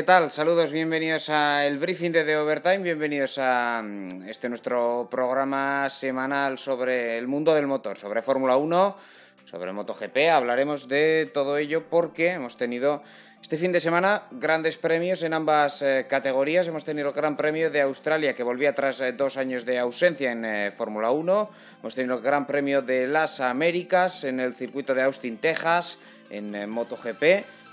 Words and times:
¿Qué 0.00 0.06
tal? 0.06 0.30
Saludos, 0.30 0.72
bienvenidos 0.72 1.28
a 1.28 1.68
briefing 1.78 2.10
de 2.10 2.24
The 2.24 2.38
Overtime, 2.38 2.78
bienvenidos 2.78 3.36
a 3.36 3.82
mm, 3.84 4.30
este 4.30 4.48
nuestro 4.48 5.06
programa 5.10 5.90
semanal 5.90 6.56
sobre 6.56 7.18
el 7.18 7.28
mundo 7.28 7.54
del 7.54 7.66
motor, 7.66 7.98
sobre 7.98 8.22
Fórmula 8.22 8.56
1, 8.56 8.96
sobre 9.44 9.74
MotoGP. 9.74 10.30
Hablaremos 10.32 10.88
de 10.88 11.30
todo 11.34 11.58
ello 11.58 11.84
porque 11.90 12.30
hemos 12.30 12.56
tenido 12.56 13.02
este 13.42 13.56
fin 13.56 13.72
de 13.72 13.80
semana 13.80 14.24
grandes 14.30 14.76
premios 14.76 15.22
en 15.22 15.32
ambas 15.32 15.82
eh, 15.82 16.06
categorías. 16.08 16.66
Hemos 16.66 16.84
tenido 16.84 17.08
el 17.08 17.14
Gran 17.14 17.36
Premio 17.36 17.70
de 17.70 17.80
Australia 17.80 18.34
que 18.34 18.42
volvía 18.42 18.74
tras 18.74 19.00
eh, 19.00 19.12
dos 19.12 19.36
años 19.36 19.64
de 19.64 19.78
ausencia 19.78 20.30
en 20.30 20.44
eh, 20.44 20.70
Fórmula 20.70 21.10
1. 21.10 21.50
Hemos 21.80 21.94
tenido 21.94 22.16
el 22.16 22.22
Gran 22.22 22.46
Premio 22.46 22.82
de 22.82 23.08
las 23.08 23.40
Américas 23.40 24.24
en 24.24 24.40
el 24.40 24.54
circuito 24.54 24.94
de 24.94 25.02
Austin, 25.02 25.38
Texas, 25.38 25.98
en 26.28 26.68
MotoGP 26.70 27.22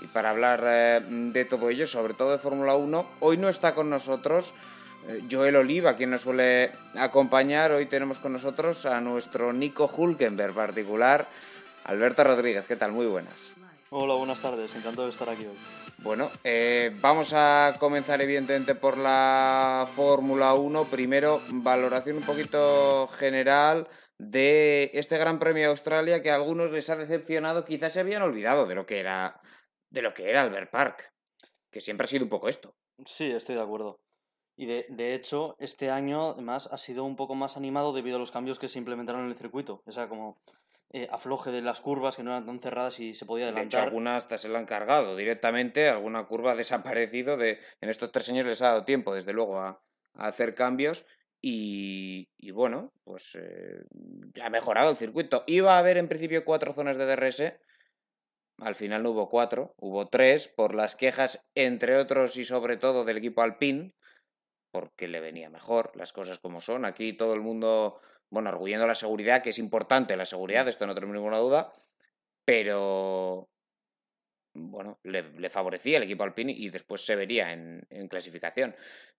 y 0.00 0.06
para 0.12 0.30
hablar 0.30 1.02
de 1.08 1.44
todo 1.44 1.70
ello, 1.70 1.86
sobre 1.86 2.14
todo 2.14 2.32
de 2.32 2.38
Fórmula 2.38 2.74
1, 2.74 3.06
hoy 3.20 3.36
no 3.36 3.48
está 3.48 3.74
con 3.74 3.88
nosotros 3.88 4.52
Joel 5.30 5.56
Oliva, 5.56 5.94
quien 5.94 6.10
nos 6.10 6.22
suele 6.22 6.72
acompañar. 6.96 7.70
Hoy 7.70 7.86
tenemos 7.86 8.18
con 8.18 8.32
nosotros 8.32 8.84
a 8.84 9.00
nuestro 9.00 9.52
Nico 9.52 9.86
Hulkenberg 9.86 10.54
particular, 10.54 11.28
Alberto 11.84 12.24
Rodríguez. 12.24 12.64
¿Qué 12.66 12.74
tal? 12.74 12.90
Muy 12.90 13.06
buenas. 13.06 13.57
Hola, 13.90 14.16
buenas 14.16 14.42
tardes. 14.42 14.74
Encantado 14.74 15.06
de 15.06 15.12
estar 15.12 15.30
aquí 15.30 15.46
hoy. 15.46 15.56
Bueno, 16.02 16.30
eh, 16.44 16.94
vamos 17.00 17.32
a 17.34 17.74
comenzar 17.78 18.20
evidentemente 18.20 18.74
por 18.74 18.98
la 18.98 19.88
Fórmula 19.94 20.52
1. 20.52 20.84
Primero, 20.90 21.40
valoración 21.48 22.18
un 22.18 22.22
poquito 22.22 23.06
general 23.06 23.88
de 24.18 24.90
este 24.92 25.16
Gran 25.16 25.38
Premio 25.38 25.62
de 25.62 25.70
Australia 25.70 26.22
que 26.22 26.30
a 26.30 26.34
algunos 26.34 26.70
les 26.70 26.90
ha 26.90 26.96
decepcionado. 26.96 27.64
Quizás 27.64 27.94
se 27.94 28.00
habían 28.00 28.20
olvidado 28.20 28.66
de 28.66 28.74
lo 28.74 28.84
que 28.84 29.00
era 29.00 29.40
de 29.88 30.02
lo 30.02 30.12
que 30.12 30.28
era 30.28 30.42
Albert 30.42 30.70
Park, 30.70 31.10
que 31.70 31.80
siempre 31.80 32.04
ha 32.04 32.08
sido 32.08 32.24
un 32.24 32.30
poco 32.30 32.50
esto. 32.50 32.74
Sí, 33.06 33.30
estoy 33.30 33.54
de 33.54 33.62
acuerdo. 33.62 34.00
Y 34.54 34.66
de, 34.66 34.84
de, 34.90 35.14
hecho, 35.14 35.56
este 35.58 35.90
año 35.90 36.32
además 36.32 36.68
ha 36.70 36.76
sido 36.76 37.04
un 37.04 37.16
poco 37.16 37.34
más 37.34 37.56
animado 37.56 37.94
debido 37.94 38.16
a 38.16 38.18
los 38.18 38.32
cambios 38.32 38.58
que 38.58 38.68
se 38.68 38.78
implementaron 38.78 39.24
en 39.24 39.30
el 39.30 39.38
circuito. 39.38 39.80
O 39.86 39.92
sea, 39.92 40.10
como 40.10 40.42
eh, 40.92 41.08
afloje 41.10 41.50
de 41.50 41.62
las 41.62 41.80
curvas 41.80 42.16
que 42.16 42.22
no 42.22 42.30
eran 42.30 42.46
tan 42.46 42.60
cerradas 42.60 43.00
y 43.00 43.14
se 43.14 43.26
podía 43.26 43.46
adelantar. 43.46 43.70
De 43.70 43.76
hecho, 43.76 43.84
algunas 43.84 44.24
hasta 44.24 44.38
se 44.38 44.48
la 44.48 44.58
han 44.58 44.66
cargado 44.66 45.16
directamente, 45.16 45.88
alguna 45.88 46.26
curva 46.26 46.52
ha 46.52 46.56
desaparecido. 46.56 47.36
De, 47.36 47.60
en 47.80 47.88
estos 47.88 48.10
tres 48.12 48.28
años 48.30 48.46
les 48.46 48.62
ha 48.62 48.68
dado 48.68 48.84
tiempo, 48.84 49.14
desde 49.14 49.32
luego, 49.32 49.60
a, 49.60 49.82
a 50.14 50.26
hacer 50.26 50.54
cambios. 50.54 51.04
Y, 51.40 52.28
y, 52.36 52.50
bueno, 52.50 52.92
pues 53.04 53.36
eh, 53.36 53.84
ha 54.42 54.50
mejorado 54.50 54.90
el 54.90 54.96
circuito. 54.96 55.44
Iba 55.46 55.76
a 55.76 55.78
haber 55.78 55.96
en 55.96 56.08
principio 56.08 56.44
cuatro 56.44 56.72
zonas 56.72 56.96
de 56.96 57.06
DRS, 57.06 57.52
al 58.60 58.74
final 58.74 59.04
no 59.04 59.10
hubo 59.10 59.28
cuatro, 59.28 59.74
hubo 59.78 60.08
tres, 60.08 60.48
por 60.48 60.74
las 60.74 60.96
quejas, 60.96 61.46
entre 61.54 61.96
otros 61.96 62.36
y 62.36 62.44
sobre 62.44 62.76
todo 62.76 63.04
del 63.04 63.18
equipo 63.18 63.42
Alpine, 63.42 63.94
porque 64.72 65.06
le 65.06 65.20
venía 65.20 65.48
mejor, 65.48 65.92
las 65.94 66.12
cosas 66.12 66.38
como 66.40 66.60
son. 66.60 66.84
Aquí 66.84 67.12
todo 67.12 67.34
el 67.34 67.40
mundo, 67.40 68.00
bueno, 68.30 68.48
arguyendo 68.48 68.86
la 68.86 68.94
seguridad, 68.94 69.42
que 69.42 69.50
es 69.50 69.58
importante 69.58 70.16
la 70.16 70.26
seguridad, 70.26 70.64
de 70.64 70.70
esto 70.70 70.86
no 70.86 70.94
tengo 70.94 71.12
ninguna 71.12 71.38
duda, 71.38 71.72
pero 72.44 73.48
bueno, 74.54 74.98
le, 75.04 75.30
le, 75.32 75.50
favorecía 75.50 75.98
el 75.98 76.02
equipo 76.04 76.24
Alpine 76.24 76.52
y 76.52 76.70
después 76.70 77.04
se 77.04 77.16
vería 77.16 77.52
en, 77.52 77.86
en 77.90 78.08
clasificación. 78.08 78.74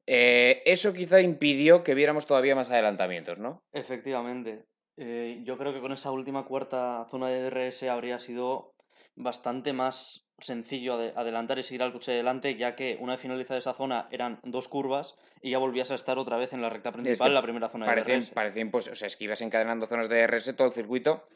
Eh, 0.06 0.64
eso 0.66 0.94
quizá 0.94 1.22
impidió 1.22 1.84
que 1.84 1.94
viéramos 1.94 2.26
todavía 2.26 2.56
más 2.56 2.70
adelantamientos, 2.70 3.40
¿no? 3.40 3.64
Efectivamente. 3.72 4.66
Eh, 4.98 5.42
yo 5.44 5.58
creo 5.58 5.74
que 5.74 5.80
con 5.80 5.94
esa 5.94 6.12
última 6.12 6.46
cuarta 6.46 7.08
zona 7.10 7.30
de 7.30 7.50
DRS 7.50 7.84
habría 7.84 8.20
sido 8.20 8.74
bastante 9.20 9.74
más 9.74 10.26
sencillo 10.40 10.94
adelantar 10.94 11.60
y 11.60 11.64
seguir 11.64 11.84
al 11.84 11.92
coche 11.92 12.14
delante, 12.14 12.56
ya 12.56 12.76
que 12.76 12.98
una 13.02 13.14
vez 13.14 13.22
finalizada 13.22 13.60
esa 13.60 13.74
zona 13.74 14.08
eran 14.10 14.40
dos 14.44 14.70
curvas 14.70 15.16
y 15.42 15.52
ya 15.52 15.58
volvías 15.58 15.92
a 15.92 15.96
estar 15.96 16.18
otra 16.18 16.38
vez 16.38 16.54
en 16.54 16.62
la 16.62 16.70
recta 16.70 16.94
principal, 16.94 17.28
es 17.28 17.30
que 17.32 17.34
la 17.34 17.42
primera 17.42 17.68
zona 17.68 17.86
parecía, 17.86 18.16
de 18.16 18.22
DRS. 18.22 18.32
Parecía 18.32 18.62
imposible, 18.62 18.94
o 18.94 18.96
sea, 18.96 19.08
es 19.08 19.18
que 19.18 19.26
ibas 19.26 19.42
encadenando 19.42 19.86
zonas 19.86 20.08
de 20.08 20.26
DRS 20.26 20.56
todo 20.56 20.68
el 20.68 20.74
circuito, 20.74 21.28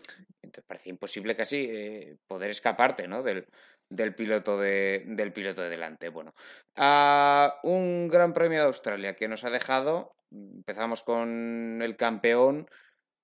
entonces 0.42 0.64
parecía 0.66 0.92
imposible 0.92 1.36
casi 1.36 1.68
eh, 1.70 2.18
poder 2.26 2.52
escaparte, 2.52 3.08
¿no? 3.10 3.22
Del, 3.22 3.46
del 3.90 4.16
piloto 4.16 4.58
de, 4.58 5.04
del 5.06 5.34
piloto 5.34 5.62
de 5.62 5.70
delante. 5.70 6.08
Bueno, 6.08 6.34
a 6.78 7.60
un 7.64 8.08
gran 8.08 8.34
premio 8.34 8.60
de 8.60 8.68
Australia 8.68 9.16
que 9.16 9.28
nos 9.28 9.44
ha 9.44 9.50
dejado, 9.50 10.16
empezamos 10.32 11.02
con 11.02 11.82
el 11.82 11.98
campeón, 11.98 12.68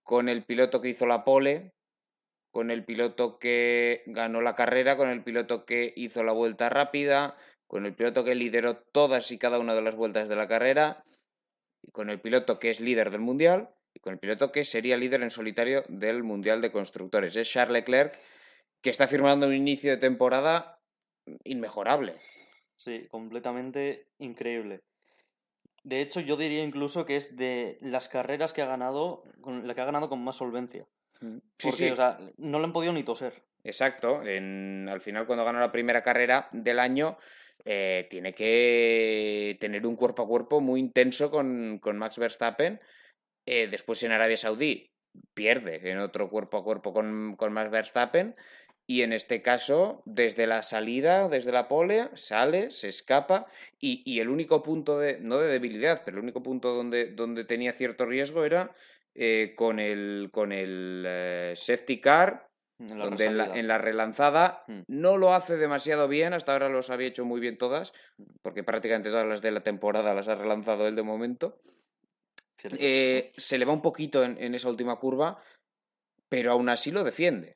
con 0.04 0.28
el 0.28 0.44
piloto 0.44 0.82
que 0.82 0.90
hizo 0.90 1.06
la 1.06 1.24
pole, 1.24 1.72
con 2.52 2.72
el 2.72 2.84
piloto 2.84 3.40
que 3.40 4.04
ganó 4.08 4.42
la 4.42 4.56
carrera, 4.56 4.98
con 4.98 5.10
el 5.10 5.24
piloto 5.24 5.66
que 5.66 5.94
hizo 5.96 6.24
la 6.24 6.32
vuelta 6.32 6.70
rápida, 6.70 7.38
con 7.68 7.86
el 7.86 7.94
piloto 7.94 8.24
que 8.24 8.36
lideró 8.36 8.78
todas 8.78 9.32
y 9.32 9.38
cada 9.38 9.60
una 9.60 9.76
de 9.76 9.82
las 9.82 9.96
vueltas 9.96 10.28
de 10.28 10.36
la 10.36 10.48
carrera, 10.48 11.04
y 11.84 11.92
con 11.92 12.10
el 12.10 12.20
piloto 12.20 12.60
que 12.60 12.72
es 12.72 12.80
líder 12.80 13.12
del 13.12 13.22
mundial, 13.22 13.70
y 13.94 14.00
con 14.00 14.14
el 14.14 14.20
piloto 14.20 14.52
que 14.52 14.66
sería 14.66 14.98
líder 14.98 15.22
en 15.22 15.32
solitario 15.32 15.84
del 15.88 16.24
mundial 16.24 16.62
de 16.62 16.72
constructores. 16.72 17.36
Es 17.36 17.50
Charles 17.50 17.74
Leclerc, 17.74 18.20
que 18.82 18.90
está 18.90 19.08
firmando 19.08 19.48
un 19.48 19.54
inicio 19.54 19.92
de 19.92 19.98
temporada 19.98 20.80
inmejorable. 21.44 22.18
Sí, 22.76 23.08
completamente 23.10 24.08
increíble. 24.20 24.82
De 25.84 26.02
hecho, 26.02 26.20
yo 26.20 26.38
diría 26.38 26.64
incluso 26.64 27.06
que 27.06 27.18
es 27.18 27.36
de 27.36 27.78
las 27.82 28.10
carreras 28.10 28.54
que 28.54 28.62
ha 28.62 28.66
ganado, 28.66 29.24
la 29.46 29.76
que 29.76 29.82
ha 29.82 29.86
ganado 29.86 30.10
con 30.10 30.24
más 30.24 30.36
solvencia. 30.36 30.86
Sí, 31.22 31.28
Porque, 31.62 31.78
sí. 31.78 31.90
o 31.90 31.96
sea, 31.96 32.18
no 32.38 32.60
le 32.60 32.66
han 32.66 32.74
podido 32.74 32.94
ni 32.94 33.04
toser. 33.04 33.34
Exacto. 33.64 34.24
En, 34.24 34.88
al 34.90 35.02
final, 35.02 35.26
cuando 35.26 35.46
ganó 35.46 35.60
la 35.60 35.72
primera 35.72 36.02
carrera 36.02 36.50
del 36.52 36.80
año, 36.80 37.18
eh, 37.66 38.08
tiene 38.10 38.34
que 38.34 39.58
tener 39.60 39.86
un 39.86 39.96
cuerpo 39.96 40.24
a 40.24 40.28
cuerpo 40.28 40.62
muy 40.62 40.80
intenso 40.80 41.30
con, 41.30 41.80
con 41.80 41.98
Max 41.98 42.18
Verstappen. 42.18 42.80
Eh, 43.46 43.68
después 43.70 44.02
en 44.04 44.12
Arabia 44.12 44.38
Saudí 44.38 44.92
pierde 45.34 45.90
en 45.90 46.00
otro 46.00 46.30
cuerpo 46.30 46.58
a 46.58 46.64
cuerpo 46.64 46.94
con, 46.94 47.36
con 47.36 47.54
Max 47.54 47.70
Verstappen. 47.70 48.36
Y 48.88 49.04
en 49.04 49.14
este 49.14 49.44
caso, 49.44 50.02
desde 50.06 50.48
la 50.48 50.64
salida, 50.64 51.30
desde 51.30 51.52
la 51.52 51.68
pole, 51.68 52.10
sale, 52.16 52.72
se 52.72 52.88
escapa. 52.88 53.46
Y, 53.80 54.02
y 54.04 54.20
el 54.20 54.30
único 54.30 54.64
punto 54.64 54.98
de, 54.98 55.20
no 55.20 55.38
de 55.38 55.48
debilidad, 55.48 56.02
pero 56.04 56.18
el 56.18 56.24
único 56.24 56.42
punto 56.42 56.74
donde, 56.74 57.12
donde 57.12 57.44
tenía 57.46 57.72
cierto 57.74 58.08
riesgo 58.08 58.46
era 58.46 58.74
eh, 59.16 59.54
con 59.56 59.80
el, 59.80 60.30
con 60.32 60.52
el 60.52 61.04
eh, 61.08 61.54
safety 61.56 62.00
car, 62.00 62.48
En 62.80 62.98
la 62.98 63.06
donde 63.06 63.26
en 63.26 63.38
la, 63.38 63.44
resalida. 63.46 63.60
en 63.60 63.68
la 63.68 63.78
relanzada 63.78 64.64
Mm. 64.68 64.82
no 64.88 65.18
lo 65.18 65.34
hace 65.34 65.58
demasiado 65.58 66.08
bien, 66.08 66.34
hasta 66.34 66.54
ahora 66.54 66.70
los 66.70 66.90
había 66.90 67.08
hecho 67.08 67.26
muy 67.26 67.40
bien 67.42 67.58
todas, 67.58 67.92
porque 68.42 68.64
prácticamente 68.64 69.10
todas 69.10 69.28
las 69.28 69.42
de 69.42 69.52
la 69.52 69.62
temporada 69.62 70.14
las 70.14 70.28
ha 70.28 70.36
relanzado 70.36 70.88
él 70.88 70.96
de 70.96 71.04
momento. 71.04 71.60
Eh, 72.78 73.32
se 73.38 73.58
le 73.58 73.66
va 73.66 73.72
un 73.74 73.82
poquito 73.82 74.24
en, 74.24 74.38
en 74.42 74.54
esa 74.54 74.70
última 74.70 74.98
curva, 74.98 75.42
pero 76.30 76.52
aún 76.52 76.68
así 76.70 76.92
lo 76.92 77.04
defiende. 77.04 77.56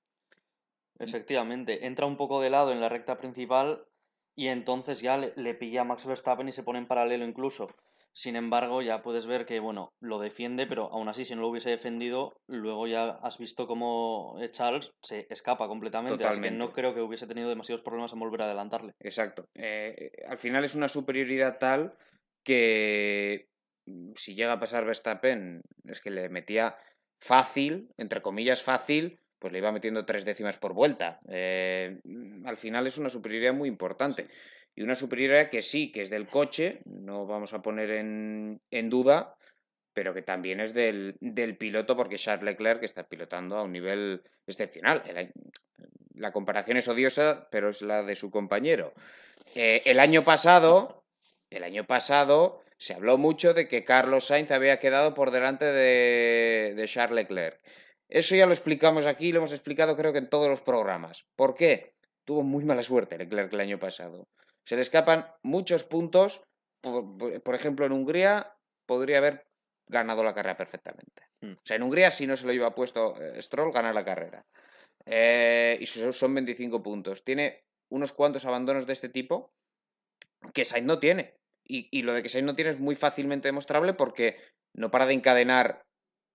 Efectivamente, 1.00 1.86
entra 1.86 2.06
un 2.06 2.18
poco 2.18 2.40
de 2.42 2.50
lado 2.50 2.72
en 2.72 2.80
la 2.80 2.88
recta 2.90 3.18
principal 3.18 3.86
y 4.36 4.48
entonces 4.48 5.02
ya 5.02 5.18
le, 5.18 5.34
le 5.36 5.54
pilla 5.56 5.82
a 5.82 5.84
Max 5.84 6.06
Verstappen 6.06 6.48
y 6.48 6.54
se 6.54 6.64
pone 6.64 6.80
en 6.80 6.88
paralelo 6.88 7.26
incluso. 7.26 7.70
Sin 8.16 8.36
embargo, 8.36 8.84
ya 8.84 9.02
puedes 9.02 9.26
ver 9.26 9.46
que, 9.46 9.60
bueno, 9.60 9.92
lo 10.00 10.20
defiende, 10.20 10.68
pero 10.68 10.92
aún 10.92 11.10
así, 11.10 11.26
si 11.26 11.34
no 11.34 11.42
lo 11.42 11.48
hubiese 11.48 11.72
defendido, 11.72 12.38
luego 12.48 12.86
ya 12.86 13.10
has 13.24 13.40
visto 13.40 13.66
cómo 13.66 14.38
eh, 14.40 14.52
Charles 14.52 14.92
se 15.02 15.26
escapa 15.32 15.68
completamente. 15.68 16.24
Así 16.26 16.40
que 16.40 16.52
no 16.52 16.66
Totalmente. 16.66 16.74
creo 16.74 16.94
que 16.94 17.02
hubiese 17.02 17.26
tenido 17.26 17.50
demasiados 17.50 17.82
problemas 17.82 18.14
en 18.14 18.20
volver 18.20 18.44
a 18.44 18.46
adelantarle. 18.46 18.94
Exacto. 19.00 19.46
Eh, 19.56 20.12
al 20.28 20.38
final 20.38 20.64
es 20.64 20.76
una 20.76 20.88
superioridad 20.88 21.58
tal 21.58 21.98
que 22.44 23.50
mm, 23.88 24.12
si 24.16 24.36
llega 24.36 24.54
a 24.54 24.60
pasar 24.60 24.86
Verstappen, 24.86 25.62
es 25.86 26.00
que 26.00 26.12
le 26.12 26.30
metía 26.30 26.76
fácil, 27.20 27.90
entre 27.98 28.22
comillas 28.22 28.62
fácil, 28.62 29.20
pues 29.40 29.52
le 29.52 29.60
iba 29.60 29.72
metiendo 29.72 30.06
tres 30.06 30.24
décimas 30.24 30.58
por 30.58 30.74
vuelta. 30.74 31.20
Eh, 31.28 32.00
mm, 32.04 32.46
al 32.46 32.58
final 32.58 32.86
es 32.86 32.98
una 32.98 33.10
superioridad 33.10 33.54
muy 33.54 33.70
importante. 33.70 34.28
Y 34.76 34.82
una 34.82 34.96
superioridad 34.96 35.50
que 35.50 35.62
sí, 35.62 35.92
que 35.92 36.02
es 36.02 36.10
del 36.10 36.28
coche, 36.28 36.82
no 36.86 37.26
vamos 37.28 37.54
a 37.54 37.62
poner 37.62 37.92
en, 37.92 38.62
en 38.72 38.90
duda, 38.90 39.36
pero 39.94 40.14
que 40.14 40.24
también 40.24 40.60
es 40.60 40.74
del, 40.74 41.16
del 41.20 41.58
piloto, 41.58 41.96
porque 41.96 42.18
Charles 42.18 42.44
Leclerc 42.44 42.84
está 42.84 43.08
pilotando 43.08 43.58
a 43.58 43.64
un 43.64 43.72
nivel 43.72 44.24
excepcional. 44.48 45.04
La 46.16 46.32
comparación 46.32 46.78
es 46.78 46.88
odiosa, 46.88 47.48
pero 47.52 47.70
es 47.70 47.82
la 47.82 48.04
de 48.04 48.16
su 48.16 48.32
compañero. 48.32 48.94
Eh, 49.56 49.82
el 49.86 50.00
año 50.00 50.24
pasado, 50.24 51.06
el 51.50 51.64
año 51.64 51.86
pasado 51.86 52.64
se 52.78 52.94
habló 52.94 53.18
mucho 53.18 53.54
de 53.54 53.68
que 53.68 53.84
Carlos 53.84 54.26
Sainz 54.26 54.52
había 54.52 54.80
quedado 54.80 55.14
por 55.14 55.32
delante 55.32 55.66
de, 55.66 56.74
de 56.76 56.88
Charles 56.88 57.16
Leclerc. 57.16 57.60
Eso 58.10 58.36
ya 58.36 58.46
lo 58.46 58.54
explicamos 58.54 59.06
aquí, 59.06 59.32
lo 59.32 59.40
hemos 59.40 59.54
explicado 59.54 59.96
creo 59.96 60.12
que 60.12 60.20
en 60.20 60.30
todos 60.30 60.50
los 60.50 60.62
programas. 60.62 61.26
¿Por 61.36 61.56
qué? 61.56 61.94
Tuvo 62.26 62.44
muy 62.44 62.64
mala 62.64 62.84
suerte 62.84 63.18
Leclerc 63.18 63.54
el 63.54 63.60
año 63.60 63.80
pasado. 63.80 64.28
Se 64.66 64.76
le 64.76 64.82
escapan 64.82 65.28
muchos 65.42 65.84
puntos. 65.84 66.44
Por, 66.82 67.56
ejemplo, 67.56 67.86
en 67.86 67.92
Hungría 67.92 68.56
podría 68.86 69.20
haber 69.20 69.48
ganado 69.88 70.24
la 70.24 70.34
carrera 70.34 70.58
perfectamente. 70.58 71.24
Mm. 71.42 71.54
O 71.54 71.62
sea, 71.64 71.78
en 71.78 71.84
Hungría, 71.84 72.12
si 72.12 72.28
no 72.28 72.36
se 72.36 72.46
lo 72.46 72.54
lleva 72.54 72.76
puesto 72.76 73.16
eh, 73.22 73.42
Stroll, 73.42 73.72
gana 73.72 73.94
la 73.94 74.06
carrera. 74.06 74.46
Eh, 75.06 75.78
y 75.80 75.86
son 75.86 76.14
son 76.14 76.34
25 76.34 76.82
puntos. 76.82 77.24
Tiene 77.24 77.64
unos 77.90 78.12
cuantos 78.12 78.46
abandonos 78.46 78.86
de 78.86 78.94
este 78.94 79.10
tipo. 79.10 79.54
que 80.54 80.66
Sainz 80.66 80.86
no 80.86 81.00
tiene. 81.00 81.36
Y, 81.66 81.88
y 81.98 82.02
lo 82.02 82.14
de 82.14 82.24
que 82.24 82.30
Sainz 82.30 82.46
no 82.46 82.56
tiene 82.56 82.72
es 82.72 82.80
muy 82.80 82.96
fácilmente 82.96 83.48
demostrable 83.48 83.94
porque 83.94 84.38
no 84.74 84.92
para 84.92 85.06
de 85.06 85.14
encadenar 85.14 85.86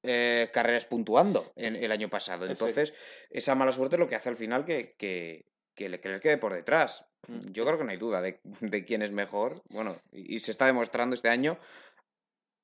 eh, 0.04 0.48
carreras 0.52 0.86
puntuando 0.86 1.52
en, 1.56 1.74
el 1.74 1.90
año 1.90 2.08
pasado. 2.08 2.46
Entonces, 2.46 2.94
esa 3.30 3.56
mala 3.56 3.72
suerte 3.72 3.96
es 3.96 4.00
lo 4.00 4.08
que 4.08 4.14
hace 4.14 4.28
al 4.28 4.36
final 4.36 4.64
que, 4.64 4.94
que, 4.96 5.44
que 5.74 5.88
le, 5.88 6.00
que 6.00 6.08
le 6.08 6.20
quede 6.20 6.38
por 6.38 6.54
detrás. 6.54 7.07
Mm. 7.26 7.52
Yo 7.52 7.64
creo 7.64 7.78
que 7.78 7.84
no 7.84 7.90
hay 7.90 7.96
duda 7.96 8.20
de, 8.20 8.40
de 8.60 8.84
quién 8.84 9.02
es 9.02 9.10
mejor. 9.12 9.62
Bueno, 9.70 9.96
y, 10.12 10.36
y 10.36 10.38
se 10.40 10.50
está 10.50 10.66
demostrando 10.66 11.14
este 11.14 11.28
año. 11.28 11.58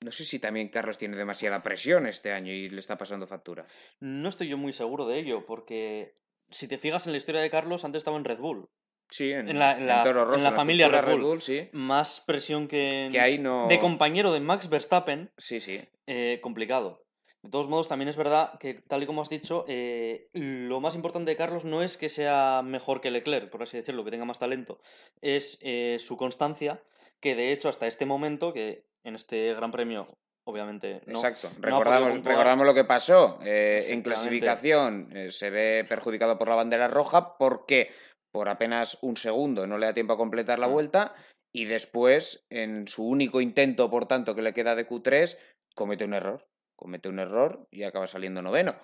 No 0.02 0.10
sé 0.10 0.24
si 0.24 0.38
también 0.38 0.68
Carlos 0.68 0.98
tiene 0.98 1.16
demasiada 1.16 1.62
presión 1.62 2.06
este 2.06 2.32
año 2.32 2.52
y 2.52 2.68
le 2.68 2.78
está 2.80 2.98
pasando 2.98 3.26
factura. 3.26 3.66
No 4.00 4.28
estoy 4.28 4.48
yo 4.48 4.58
muy 4.58 4.72
seguro 4.72 5.06
de 5.06 5.18
ello, 5.18 5.46
porque 5.46 6.18
si 6.50 6.68
te 6.68 6.76
fijas 6.78 7.06
en 7.06 7.12
la 7.12 7.18
historia 7.18 7.40
de 7.40 7.48
Carlos, 7.50 7.84
antes 7.84 7.98
estaba 8.00 8.18
en 8.18 8.24
Red 8.24 8.38
Bull. 8.38 8.68
Sí, 9.10 9.30
en, 9.32 9.48
En 9.48 9.58
la- 9.58 9.78
en 9.78 9.86
la- 9.86 10.02
Toro 10.02 10.22
en 10.22 10.28
Rosso, 10.28 10.44
la 10.44 10.52
familia 10.52 10.86
estructura 10.86 11.14
Red 11.14 11.22
Bull. 11.22 11.40
sí. 11.42 11.68
Más 11.72 12.20
presión 12.26 12.68
que, 12.68 13.08
Que 13.12 13.20
ahí 13.20 13.38
no. 13.38 13.66
de 13.68 13.78
compañero 13.78 14.32
de 14.32 14.40
Max 14.40 14.68
Verstappen, 14.68 15.30
Sí, 15.38 15.60
sí. 15.60 15.80
eh, 16.06 16.38
complicado. 16.42 17.03
De 17.44 17.50
todos 17.50 17.68
modos, 17.68 17.88
también 17.88 18.08
es 18.08 18.16
verdad 18.16 18.58
que, 18.58 18.72
tal 18.72 19.02
y 19.02 19.06
como 19.06 19.20
has 19.20 19.28
dicho, 19.28 19.66
eh, 19.68 20.30
lo 20.32 20.80
más 20.80 20.94
importante 20.94 21.30
de 21.30 21.36
Carlos 21.36 21.66
no 21.66 21.82
es 21.82 21.98
que 21.98 22.08
sea 22.08 22.62
mejor 22.64 23.02
que 23.02 23.10
Leclerc, 23.10 23.50
por 23.50 23.62
así 23.62 23.76
decirlo, 23.76 24.02
que 24.02 24.10
tenga 24.10 24.24
más 24.24 24.38
talento, 24.38 24.80
es 25.20 25.58
eh, 25.60 25.98
su 26.00 26.16
constancia, 26.16 26.82
que 27.20 27.34
de 27.34 27.52
hecho 27.52 27.68
hasta 27.68 27.86
este 27.86 28.06
momento, 28.06 28.54
que 28.54 28.86
en 29.04 29.14
este 29.14 29.52
Gran 29.52 29.72
Premio, 29.72 30.06
obviamente, 30.44 31.02
no, 31.04 31.18
Exacto. 31.18 31.50
no 31.58 31.66
recordamos, 31.66 32.24
recordamos 32.24 32.64
lo 32.64 32.72
que 32.72 32.84
pasó. 32.84 33.38
eh, 33.44 33.88
en 33.88 34.00
clasificación 34.00 35.14
eh, 35.14 35.30
se 35.30 35.50
ve 35.50 35.84
perjudicado 35.86 36.38
por 36.38 36.48
la 36.48 36.54
bandera 36.54 36.88
roja 36.88 37.36
porque 37.36 37.90
por 38.32 38.48
apenas 38.48 38.96
un 39.02 39.18
segundo 39.18 39.66
no 39.66 39.76
le 39.76 39.84
da 39.84 39.92
tiempo 39.92 40.14
a 40.14 40.16
completar 40.16 40.58
la 40.58 40.66
vuelta 40.66 41.14
y 41.52 41.66
después, 41.66 42.46
en 42.48 42.88
su 42.88 43.06
único 43.06 43.42
intento, 43.42 43.90
por 43.90 44.06
tanto, 44.06 44.34
que 44.34 44.40
le 44.40 44.54
queda 44.54 44.74
de 44.74 44.88
Q3, 44.88 45.36
comete 45.74 46.06
un 46.06 46.14
error. 46.14 46.48
Comete 46.76 47.08
un 47.08 47.18
error 47.18 47.66
y 47.70 47.82
acaba 47.84 48.06
saliendo 48.06 48.42
noveno. 48.42 48.74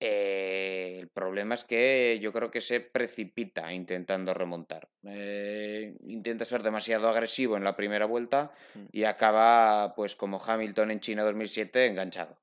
Eh, 0.00 0.98
el 1.00 1.08
problema 1.08 1.54
es 1.54 1.64
que 1.64 2.18
yo 2.22 2.32
creo 2.32 2.50
que 2.50 2.60
se 2.60 2.80
precipita 2.80 3.72
intentando 3.72 4.32
remontar. 4.32 4.88
Eh, 5.04 5.96
intenta 6.06 6.44
ser 6.44 6.62
demasiado 6.62 7.08
agresivo 7.08 7.56
en 7.56 7.64
la 7.64 7.74
primera 7.76 8.06
vuelta 8.06 8.52
Mm. 8.74 8.84
y 8.92 9.04
acaba, 9.04 9.94
pues 9.96 10.14
como 10.14 10.40
Hamilton 10.44 10.92
en 10.92 11.00
China 11.00 11.24
2007, 11.24 11.86
enganchado. 11.86 12.38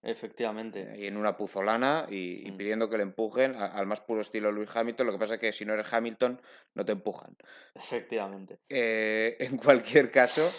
Efectivamente. 0.00 0.88
Ahí 0.92 1.06
en 1.08 1.16
una 1.16 1.36
puzolana 1.36 2.06
y, 2.08 2.46
y 2.46 2.52
Mm. 2.52 2.56
pidiendo 2.56 2.88
que 2.88 2.96
le 2.96 3.02
empujen 3.02 3.56
a- 3.56 3.66
al 3.66 3.86
más 3.86 4.00
puro 4.00 4.20
estilo 4.20 4.52
Lewis 4.52 4.74
Hamilton. 4.74 5.06
Lo 5.08 5.12
que 5.12 5.18
pasa 5.18 5.34
es 5.34 5.40
que 5.40 5.52
si 5.52 5.64
no 5.64 5.74
eres 5.74 5.92
Hamilton, 5.92 6.40
no 6.74 6.84
te 6.84 6.92
empujan. 6.92 7.36
Efectivamente. 7.74 8.60
Eh, 8.68 9.36
en 9.56 9.58
cualquier 9.58 10.10
caso, 10.10 10.50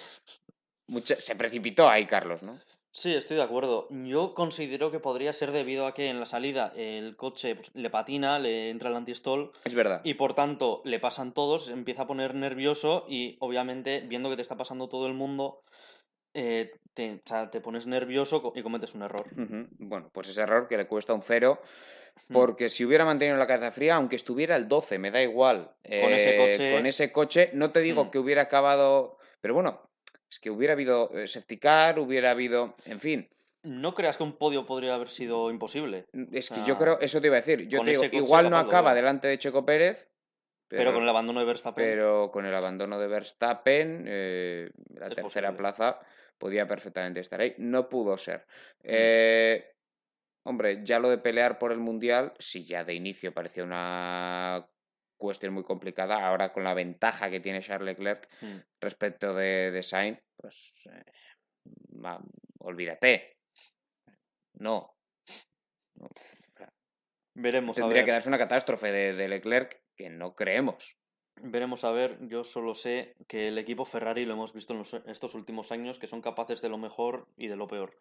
mucha- 0.87 1.19
se 1.19 1.35
precipitó 1.35 1.89
ahí 1.89 2.05
Carlos, 2.05 2.43
¿no? 2.43 2.59
Sí, 2.99 3.15
estoy 3.15 3.37
de 3.37 3.43
acuerdo. 3.43 3.87
Yo 3.91 4.33
considero 4.33 4.91
que 4.91 4.99
podría 4.99 5.31
ser 5.31 5.53
debido 5.53 5.87
a 5.87 5.93
que 5.93 6.09
en 6.09 6.19
la 6.19 6.25
salida 6.25 6.73
el 6.75 7.15
coche 7.15 7.55
pues, 7.55 7.71
le 7.73 7.89
patina, 7.89 8.39
le 8.39 8.69
entra 8.69 8.89
el 8.89 8.95
antistol 8.97 9.53
Es 9.63 9.73
verdad. 9.73 10.01
y 10.03 10.15
por 10.15 10.33
tanto 10.33 10.81
le 10.83 10.99
pasan 10.99 11.33
todos, 11.33 11.69
empieza 11.69 12.01
a 12.01 12.07
poner 12.07 12.35
nervioso 12.35 13.05
y 13.07 13.37
obviamente 13.39 14.01
viendo 14.01 14.29
que 14.29 14.35
te 14.35 14.41
está 14.41 14.57
pasando 14.57 14.89
todo 14.89 15.07
el 15.07 15.13
mundo, 15.13 15.63
eh, 16.33 16.71
te, 16.93 17.13
o 17.13 17.19
sea, 17.23 17.49
te 17.49 17.61
pones 17.61 17.87
nervioso 17.87 18.51
y 18.53 18.61
cometes 18.63 18.93
un 18.93 19.03
error. 19.03 19.27
Bueno, 19.77 20.09
pues 20.11 20.27
ese 20.27 20.41
error 20.41 20.67
que 20.67 20.75
le 20.75 20.85
cuesta 20.85 21.13
un 21.13 21.21
cero. 21.21 21.61
Porque 22.27 22.67
si 22.67 22.83
hubiera 22.83 23.05
mantenido 23.05 23.37
la 23.37 23.47
cabeza 23.47 23.71
fría, 23.71 23.95
aunque 23.95 24.17
estuviera 24.17 24.57
el 24.57 24.67
12, 24.67 24.99
me 24.99 25.09
da 25.09 25.23
igual. 25.23 25.71
Con 25.83 26.11
ese 26.13 26.31
eh, 26.31 26.37
coche- 26.37 26.71
Con 26.75 26.85
ese 26.85 27.11
coche, 27.13 27.49
no 27.53 27.71
te 27.71 27.79
digo 27.79 28.11
que 28.11 28.19
hubiera 28.19 28.41
acabado. 28.41 29.17
Pero 29.39 29.53
bueno, 29.53 29.88
es 30.29 30.39
que 30.39 30.49
hubiera 30.51 30.73
habido 30.73 31.09
eh, 31.17 31.27
safety 31.27 31.57
car, 31.57 31.99
hubiera 31.99 32.31
habido. 32.31 32.75
En 32.85 32.99
fin, 32.99 33.27
No 33.63 33.93
creas 33.93 34.15
que 34.17 34.23
un 34.23 34.33
podio 34.33 34.65
podría 34.65 34.95
haber 34.95 35.09
sido 35.09 35.49
imposible, 35.51 36.05
es 36.31 36.49
que 36.49 36.61
Ah, 36.61 36.65
yo 36.65 36.77
creo, 36.77 36.99
eso 36.99 37.19
te 37.19 37.27
iba 37.27 37.35
a 37.37 37.41
decir. 37.41 37.67
Yo 37.67 37.83
te 37.83 37.91
digo, 37.91 38.03
igual 38.13 38.49
no 38.49 38.57
acaba 38.57 38.93
delante 38.93 39.27
de 39.27 39.37
Checo 39.37 39.65
Pérez, 39.65 40.07
pero, 40.69 40.93
con 40.93 41.03
el 41.03 41.09
abandono 41.09 41.39
de 41.39 41.45
Verstappen. 41.47 41.83
pero 41.83 42.29
con 42.31 42.45
el 42.45 42.53
abandono 42.55 42.99
de 42.99 43.07
Verstappen, 43.07 44.05
eh, 44.07 44.69
la 44.93 45.07
Es 45.07 45.15
tercera 45.15 45.49
posible. 45.49 45.57
plaza 45.57 45.99
podía 46.37 46.67
perfectamente 46.67 47.19
estar 47.19 47.41
ahí. 47.41 47.53
No 47.57 47.89
pudo 47.89 48.17
ser. 48.17 48.45
Mm. 48.83 48.83
Eh, 48.83 49.73
hombre, 50.43 50.79
ya 50.85 50.99
lo 50.99 51.09
de 51.09 51.17
pelear 51.17 51.57
por 51.59 51.71
el 51.71 51.79
Mundial, 51.79 52.33
sí, 52.39 52.65
ya 52.65 52.83
de 52.85 52.93
inicio 52.93 53.33
parecía 53.33 53.63
una 53.63 54.65
cuestión 55.19 55.53
muy 55.53 55.63
complicada. 55.63 56.27
Ahora 56.27 56.51
con 56.51 56.63
la 56.63 56.73
ventaja 56.73 57.29
que 57.29 57.39
tiene 57.39 57.61
Charles 57.61 57.85
Leclerc 57.97 58.27
Mm. 58.41 58.57
respecto 58.81 59.35
de, 59.35 59.69
de 59.69 59.83
Sainz, 59.83 60.19
pues 60.35 60.73
eh, 60.91 61.03
olvídate. 62.59 63.37
No. 64.53 64.95
No. 65.95 66.09
Veremos 67.35 67.77
a 67.77 67.81
Tendría 67.81 68.01
ver. 68.01 68.05
que 68.05 68.11
darse 68.11 68.29
una 68.29 68.37
catástrofe 68.37 68.91
de, 68.91 69.13
de 69.13 69.27
Leclerc 69.29 69.81
que 69.95 70.09
no 70.09 70.33
creemos. 70.35 70.97
Veremos 71.41 71.85
a 71.85 71.91
ver, 71.91 72.17
yo 72.27 72.43
solo 72.43 72.73
sé 72.73 73.15
que 73.27 73.47
el 73.47 73.57
equipo 73.57 73.85
Ferrari 73.85 74.25
lo 74.25 74.33
hemos 74.33 74.51
visto 74.53 74.73
en 74.73 74.79
los- 74.79 74.93
estos 75.05 75.35
últimos 75.35 75.71
años, 75.71 75.97
que 75.99 76.07
son 76.07 76.21
capaces 76.21 76.61
de 76.61 76.67
lo 76.67 76.77
mejor 76.77 77.27
y 77.37 77.47
de 77.47 77.55
lo 77.55 77.67
peor. 77.67 77.97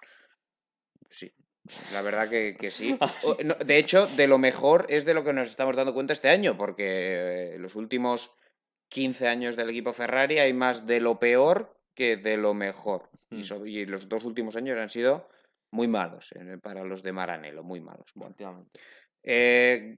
Sí, 1.09 1.33
la 1.93 2.03
verdad 2.03 2.29
que, 2.29 2.57
que 2.59 2.71
sí. 2.71 2.99
No, 3.45 3.55
de 3.55 3.79
hecho, 3.79 4.07
de 4.07 4.27
lo 4.27 4.39
mejor 4.39 4.87
es 4.89 5.05
de 5.05 5.15
lo 5.15 5.25
que 5.25 5.33
nos 5.33 5.49
estamos 5.49 5.77
dando 5.77 5.95
cuenta 5.95 6.13
este 6.13 6.29
año, 6.29 6.57
porque 6.57 7.55
eh, 7.55 7.59
los 7.59 7.75
últimos 7.77 8.35
15 8.91 9.29
años 9.29 9.57
del 9.57 9.71
equipo 9.71 9.93
Ferrari 9.93 10.39
hay 10.39 10.53
más 10.53 10.87
de 10.87 11.01
lo 11.01 11.19
peor 11.19 11.77
que 11.95 12.17
de 12.17 12.37
lo 12.37 12.55
mejor. 12.55 13.11
Y, 13.31 13.39
Mm. 13.41 13.45
so- 13.45 13.67
y 13.67 13.85
los 13.85 14.09
dos 14.09 14.25
últimos 14.25 14.57
años 14.57 14.79
han 14.79 14.89
sido 14.89 15.29
muy 15.71 15.87
malos 15.89 16.33
eh, 16.33 16.57
para 16.63 16.83
los 16.85 17.03
de 17.03 17.13
Maranello, 17.13 17.63
muy 17.63 17.81
malos. 17.81 18.07
Bueno, 18.15 18.35
eh, 19.23 19.97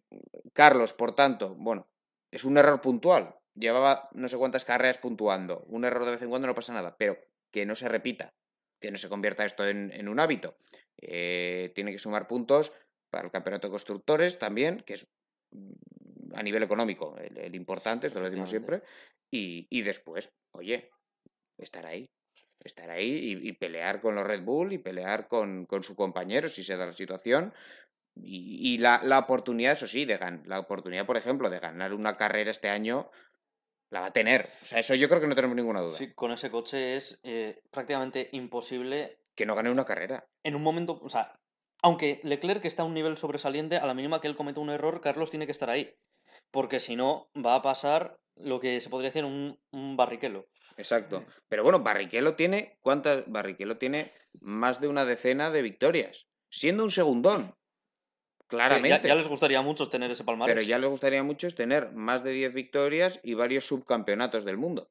Carlos, 0.53 0.93
por 0.93 1.15
tanto, 1.15 1.55
bueno, 1.55 1.87
es 2.33 2.45
un 2.45 2.57
error 2.59 2.81
puntual. 2.81 3.35
Llevaba 3.55 4.09
no 4.15 4.29
sé 4.29 4.37
cuántas 4.37 4.65
carreras 4.65 4.99
puntuando. 4.99 5.65
Un 5.69 5.85
error 5.85 6.05
de 6.05 6.13
vez 6.13 6.23
en 6.23 6.31
cuando 6.31 6.49
no 6.49 6.55
pasa 6.55 6.73
nada, 6.73 6.97
pero 6.99 7.17
que 7.53 7.67
no 7.67 7.75
se 7.75 7.89
repita, 7.89 8.33
que 8.81 8.91
no 8.91 8.99
se 8.99 9.09
convierta 9.09 9.45
esto 9.45 9.67
en, 9.67 9.91
en 9.93 10.09
un 10.09 10.21
hábito. 10.21 10.57
Eh, 11.01 11.73
tiene 11.75 11.93
que 11.93 11.99
sumar 11.99 12.27
puntos 12.27 12.73
para 13.11 13.25
el 13.27 13.31
campeonato 13.31 13.67
de 13.69 13.73
constructores 13.73 14.39
también, 14.39 14.83
que 14.87 14.95
es 14.95 15.07
mm, 15.53 16.35
a 16.35 16.43
nivel 16.43 16.63
económico 16.63 17.17
el, 17.19 17.37
el 17.39 17.55
importante, 17.55 18.07
esto 18.07 18.21
lo 18.21 18.27
decimos 18.27 18.51
siempre. 18.51 18.83
Y, 19.31 19.67
y 19.71 19.83
después, 19.83 20.33
oye, 20.53 20.91
estar 21.59 21.87
ahí. 21.87 22.09
Estar 22.63 22.91
ahí 22.91 23.41
y, 23.43 23.49
y 23.49 23.53
pelear 23.55 24.03
con 24.03 24.15
los 24.15 24.27
Red 24.27 24.43
Bull 24.43 24.75
y 24.75 24.79
pelear 24.79 25.29
con, 25.29 25.65
con 25.65 25.83
su 25.83 25.97
compañero 25.97 26.47
si 26.47 26.63
se 26.63 26.77
da 26.77 26.85
la 26.85 26.93
situación. 26.93 27.55
Y, 28.17 28.75
y 28.75 28.79
la, 28.79 29.01
la 29.03 29.19
oportunidad, 29.19 29.73
eso 29.73 29.87
sí, 29.87 30.05
de 30.05 30.19
gan- 30.21 30.45
la 30.45 30.59
oportunidad, 30.59 31.07
por 31.07 31.17
ejemplo, 31.17 31.49
de 31.49 31.59
ganar 31.59 31.95
una 31.95 32.17
carrera 32.17 32.51
este 32.51 32.69
año, 32.69 33.11
la 33.91 34.01
va 34.01 34.07
a 34.07 34.13
tener. 34.13 34.49
O 34.63 34.67
sea, 34.67 34.79
eso 34.79 34.95
yo 34.95 35.09
creo 35.09 35.21
que 35.21 35.27
no 35.27 35.35
tenemos 35.35 35.57
ninguna 35.57 35.81
duda. 35.81 35.97
Sí, 35.97 36.13
con 36.15 36.33
ese 36.33 36.51
coche 36.51 36.97
es 36.97 37.21
eh, 37.23 37.61
prácticamente 37.71 38.29
imposible 38.33 39.19
Que 39.35 39.47
no 39.47 39.55
gane 39.55 39.71
una 39.71 39.85
carrera. 39.85 40.27
en 40.45 40.55
un 40.55 40.63
momento, 40.63 40.99
o 41.03 41.09
sea, 41.09 41.39
aunque 41.83 42.21
Leclerc 42.23 42.65
está 42.65 42.83
a 42.83 42.87
un 42.87 42.95
nivel 42.95 43.17
sobresaliente, 43.17 43.77
a 43.77 43.87
la 43.87 43.95
mínima 43.95 44.21
que 44.21 44.29
él 44.29 44.37
cometa 44.37 44.61
un 44.61 44.71
error, 44.71 45.01
Carlos 45.01 45.31
tiene 45.31 45.47
que 45.47 45.53
estar 45.53 45.71
ahí. 45.71 45.95
Porque 46.51 46.79
si 46.81 46.95
no, 46.97 47.31
va 47.35 47.55
a 47.57 47.63
pasar 47.63 48.19
lo 48.37 48.61
que 48.61 48.81
se 48.81 48.91
podría 48.91 49.11
decir 49.11 49.25
un, 49.25 49.59
un 49.73 49.97
barriquelo. 49.97 50.49
Exacto. 50.77 51.25
Pero 51.49 51.63
bueno, 51.63 51.81
Barrichello 51.81 52.37
tiene. 52.37 52.79
¿Cuántas? 52.81 53.25
Barrichello 53.27 53.77
tiene 53.77 54.11
más 54.41 54.81
de 54.81 54.89
una 54.89 55.05
decena 55.05 55.51
de 55.51 55.63
victorias. 55.63 56.27
Siendo 56.49 56.85
un 56.85 56.91
segundón. 56.91 57.55
Claramente. 58.51 58.89
Ya, 59.09 59.09
ya 59.09 59.15
les 59.15 59.29
gustaría 59.29 59.59
a 59.61 59.63
muchos 59.63 59.89
tener 59.89 60.11
ese 60.11 60.25
palmarés. 60.25 60.55
Pero 60.55 60.67
ya 60.67 60.79
les 60.79 60.91
gustaría 60.91 61.23
mucho 61.23 61.47
es 61.47 61.55
tener 61.55 61.93
más 61.93 62.23
de 62.25 62.33
10 62.33 62.53
victorias 62.53 63.21
y 63.23 63.35
varios 63.35 63.65
subcampeonatos 63.67 64.45
del 64.45 64.57
mundo. 64.59 64.91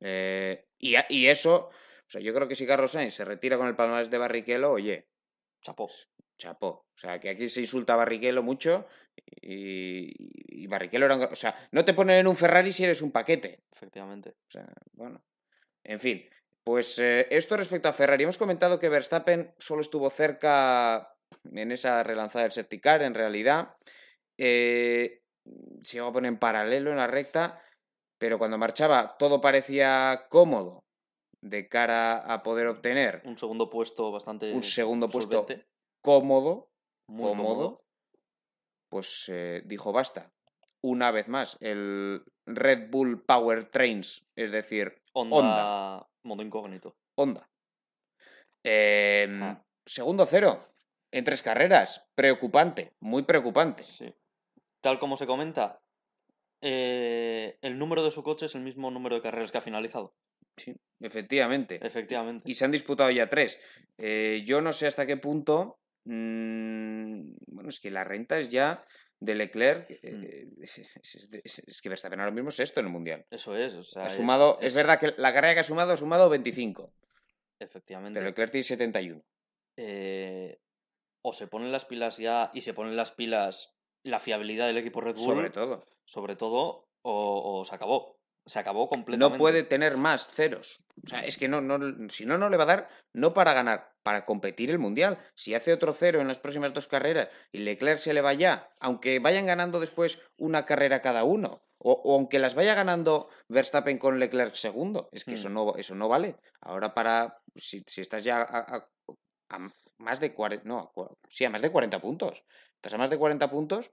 Eh, 0.00 0.66
y, 0.78 0.94
a- 0.96 1.06
y 1.08 1.26
eso, 1.26 1.70
o 1.70 2.10
sea, 2.10 2.20
yo 2.20 2.34
creo 2.34 2.46
que 2.46 2.54
si 2.54 2.66
Carlos 2.66 2.92
Sainz 2.92 3.14
se 3.14 3.24
retira 3.24 3.56
con 3.56 3.66
el 3.68 3.74
palmarés 3.76 4.10
de 4.10 4.18
Barrichello, 4.18 4.70
oye, 4.72 5.08
Chapó. 5.62 5.90
chapó. 6.36 6.66
O 6.68 6.96
sea, 6.96 7.18
que 7.18 7.30
aquí 7.30 7.48
se 7.48 7.60
insulta 7.60 7.94
a 7.94 7.96
Barrichello 7.96 8.42
mucho 8.42 8.86
y, 9.40 10.12
y 10.62 10.66
Barrichello 10.66 11.06
era... 11.06 11.16
un- 11.16 11.22
O 11.22 11.34
sea, 11.36 11.56
no 11.72 11.84
te 11.84 11.94
ponen 11.94 12.18
en 12.18 12.26
un 12.26 12.36
Ferrari 12.36 12.72
si 12.72 12.84
eres 12.84 13.00
un 13.02 13.12
paquete. 13.12 13.62
Efectivamente. 13.72 14.30
O 14.30 14.50
sea, 14.50 14.66
bueno. 14.92 15.24
En 15.84 16.00
fin, 16.00 16.24
pues 16.64 16.98
eh, 16.98 17.26
esto 17.30 17.56
respecto 17.56 17.88
a 17.88 17.92
Ferrari. 17.92 18.24
Hemos 18.24 18.36
comentado 18.38 18.78
que 18.78 18.88
Verstappen 18.88 19.54
solo 19.58 19.80
estuvo 19.80 20.10
cerca 20.10 21.13
en 21.52 21.72
esa 21.72 22.02
relanzada 22.02 22.44
del 22.44 22.52
safety 22.52 22.80
car, 22.80 23.02
en 23.02 23.14
realidad. 23.14 23.76
Eh, 24.38 25.20
se 25.82 25.96
llegó 25.96 26.08
a 26.08 26.12
poner 26.12 26.28
en 26.30 26.38
paralelo 26.38 26.90
en 26.90 26.96
la 26.96 27.06
recta, 27.06 27.58
pero 28.18 28.38
cuando 28.38 28.58
marchaba 28.58 29.16
todo 29.18 29.40
parecía 29.40 30.26
cómodo 30.30 30.84
de 31.42 31.68
cara 31.68 32.16
a 32.18 32.42
poder 32.42 32.68
obtener 32.68 33.20
Un 33.26 33.36
segundo 33.36 33.68
puesto 33.68 34.10
bastante. 34.10 34.52
un 34.52 34.62
segundo 34.62 35.08
puesto 35.08 35.40
solvente, 35.42 35.66
cómodo, 36.02 36.70
muy 37.10 37.28
cómodo, 37.28 37.82
pues 38.90 39.26
eh, 39.28 39.62
dijo 39.66 39.92
basta. 39.92 40.30
Una 40.82 41.10
vez 41.10 41.28
más, 41.28 41.56
el 41.60 42.24
Red 42.46 42.90
Bull 42.90 43.22
Power 43.24 43.64
Trains, 43.70 44.24
es 44.36 44.50
decir, 44.50 45.00
Honda, 45.12 45.36
Honda. 45.36 46.08
modo 46.24 46.42
incógnito. 46.42 46.96
Honda. 47.18 47.46
Em, 48.64 49.42
Ah. 49.42 49.60
Segundo 49.86 50.24
cero, 50.24 50.66
en 51.18 51.24
tres 51.24 51.42
carreras. 51.42 52.06
Preocupante, 52.14 52.92
muy 53.00 53.22
preocupante. 53.22 53.84
Sí. 53.84 54.12
Tal 54.80 54.98
como 54.98 55.16
se 55.16 55.26
comenta, 55.26 55.80
eh, 56.60 57.58
el 57.62 57.78
número 57.78 58.04
de 58.04 58.10
su 58.10 58.22
coche 58.22 58.46
es 58.46 58.54
el 58.54 58.62
mismo 58.62 58.90
número 58.90 59.16
de 59.16 59.22
carreras 59.22 59.50
que 59.52 59.58
ha 59.58 59.62
finalizado. 59.62 60.14
Sí, 60.56 60.74
efectivamente. 61.00 61.80
Efectivamente. 61.84 62.50
Y 62.50 62.54
se 62.54 62.64
han 62.64 62.70
disputado 62.70 63.10
ya 63.10 63.28
tres. 63.28 63.58
Eh, 63.98 64.42
yo 64.46 64.60
no 64.60 64.72
sé 64.72 64.86
hasta 64.86 65.06
qué 65.06 65.16
punto. 65.16 65.78
mm, 66.06 67.36
bueno, 67.46 67.70
es 67.70 67.80
que 67.80 67.90
la 67.90 68.04
renta 68.04 68.38
es 68.38 68.50
ya 68.50 68.84
de 69.20 69.34
Leclerc. 69.34 69.90
eh, 69.90 70.46
es, 70.60 70.78
es- 70.78 71.28
es- 71.42 71.58
es 71.66 71.80
que 71.80 71.88
Verstappen 71.88 72.20
ahora 72.20 72.30
mismo 72.32 72.50
es 72.50 72.60
esto 72.60 72.80
en 72.80 72.86
el 72.86 72.92
mundial. 72.92 73.24
Eso 73.30 73.56
es. 73.56 73.72
O 73.74 73.82
sea, 73.82 74.02
Ha 74.02 74.06
es- 74.08 74.12
sumado, 74.12 74.58
es, 74.60 74.66
es- 74.66 74.74
verdad 74.74 75.00
que 75.00 75.14
la 75.16 75.32
carrera 75.32 75.54
que 75.54 75.60
ha 75.60 75.64
sumado 75.64 75.92
ha 75.92 75.96
sumado 75.96 76.28
25, 76.28 76.92
Efectivamente. 77.58 78.18
pero 78.20 78.28
Leclerc 78.28 78.52
tiene 78.52 78.64
71. 78.64 79.22
eh, 79.78 80.58
o 81.24 81.32
se 81.32 81.46
ponen 81.46 81.72
las 81.72 81.84
pilas 81.86 82.18
ya 82.18 82.50
y 82.52 82.60
se 82.60 82.74
ponen 82.74 82.96
las 82.96 83.10
pilas 83.12 83.74
la 84.02 84.18
fiabilidad 84.20 84.66
del 84.66 84.76
equipo 84.76 85.00
Red 85.00 85.16
Bull. 85.16 85.24
Sobre 85.24 85.50
todo. 85.50 85.84
sobre 86.04 86.36
todo, 86.36 86.88
o, 87.02 87.60
o 87.60 87.64
se 87.64 87.74
acabó. 87.74 88.18
Se 88.46 88.58
acabó 88.58 88.90
completamente. 88.90 89.32
No 89.36 89.38
puede 89.38 89.62
tener 89.62 89.96
más 89.96 90.28
ceros. 90.28 90.84
O 91.02 91.08
sea, 91.08 91.20
es 91.24 91.38
que 91.38 91.48
no, 91.48 91.62
no, 91.62 92.10
si 92.10 92.26
no, 92.26 92.36
no 92.36 92.50
le 92.50 92.58
va 92.58 92.64
a 92.64 92.66
dar, 92.66 92.88
no 93.14 93.32
para 93.32 93.54
ganar, 93.54 93.94
para 94.02 94.26
competir 94.26 94.68
el 94.70 94.78
mundial. 94.78 95.18
Si 95.34 95.54
hace 95.54 95.72
otro 95.72 95.94
cero 95.94 96.20
en 96.20 96.28
las 96.28 96.38
próximas 96.38 96.74
dos 96.74 96.86
carreras 96.86 97.30
y 97.52 97.60
Leclerc 97.60 97.98
se 97.98 98.12
le 98.12 98.20
va 98.20 98.34
ya, 98.34 98.68
aunque 98.80 99.18
vayan 99.18 99.46
ganando 99.46 99.80
después 99.80 100.20
una 100.36 100.66
carrera 100.66 101.00
cada 101.00 101.24
uno, 101.24 101.62
o, 101.78 101.92
o 101.92 102.14
aunque 102.16 102.38
las 102.38 102.54
vaya 102.54 102.74
ganando 102.74 103.30
Verstappen 103.48 103.96
con 103.96 104.18
Leclerc 104.20 104.54
segundo, 104.54 105.08
es 105.10 105.24
que 105.24 105.30
Hmm. 105.32 105.34
eso, 105.36 105.48
no, 105.48 105.74
eso 105.76 105.94
no 105.94 106.08
vale. 106.10 106.36
Ahora 106.60 106.92
para, 106.92 107.38
si, 107.56 107.82
si 107.86 108.02
estás 108.02 108.22
ya 108.22 108.42
a, 108.42 108.58
a- 108.76 108.88
a 109.48 109.68
más 109.98 110.20
de 110.20 110.34
40, 110.34 110.66
no, 110.68 110.92
sí, 111.28 111.44
a 111.44 111.50
más 111.50 111.62
de 111.62 111.70
40 111.70 112.00
puntos. 112.00 112.44
Estás 112.76 112.94
a 112.94 112.98
más 112.98 113.10
de 113.10 113.18
40 113.18 113.50
puntos, 113.50 113.90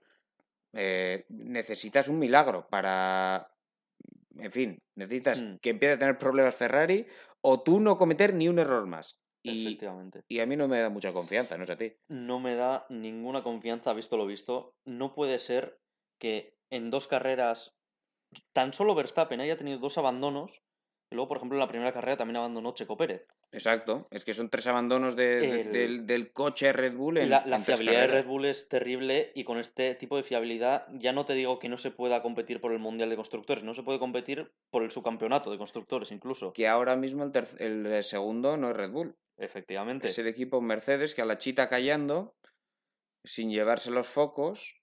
eh, 0.73 1.25
necesitas 1.29 2.07
un 2.07 2.19
milagro 2.19 2.67
para, 2.69 3.51
en 4.37 4.51
fin, 4.51 4.79
necesitas 4.95 5.41
Mm. 5.41 5.55
que 5.61 5.69
empiece 5.71 5.93
a 5.95 5.99
tener 5.99 6.17
problemas 6.17 6.55
Ferrari 6.55 7.07
o 7.41 7.61
tú 7.63 7.79
no 7.79 7.97
cometer 7.97 8.33
ni 8.33 8.47
un 8.49 8.59
error 8.59 8.85
más. 8.87 9.19
Y, 9.43 9.65
Efectivamente. 9.67 10.21
y 10.27 10.39
a 10.39 10.45
mí 10.45 10.55
no 10.55 10.67
me 10.67 10.79
da 10.79 10.89
mucha 10.89 11.13
confianza, 11.13 11.57
no 11.57 11.65
sé 11.65 11.73
a 11.73 11.77
ti. 11.77 11.93
No 12.09 12.39
me 12.39 12.55
da 12.55 12.85
ninguna 12.89 13.41
confianza, 13.41 13.93
visto 13.93 14.15
lo 14.15 14.27
visto. 14.27 14.75
No 14.85 15.15
puede 15.15 15.39
ser 15.39 15.79
que 16.19 16.53
en 16.69 16.91
dos 16.91 17.07
carreras 17.07 17.73
tan 18.53 18.71
solo 18.71 18.95
Verstappen 18.95 19.41
haya 19.41 19.57
tenido 19.57 19.79
dos 19.79 19.97
abandonos. 19.97 20.60
Luego, 21.11 21.27
por 21.27 21.37
ejemplo, 21.37 21.57
en 21.57 21.59
la 21.59 21.67
primera 21.67 21.91
carrera 21.91 22.15
también 22.15 22.37
abandonó 22.37 22.73
Checo 22.73 22.95
Pérez. 22.95 23.27
Exacto, 23.51 24.07
es 24.11 24.23
que 24.23 24.33
son 24.33 24.49
tres 24.49 24.65
abandonos 24.67 25.15
de- 25.17 25.39
de- 25.41 25.61
El- 25.61 25.71
del, 25.73 26.07
del 26.07 26.31
coche 26.31 26.71
Red 26.71 26.95
Bull 26.95 27.17
en 27.17 27.29
la 27.29 27.39
la 27.45 27.57
en 27.57 27.63
tres 27.63 27.65
fiabilidad 27.77 28.01
de. 28.01 28.07
Red 28.07 28.25
Bull 28.25 28.45
es 28.45 28.69
terrible 28.69 29.31
y 29.35 29.43
con 29.43 29.57
este 29.59 29.93
tipo 29.95 30.15
de 30.15 30.23
fiabilidad 30.23 30.87
ya 30.93 31.11
no 31.11 31.25
te 31.25 31.33
digo 31.33 31.59
que 31.59 31.67
no 31.67 31.75
se 31.77 31.91
pueda 31.91 32.21
competir 32.21 32.61
por 32.61 32.71
el 32.71 32.79
Mundial 32.79 33.09
de 33.09 33.17
Constructores, 33.17 33.63
no 33.63 33.73
se 33.73 33.83
puede 33.83 33.99
competir 33.99 34.51
por 34.71 34.83
el 34.83 34.91
subcampeonato 34.91 35.51
de 35.51 35.57
constructores 35.57 36.11
incluso. 36.11 36.53
Que 36.53 36.67
ahora 36.69 36.95
mismo 36.95 37.23
el, 37.25 37.31
el 37.59 37.85
eh, 37.87 38.03
segundo 38.03 38.55
no 38.55 38.69
es 38.71 38.77
Red 38.77 38.91
Bull, 38.91 39.15
Efectivamente. 39.37 40.07
es 40.07 40.17
el 40.17 40.27
equipo 40.27 40.61
Mercedes 40.61 41.13
que 41.13 41.21
a 41.21 41.25
la 41.25 41.37
chita 41.37 41.67
callando, 41.67 42.33
sin 43.25 43.51
llevarse 43.51 43.91
los 43.91 44.07
focos, 44.07 44.77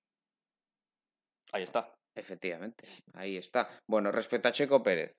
Ahí 1.53 1.63
está. 1.63 1.95
Efectivamente, 2.15 2.87
ahí 3.15 3.37
está. 3.37 3.69
Bueno, 3.89 4.11
respecto 4.13 4.49
a 4.49 4.53
Checo 4.53 4.83
Pérez, 4.83 5.15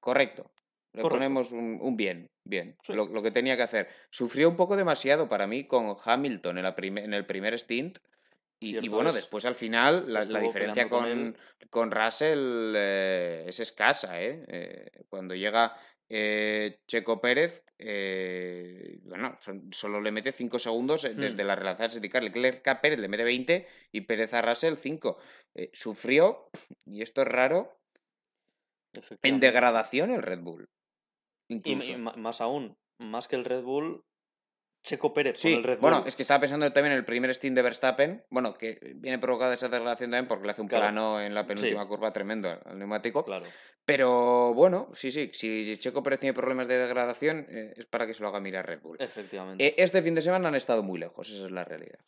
correcto. 0.00 0.50
Le 0.94 1.02
Correcto. 1.02 1.08
ponemos 1.18 1.52
un, 1.52 1.78
un 1.82 1.96
bien, 1.96 2.30
bien, 2.44 2.76
Sí. 2.82 2.92
lo, 2.94 3.06
lo 3.06 3.22
que 3.22 3.30
tenía 3.30 3.56
que 3.56 3.62
hacer. 3.62 3.88
Sufrió 4.10 4.48
un 4.48 4.56
poco 4.56 4.74
demasiado 4.76 5.28
para 5.28 5.46
mí 5.46 5.64
con 5.64 5.94
Hamilton 6.02 6.56
en, 6.58 6.64
la 6.64 6.74
prime- 6.74 7.04
en 7.04 7.12
el 7.14 7.26
primer 7.26 7.58
stint. 7.58 7.98
Y, 8.60 8.88
bueno, 8.88 9.10
es. 9.10 9.14
después 9.16 9.44
al 9.44 9.54
final 9.54 10.12
la, 10.12 10.24
diferencia 10.24 10.88
con, 10.88 11.02
con 11.04 11.36
con 11.70 11.90
Russell 11.92 12.72
eh, 12.76 13.44
es 13.46 13.60
escasa. 13.60 14.20
¿eh? 14.20 14.44
Eh, 14.48 14.90
cuando 15.08 15.34
llega 15.36 15.72
eh, 16.08 16.80
Checo 16.88 17.20
Pérez, 17.20 17.62
bueno, 19.04 19.36
son- 19.40 19.72
solo 19.72 20.00
le 20.00 20.10
mete 20.10 20.32
5 20.32 20.58
segundos 20.58 21.04
Hmm. 21.04 21.20
desde 21.20 21.44
la 21.44 21.54
relanzada 21.54 21.90
sindical. 21.90 22.24
Leclerc 22.24 22.66
a 22.66 22.80
Pérez 22.80 22.98
le 22.98 23.08
mete 23.08 23.24
20 23.24 23.66
y 23.92 24.00
Pérez 24.00 24.34
a 24.34 24.42
Russell 24.42 24.74
5. 24.76 25.18
Eh, 25.54 25.70
sufrió, 25.72 26.48
y 26.86 27.02
esto 27.02 27.22
es 27.22 27.28
raro, 27.28 27.77
en 29.22 29.40
degradación 29.40 30.10
el 30.10 30.22
Red 30.22 30.40
Bull. 30.40 30.68
Incluso. 31.50 31.90
y 31.92 31.96
más 31.96 32.40
aún, 32.40 32.76
más 33.00 33.26
que 33.28 33.36
el 33.36 33.44
Red 33.44 33.62
Bull, 33.62 34.02
Checo 34.84 35.12
Pérez 35.12 35.38
Sí, 35.40 35.50
con 35.50 35.58
el 35.58 35.64
Red 35.64 35.78
Bull. 35.78 35.90
bueno, 35.90 36.04
es 36.06 36.14
que 36.14 36.22
estaba 36.22 36.40
pensando 36.40 36.70
también 36.72 36.92
en 36.92 36.98
el 36.98 37.04
primer 37.04 37.30
stint 37.34 37.56
de 37.56 37.62
Verstappen, 37.62 38.24
bueno, 38.30 38.54
que 38.54 38.78
viene 38.96 39.18
provocada 39.18 39.54
esa 39.54 39.68
degradación 39.68 40.10
también 40.10 40.28
porque 40.28 40.44
le 40.44 40.52
hace 40.52 40.62
un 40.62 40.68
Claro. 40.68 40.84
plano 40.84 41.20
en 41.20 41.34
la 41.34 41.46
penúltima 41.46 41.82
Sí. 41.82 41.88
curva 41.88 42.12
tremendo 42.12 42.48
al 42.50 42.60
al 42.64 42.78
neumático. 42.78 43.24
Claro. 43.24 43.46
Pero 43.84 44.52
bueno, 44.54 44.88
sí, 44.92 45.10
sí, 45.10 45.30
si 45.32 45.76
Checo 45.78 46.02
Pérez 46.02 46.20
tiene 46.20 46.34
problemas 46.34 46.68
de 46.68 46.76
degradación 46.78 47.46
eh, 47.48 47.72
es 47.76 47.86
para 47.86 48.06
que 48.06 48.12
se 48.14 48.22
lo 48.22 48.28
haga 48.28 48.40
mirar 48.40 48.66
Red 48.66 48.80
Bull. 48.82 48.98
Efectivamente. 49.00 49.66
Eh, 49.66 49.74
este 49.78 50.02
fin 50.02 50.14
de 50.14 50.20
semana 50.20 50.48
han 50.48 50.54
estado 50.54 50.82
muy 50.82 50.98
lejos, 50.98 51.28
esa 51.30 51.46
es 51.46 51.50
la 51.50 51.64
realidad. 51.64 51.98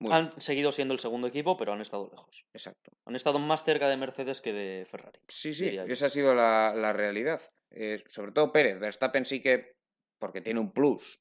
Muy 0.00 0.12
han 0.12 0.40
seguido 0.40 0.70
siendo 0.72 0.94
el 0.94 1.00
segundo 1.00 1.26
equipo, 1.26 1.56
pero 1.56 1.72
han 1.72 1.80
estado 1.80 2.08
lejos. 2.10 2.44
exacto. 2.52 2.92
Han 3.06 3.16
estado 3.16 3.38
más 3.38 3.64
cerca 3.64 3.88
de 3.88 3.96
Mercedes 3.96 4.40
que 4.40 4.52
de 4.52 4.86
Ferrari. 4.86 5.18
Sí, 5.28 5.52
sí, 5.54 5.68
esa 5.88 6.06
ha 6.06 6.08
sido 6.08 6.34
la, 6.34 6.72
la 6.76 6.92
realidad. 6.92 7.40
Eh, 7.70 8.04
sobre 8.06 8.32
todo 8.32 8.52
Pérez, 8.52 8.78
Verstappen 8.78 9.24
sí 9.24 9.42
que, 9.42 9.74
porque 10.20 10.40
tiene 10.40 10.60
un 10.60 10.72
plus, 10.72 11.20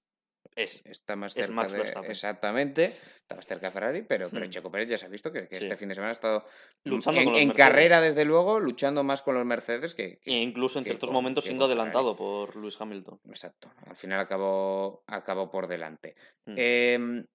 Es. 0.55 0.81
está 0.85 1.15
más 1.15 1.35
Es 1.35 1.45
cerca 1.47 1.53
Max 1.55 1.71
de- 1.73 1.79
Verstappen. 1.79 2.11
exactamente, 2.11 2.85
está 2.85 3.35
más 3.35 3.45
cerca 3.47 3.67
de 3.67 3.71
Ferrari, 3.71 4.01
pero, 4.03 4.29
pero 4.29 4.45
Hmm. 4.45 4.49
Checo 4.49 4.71
Pérez 4.71 4.89
ya 4.89 4.97
se 4.97 5.05
ha 5.07 5.09
visto 5.09 5.31
que, 5.31 5.47
que 5.47 5.57
Sí. 5.57 5.63
este 5.65 5.75
fin 5.75 5.89
de 5.89 5.95
semana 5.95 6.09
ha 6.11 6.13
estado 6.13 6.45
Luchando 6.83 7.19
en, 7.35 7.51
carrera, 7.51 7.99
desde 7.99 8.23
luego, 8.25 8.59
luchando 8.59 9.03
más 9.03 9.21
con 9.23 9.33
los 9.35 9.45
Mercedes 9.45 9.93
que, 9.95 10.19
que- 10.19 10.31
E 10.31 10.41
incluso 10.41 10.77
en 10.79 10.85
que 10.85 10.91
ciertos 10.91 11.09
con- 11.09 11.15
momentos 11.15 11.43
siendo 11.45 11.65
Ferrari. 11.67 11.81
adelantado 11.89 12.15
por 12.15 12.55
Lewis 12.55 12.79
Hamilton. 12.79 13.19
Exacto. 13.27 13.71
Al 13.87 13.95
final 13.95 14.19
acabó, 14.19 15.03
acabó 15.07 15.49
por 15.51 15.67
delante. 15.67 16.15
Mm. 16.45 16.53
Em, 16.57 17.25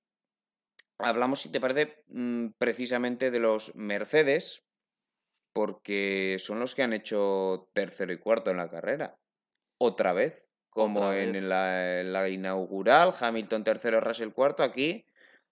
hablamos, 1.02 1.40
si 1.40 1.50
te 1.50 1.60
parece, 1.60 2.04
mm, 2.08 2.48
precisamente 2.58 3.30
de 3.30 3.40
los 3.40 3.74
Mercedes, 3.74 4.64
porque 5.52 6.36
son 6.38 6.60
los 6.60 6.74
que 6.74 6.82
han 6.82 6.92
hecho 6.92 7.68
tercero 7.74 8.12
y 8.12 8.18
cuarto 8.18 8.50
en 8.50 8.56
la 8.56 8.68
carrera. 8.68 9.18
Otra 9.78 10.12
vez. 10.12 10.42
Como 10.70 11.00
Otra 11.00 11.20
en 11.20 11.32
vez. 11.32 11.42
la, 11.42 12.00
en 12.00 12.12
la 12.14 12.28
inaugural, 12.30 13.12
Hamilton 13.18 13.62
tercero, 13.62 14.00
Russell 14.00 14.30
cuarto. 14.30 14.62
Aquí, 14.62 15.04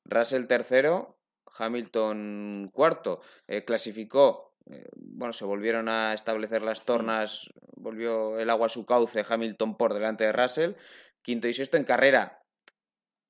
Russell 0.07 0.47
tercero, 0.47 1.19
Hamilton 1.59 2.71
cuarto. 2.73 3.21
Eh, 3.47 3.65
clasificó, 3.67 4.55
eh, 4.71 4.89
bueno, 4.97 5.35
se 5.35 5.45
volvieron 5.45 5.91
a 5.91 6.15
establecer 6.15 6.63
las 6.63 6.87
tornas, 6.87 7.53
volvió 7.77 8.39
el 8.39 8.49
agua 8.49 8.67
a 8.67 8.71
su 8.71 8.87
cauce, 8.87 9.25
Hamilton 9.29 9.77
por 9.77 9.93
delante 9.93 10.25
de 10.25 10.33
Russell. 10.33 10.73
Quinto 11.23 11.49
y 11.49 11.53
sexto 11.53 11.77
en 11.77 11.85
carrera. 11.85 12.40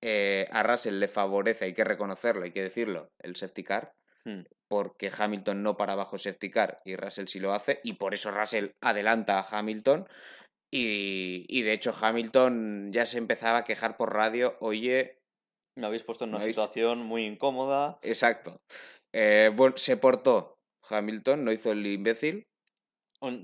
Eh, 0.02 0.46
a 0.50 0.62
Russell 0.62 0.98
le 0.98 1.08
favorece, 1.08 1.66
hay 1.66 1.74
que 1.74 1.84
reconocerlo, 1.84 2.44
hay 2.44 2.52
que 2.52 2.62
decirlo, 2.62 3.10
el 3.20 3.36
safety 3.36 3.64
car 3.64 3.92
Mm. 4.26 4.42
porque 4.68 5.10
Hamilton 5.16 5.62
no 5.62 5.76
para 5.78 5.94
bajo 5.94 6.18
safety 6.18 6.50
car 6.50 6.78
y 6.84 6.94
Russell 6.94 7.26
sí 7.26 7.40
lo 7.40 7.54
hace, 7.54 7.80
y 7.84 7.94
por 7.94 8.12
eso 8.12 8.30
Russell 8.30 8.68
adelanta 8.82 9.38
a 9.40 9.58
Hamilton. 9.58 10.06
Y, 10.72 11.46
y 11.48 11.62
de 11.62 11.72
hecho, 11.72 11.92
Hamilton 12.00 12.92
ya 12.92 13.06
se 13.06 13.18
empezaba 13.18 13.58
a 13.58 13.64
quejar 13.64 13.96
por 13.96 14.12
radio, 14.14 14.56
oye, 14.60 15.18
Me 15.76 15.86
habéis 15.86 16.02
puesto 16.04 16.24
en 16.24 16.30
una 16.30 16.38
habéis- 16.40 16.54
situación 16.54 16.98
muy 17.00 17.24
incómoda. 17.24 17.98
exacto. 18.02 18.60
Eh, 19.12 19.50
bueno, 19.54 19.76
se 19.78 19.96
portó 19.96 20.58
Hamilton, 20.88 21.44
no 21.44 21.50
hizo 21.52 21.72
el 21.72 21.84
imbécil. 21.86 22.44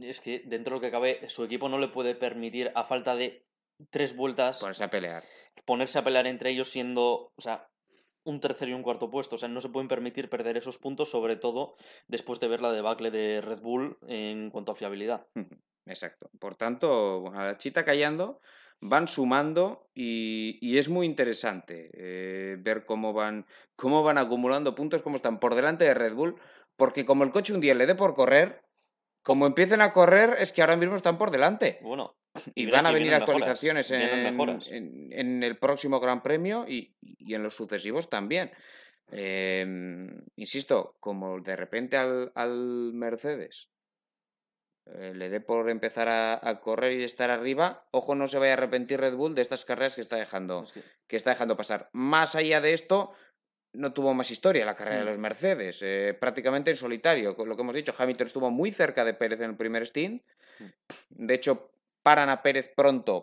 Es 0.02 0.20
que 0.20 0.40
dentro 0.46 0.74
de 0.74 0.76
lo 0.76 0.80
que 0.80 0.90
cabe, 0.90 1.28
su 1.28 1.42
equipo 1.44 1.68
no 1.68 1.78
le 1.78 1.88
puede 1.88 2.14
permitir, 2.14 2.70
a 2.74 2.84
falta 2.84 3.16
de 3.16 3.45
tres 3.90 4.16
vueltas, 4.16 4.60
Ponerse 4.60 4.84
a 4.84 4.90
pelear. 4.90 5.24
ponerse 5.64 5.98
a 5.98 6.04
pelear 6.04 6.26
entre 6.26 6.50
ellos 6.50 6.70
siendo, 6.70 7.32
o 7.36 7.40
sea, 7.40 7.68
un 8.24 8.40
tercero 8.40 8.70
y 8.72 8.74
un 8.74 8.82
cuarto 8.82 9.10
puesto. 9.10 9.36
O 9.36 9.38
sea, 9.38 9.48
no 9.48 9.60
se 9.60 9.68
pueden 9.68 9.88
permitir 9.88 10.28
perder 10.28 10.56
esos 10.56 10.78
puntos, 10.78 11.10
sobre 11.10 11.36
todo 11.36 11.76
después 12.08 12.40
de 12.40 12.48
ver 12.48 12.60
la 12.60 12.72
debacle 12.72 13.10
de 13.10 13.40
Red 13.40 13.60
Bull 13.60 13.98
en 14.08 14.50
cuanto 14.50 14.72
a 14.72 14.74
fiabilidad. 14.74 15.26
Exacto. 15.86 16.28
Por 16.40 16.56
tanto, 16.56 17.20
bueno, 17.20 17.38
a 17.40 17.44
la 17.46 17.58
chita 17.58 17.84
callando 17.84 18.40
van 18.80 19.08
sumando 19.08 19.88
y, 19.94 20.58
y 20.60 20.76
es 20.78 20.88
muy 20.88 21.06
interesante 21.06 21.90
eh, 21.94 22.56
ver 22.58 22.84
cómo 22.84 23.12
van, 23.12 23.46
cómo 23.76 24.02
van 24.02 24.18
acumulando 24.18 24.74
puntos, 24.74 25.00
cómo 25.02 25.16
están 25.16 25.38
por 25.38 25.54
delante 25.54 25.84
de 25.84 25.94
Red 25.94 26.14
Bull, 26.14 26.36
porque 26.76 27.06
como 27.06 27.24
el 27.24 27.30
coche 27.30 27.54
un 27.54 27.60
día 27.60 27.74
le 27.74 27.86
dé 27.86 27.94
por 27.94 28.14
correr, 28.14 28.64
como 29.22 29.46
empiecen 29.46 29.80
a 29.80 29.92
correr 29.92 30.36
es 30.38 30.52
que 30.52 30.60
ahora 30.60 30.76
mismo 30.76 30.96
están 30.96 31.16
por 31.16 31.30
delante. 31.30 31.78
Bueno, 31.82 32.16
Y, 32.54 32.66
van 32.66 32.86
a 32.86 32.90
venir 32.92 33.10
mejoras, 33.10 33.28
actualizaciones 33.28 33.90
en, 33.90 34.00
en- 34.02 35.12
en 35.12 35.42
el 35.42 35.56
próximo 35.58 36.00
Gran 36.00 36.22
Premio 36.22 36.66
y, 36.68 36.94
y 37.00 37.34
en 37.34 37.42
los 37.42 37.54
sucesivos 37.54 38.08
también. 38.10 38.50
Eh, 39.12 39.64
insisto, 40.36 40.96
como 41.00 41.40
de 41.40 41.54
repente 41.56 41.96
al, 41.96 42.32
al 42.34 42.92
Mercedes 42.92 43.70
eh, 44.86 45.12
le 45.14 45.28
dé 45.30 45.40
por 45.40 45.70
empezar 45.70 46.08
a, 46.08 46.40
a 46.48 46.60
correr 46.60 46.92
y 46.98 47.04
estar 47.04 47.30
arriba, 47.30 47.86
ojo 47.92 48.14
no 48.14 48.26
se 48.28 48.38
vaya 48.38 48.52
a 48.52 48.56
arrepentir 48.56 49.00
Red 49.00 49.14
Bull 49.14 49.34
de 49.34 49.42
estas 49.42 49.64
carreras 49.64 49.94
que 49.94 50.00
está 50.00 50.16
dejando, 50.16 50.64
Es 50.64 50.72
que- 50.72 50.82
que 51.06 51.16
está 51.16 51.30
dejando 51.30 51.56
pasar. 51.56 51.88
Más 51.92 52.34
allá 52.34 52.60
de 52.60 52.72
esto, 52.72 53.12
no 53.72 53.92
tuvo 53.92 54.12
más 54.14 54.30
historia 54.30 54.64
la 54.64 54.74
carrera 54.74 54.98
de 54.98 55.04
Mm. 55.04 55.08
los 55.08 55.18
Mercedes, 55.18 55.80
eh, 55.82 56.16
prácticamente 56.18 56.70
en 56.70 56.76
solitario, 56.76 57.36
con 57.36 57.48
lo 57.48 57.54
que 57.56 57.62
hemos 57.62 57.74
dicho, 57.74 57.92
Hamilton 57.96 58.26
estuvo 58.26 58.50
muy 58.50 58.70
cerca 58.72 59.04
de 59.04 59.14
Pérez 59.14 59.40
en 59.40 59.50
el 59.50 59.56
primer 59.56 59.86
stint, 59.86 60.22
Mm. 60.58 60.64
de 61.26 61.34
hecho 61.34 61.70
paran 62.06 62.28
a 62.30 62.38
Pérez 62.42 62.66
pronto 62.80 63.14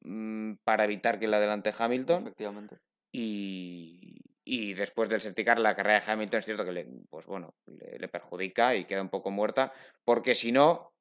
mm, 0.00 0.54
para 0.66 0.84
evitar 0.84 1.18
que 1.18 1.28
le 1.28 1.36
adelante 1.36 1.72
Hamilton 1.78 2.22
Efectivamente. 2.22 2.76
y, 3.12 4.18
y 4.44 4.74
después 4.74 5.08
del 5.08 5.20
safety 5.20 5.44
car 5.44 5.58
la 5.60 5.76
carrera 5.76 6.00
de 6.00 6.12
Hamilton 6.12 6.38
es 6.40 6.44
cierto 6.44 6.64
que 6.64 6.72
le, 6.72 6.84
pues 7.10 7.26
bueno, 7.26 7.54
le, 7.66 7.98
le 7.98 8.08
perjudica 8.08 8.74
y 8.74 8.84
queda 8.86 9.02
un 9.02 9.08
poco 9.16 9.30
muerta, 9.30 9.72
porque 10.04 10.34
si 10.34 10.50
no, 10.52 10.92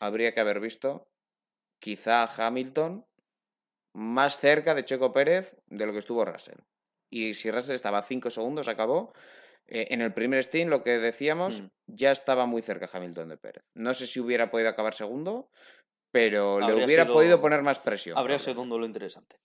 habría 0.00 0.32
que 0.32 0.40
haber 0.40 0.60
visto 0.60 1.08
quizá 1.80 2.22
a 2.24 2.46
Hamilton 2.46 3.06
más 3.94 4.38
cerca 4.38 4.74
de 4.74 4.84
Checo 4.84 5.12
Pérez 5.12 5.56
de 5.66 5.86
lo 5.86 5.92
que 5.92 5.98
estuvo 6.00 6.24
Russell. 6.24 6.58
Y 7.10 7.34
si 7.34 7.50
Russell 7.50 7.74
estaba 7.76 7.98
a 7.98 8.02
5 8.04 8.30
segundos, 8.30 8.68
acabó. 8.68 9.12
eh, 9.70 9.88
en 9.90 10.00
el 10.02 10.14
primer 10.14 10.42
stint, 10.44 10.70
lo 10.70 10.82
que 10.82 10.98
decíamos, 10.98 11.62
Hmm. 11.62 11.68
ya 11.86 12.10
estaba 12.10 12.46
muy 12.46 12.62
cerca 12.62 12.88
Hamilton 12.92 13.28
de 13.30 13.36
Pérez. 13.38 13.64
No 13.74 13.94
sé 13.94 14.06
si 14.06 14.20
hubiera 14.20 14.50
podido 14.50 14.70
acabar 14.70 14.94
segundo, 14.94 15.50
pero 16.10 16.60
le 16.60 16.74
hubiera 16.84 17.04
sido- 17.04 17.14
podido 17.14 17.40
poner 17.40 17.62
más 17.62 17.78
presión. 17.78 18.16
Habría 18.18 18.38
sido 18.38 18.62
un 18.62 18.68
duelo 18.68 18.86
interesante. 18.86 19.36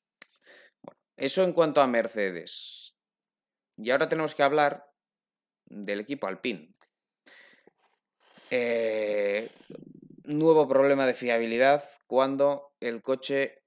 Eso 1.15 1.43
en 1.43 1.53
cuanto 1.53 1.81
a 1.81 1.87
Mercedes. 1.87 2.95
Y 3.77 3.91
ahora 3.91 4.09
tenemos 4.09 4.35
que 4.35 4.43
hablar 4.43 4.85
del 5.65 5.99
equipo 5.99 6.27
Alpine. 6.27 6.73
Eh, 8.49 9.49
nuevo 10.25 10.67
problema 10.67 11.05
de 11.05 11.13
fiabilidad 11.13 11.83
cuando 12.07 12.73
el 12.79 13.01
coche 13.01 13.63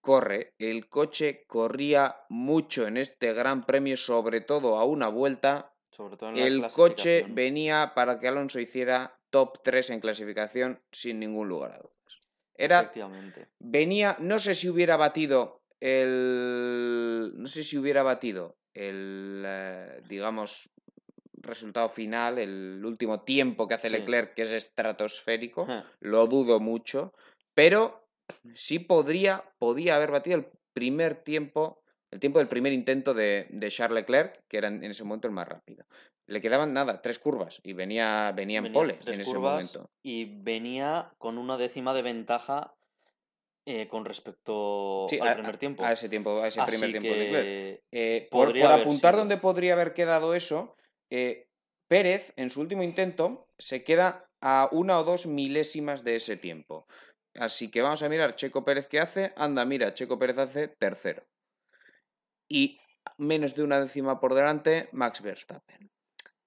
corre. 0.00 0.54
El 0.58 0.88
coche 0.88 1.44
corría 1.46 2.16
mucho 2.28 2.86
en 2.86 2.96
este 2.96 3.32
Gran 3.32 3.62
Premio, 3.64 3.96
sobre 3.96 4.40
todo 4.40 4.76
a 4.78 4.84
una 4.84 5.08
vuelta. 5.08 5.74
Sobre 5.90 6.16
todo 6.16 6.30
en 6.30 6.36
la 6.38 6.46
El 6.46 6.68
coche 6.72 7.26
venía 7.28 7.92
para 7.94 8.18
que 8.18 8.28
Alonso 8.28 8.58
hiciera 8.60 9.18
top 9.32 9.62
3 9.64 9.90
en 9.90 10.00
clasificación 10.00 10.80
sin 10.92 11.18
ningún 11.18 11.48
lugar 11.48 11.72
a 11.72 11.78
dudas. 11.78 12.20
Era 12.54 12.80
Efectivamente. 12.82 13.48
venía, 13.58 14.16
no 14.20 14.38
sé 14.38 14.54
si 14.54 14.68
hubiera 14.68 14.96
batido 14.96 15.62
el, 15.80 17.32
no 17.34 17.48
sé 17.48 17.64
si 17.64 17.76
hubiera 17.78 18.02
batido 18.04 18.56
el, 18.74 19.42
eh, 19.44 20.02
digamos, 20.08 20.70
resultado 21.32 21.88
final, 21.88 22.38
el 22.38 22.80
último 22.84 23.22
tiempo 23.22 23.66
que 23.66 23.74
hace 23.74 23.88
Sí. 23.88 23.96
Leclerc, 23.96 24.34
que 24.34 24.42
es 24.42 24.52
estratosférico, 24.52 25.66
lo 26.00 26.26
dudo 26.28 26.60
mucho, 26.60 27.12
pero 27.54 28.06
sí 28.54 28.78
podría, 28.78 29.42
podía 29.58 29.96
haber 29.96 30.12
batido 30.12 30.36
el 30.36 30.46
primer 30.72 31.16
tiempo, 31.16 31.82
el 32.12 32.20
tiempo 32.20 32.38
del 32.38 32.48
primer 32.48 32.72
intento 32.72 33.12
de, 33.12 33.46
de 33.50 33.70
Charles 33.70 34.02
Leclerc, 34.02 34.40
que 34.48 34.58
era 34.58 34.68
en 34.68 34.84
ese 34.84 35.02
momento 35.04 35.26
el 35.26 35.34
más 35.34 35.48
rápido. 35.48 35.84
Le 36.32 36.40
quedaban 36.40 36.72
nada, 36.72 37.02
tres 37.02 37.18
curvas 37.18 37.60
y 37.62 37.74
venía, 37.74 38.32
venía 38.34 38.60
en 38.60 38.72
pole 38.72 38.94
tres 38.94 39.16
en 39.16 39.20
ese 39.20 39.38
momento. 39.38 39.90
Y 40.02 40.24
venía 40.24 41.12
con 41.18 41.36
una 41.36 41.58
décima 41.58 41.92
de 41.92 42.00
ventaja 42.00 42.74
eh, 43.66 43.86
con 43.86 44.06
respecto 44.06 45.08
Sí, 45.10 45.18
al 45.20 45.28
a- 45.28 45.34
primer 45.34 45.58
tiempo. 45.58 45.84
A 45.84 45.92
ese 45.92 46.08
tiempo, 46.08 46.40
a 46.40 46.48
ese 46.48 46.62
primer 46.62 46.90
tiempo 46.90 47.10
de 47.10 47.16
Leclerc. 47.18 47.82
Eh, 47.92 48.28
por, 48.30 48.56
apuntar 48.56 49.14
dónde 49.14 49.36
podría 49.36 49.74
haber 49.74 49.92
quedado 49.92 50.34
eso, 50.34 50.74
eh, 51.10 51.50
Pérez 51.86 52.32
en 52.36 52.48
su 52.48 52.62
último 52.62 52.82
intento 52.82 53.46
se 53.58 53.84
queda 53.84 54.30
a 54.40 54.70
una 54.72 54.98
o 54.98 55.04
dos 55.04 55.26
milésimas 55.26 56.02
de 56.02 56.16
ese 56.16 56.38
tiempo. 56.38 56.86
Así 57.34 57.70
que 57.70 57.82
vamos 57.82 58.02
a 58.02 58.08
mirar 58.08 58.36
Checo 58.36 58.64
Pérez 58.64 58.88
qué 58.88 59.00
hace. 59.00 59.34
Anda, 59.36 59.66
mira, 59.66 59.92
Checo 59.92 60.18
Pérez 60.18 60.38
hace 60.38 60.68
tercero. 60.68 61.26
Y 62.48 62.80
menos 63.18 63.54
de 63.54 63.64
una 63.64 63.80
décima 63.80 64.18
por 64.18 64.32
delante, 64.32 64.88
Max 64.92 65.20
Verstappen. 65.20 65.90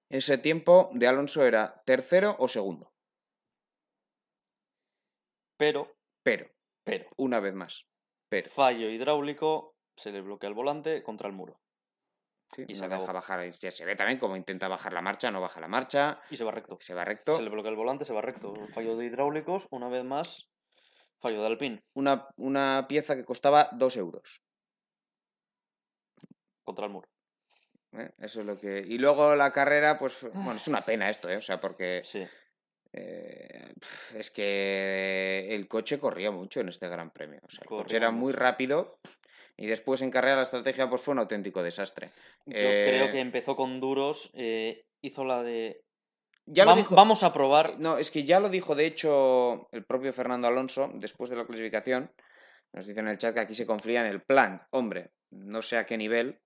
Ese 0.08 0.38
tiempo 0.38 0.90
de 0.94 1.06
Alonso 1.08 1.44
era 1.44 1.82
tercero 1.84 2.36
o 2.38 2.48
segundo. 2.48 2.92
Pero, 5.58 5.96
Pero, 6.22 6.50
pero, 6.84 7.08
una 7.16 7.40
vez 7.40 7.54
más. 7.54 7.86
Pero. 8.28 8.48
fallo 8.48 8.90
hidráulico, 8.90 9.74
se 9.96 10.12
le 10.12 10.20
bloquea 10.20 10.48
el 10.48 10.54
volante 10.54 11.02
contra 11.02 11.28
el 11.28 11.34
muro. 11.34 11.60
Sí, 12.54 12.62
y 12.68 12.72
no 12.74 12.78
se 12.78 12.84
acabó. 12.84 13.00
deja 13.02 13.12
bajar. 13.12 13.50
Ya 13.58 13.70
se 13.70 13.84
ve 13.84 13.96
también 13.96 14.18
cómo 14.18 14.36
intenta 14.36 14.68
bajar 14.68 14.92
la 14.92 15.02
marcha, 15.02 15.30
no 15.30 15.40
baja 15.40 15.60
la 15.60 15.68
marcha. 15.68 16.20
Y 16.30 16.36
se 16.36 16.44
va 16.44 16.52
recto. 16.52 16.78
Se 16.80 16.94
va 16.94 17.04
recto. 17.04 17.32
Se 17.32 17.42
le 17.42 17.50
bloquea 17.50 17.70
el 17.70 17.76
volante, 17.76 18.04
se 18.04 18.12
va 18.12 18.20
recto. 18.20 18.54
Fallo 18.72 18.96
de 18.96 19.06
hidráulicos, 19.06 19.66
una 19.70 19.88
vez 19.88 20.04
más, 20.04 20.48
fallo 21.18 21.40
de 21.40 21.46
Alpine 21.46 21.82
una, 21.94 22.28
una 22.36 22.86
pieza 22.88 23.16
que 23.16 23.24
costaba 23.24 23.70
dos 23.72 23.96
euros. 23.96 24.42
contra 26.62 26.86
el 26.86 26.92
muro. 26.92 27.08
¿Eh? 27.92 28.10
Eso 28.20 28.40
es 28.40 28.46
lo 28.46 28.58
que. 28.58 28.84
Y 28.86 28.98
luego 28.98 29.34
la 29.36 29.52
carrera, 29.52 29.98
pues. 29.98 30.26
Bueno, 30.34 30.54
es 30.54 30.66
una 30.68 30.80
pena 30.84 31.08
esto, 31.10 31.28
¿eh? 31.28 31.36
O 31.36 31.40
sea, 31.42 31.60
porque. 31.60 32.02
Sí, 32.04 32.26
eh, 32.92 33.72
es 34.14 34.30
que 34.30 35.48
el 35.54 35.68
coche 35.68 35.98
corría 35.98 36.30
mucho 36.30 36.60
en 36.60 36.68
este 36.68 36.88
Gran 36.88 37.10
Premio. 37.10 37.40
O 37.42 37.50
sea, 37.50 37.62
el 37.62 37.68
coche 37.68 37.96
era 37.96 38.10
muy 38.10 38.32
rápido. 38.32 38.98
Y 39.58 39.66
después 39.66 40.02
en 40.02 40.10
carrera 40.10 40.36
la 40.36 40.42
estrategia 40.42 40.88
pues 40.90 41.00
fue 41.00 41.12
un 41.12 41.18
auténtico 41.20 41.62
desastre. 41.62 42.10
yo 42.44 42.52
Eh, 42.58 42.84
creo 42.94 43.10
que 43.12 43.20
empezó 43.20 43.56
con 43.56 43.80
duros, 43.80 44.30
eh, 44.34 44.84
hizo 45.00 45.24
la 45.24 45.42
de... 45.42 45.82
Ya 46.44 46.66
lo 46.66 46.72
"Vam- 46.72 46.76
dijo- 46.76 46.94
Vamos 46.94 47.22
a 47.22 47.32
probar. 47.32 47.78
No, 47.80 47.96
es 47.96 48.10
que 48.10 48.24
ya 48.24 48.38
lo 48.38 48.50
dijo, 48.50 48.74
de 48.74 48.84
hecho, 48.86 49.66
el 49.72 49.84
propio 49.86 50.12
Fernando 50.12 50.46
Alonso, 50.46 50.90
después 50.96 51.30
de 51.30 51.36
la 51.36 51.46
clasificación, 51.46 52.12
nos 52.74 52.86
dice 52.86 53.00
en 53.00 53.08
el 53.08 53.16
chat 53.16 53.32
que 53.32 53.40
aquí 53.40 53.54
se 53.54 53.64
confía 53.66 54.00
en 54.02 54.08
el 54.08 54.20
plan. 54.22 54.62
Hombre, 54.70 55.12
no 55.30 55.62
sé 55.62 55.78
a 55.78 55.86
qué 55.86 55.96
nivel, 55.96 56.38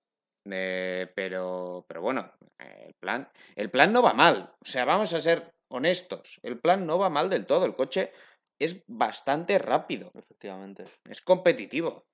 eh, 0.49 1.11
pero, 1.15 1.85
pero 1.87 2.01
bueno, 2.01 2.31
el 2.59 2.93
plan, 2.95 3.29
el 3.55 3.69
plan 3.69 3.91
no 3.93 4.01
va 4.01 4.13
mal. 4.13 4.53
O 4.61 4.65
sea, 4.65 4.85
vamos 4.85 5.13
a 5.13 5.21
ser 5.21 5.53
honestos, 5.69 6.39
el 6.43 6.59
plan 6.59 6.85
no 6.85 6.97
va 6.97 7.09
mal 7.09 7.29
del 7.29 7.45
todo. 7.45 7.65
El 7.65 7.75
coche 7.75 8.11
es 8.59 8.83
bastante 8.87 9.57
rápido, 9.57 10.11
Efectivamente. 10.15 10.83
es 11.09 11.21
competitivo. 11.21 12.05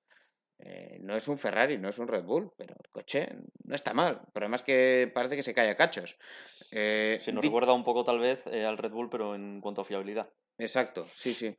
Eh, 0.60 0.98
no 1.02 1.14
es 1.14 1.28
un 1.28 1.38
Ferrari, 1.38 1.78
no 1.78 1.88
es 1.88 1.98
un 1.98 2.08
Red 2.08 2.24
Bull, 2.24 2.50
pero 2.56 2.74
el 2.82 2.90
coche 2.90 3.28
no 3.64 3.74
está 3.76 3.94
mal. 3.94 4.20
El 4.26 4.32
problema 4.32 4.56
es 4.56 4.64
que 4.64 5.08
parece 5.14 5.36
que 5.36 5.42
se 5.44 5.54
cae 5.54 5.70
a 5.70 5.76
cachos. 5.76 6.16
Eh, 6.72 7.18
Se 7.20 7.32
nos 7.32 7.42
di- 7.42 7.48
recuerda 7.48 7.72
un 7.72 7.84
poco 7.84 8.04
tal 8.04 8.18
vez 8.18 8.44
eh, 8.48 8.64
al 8.64 8.76
Red 8.76 8.90
Bull, 8.90 9.08
pero 9.08 9.34
en 9.36 9.60
cuanto 9.60 9.82
a 9.82 9.84
fiabilidad. 9.84 10.28
Exacto, 10.58 11.06
sí, 11.06 11.32
sí. 11.32 11.56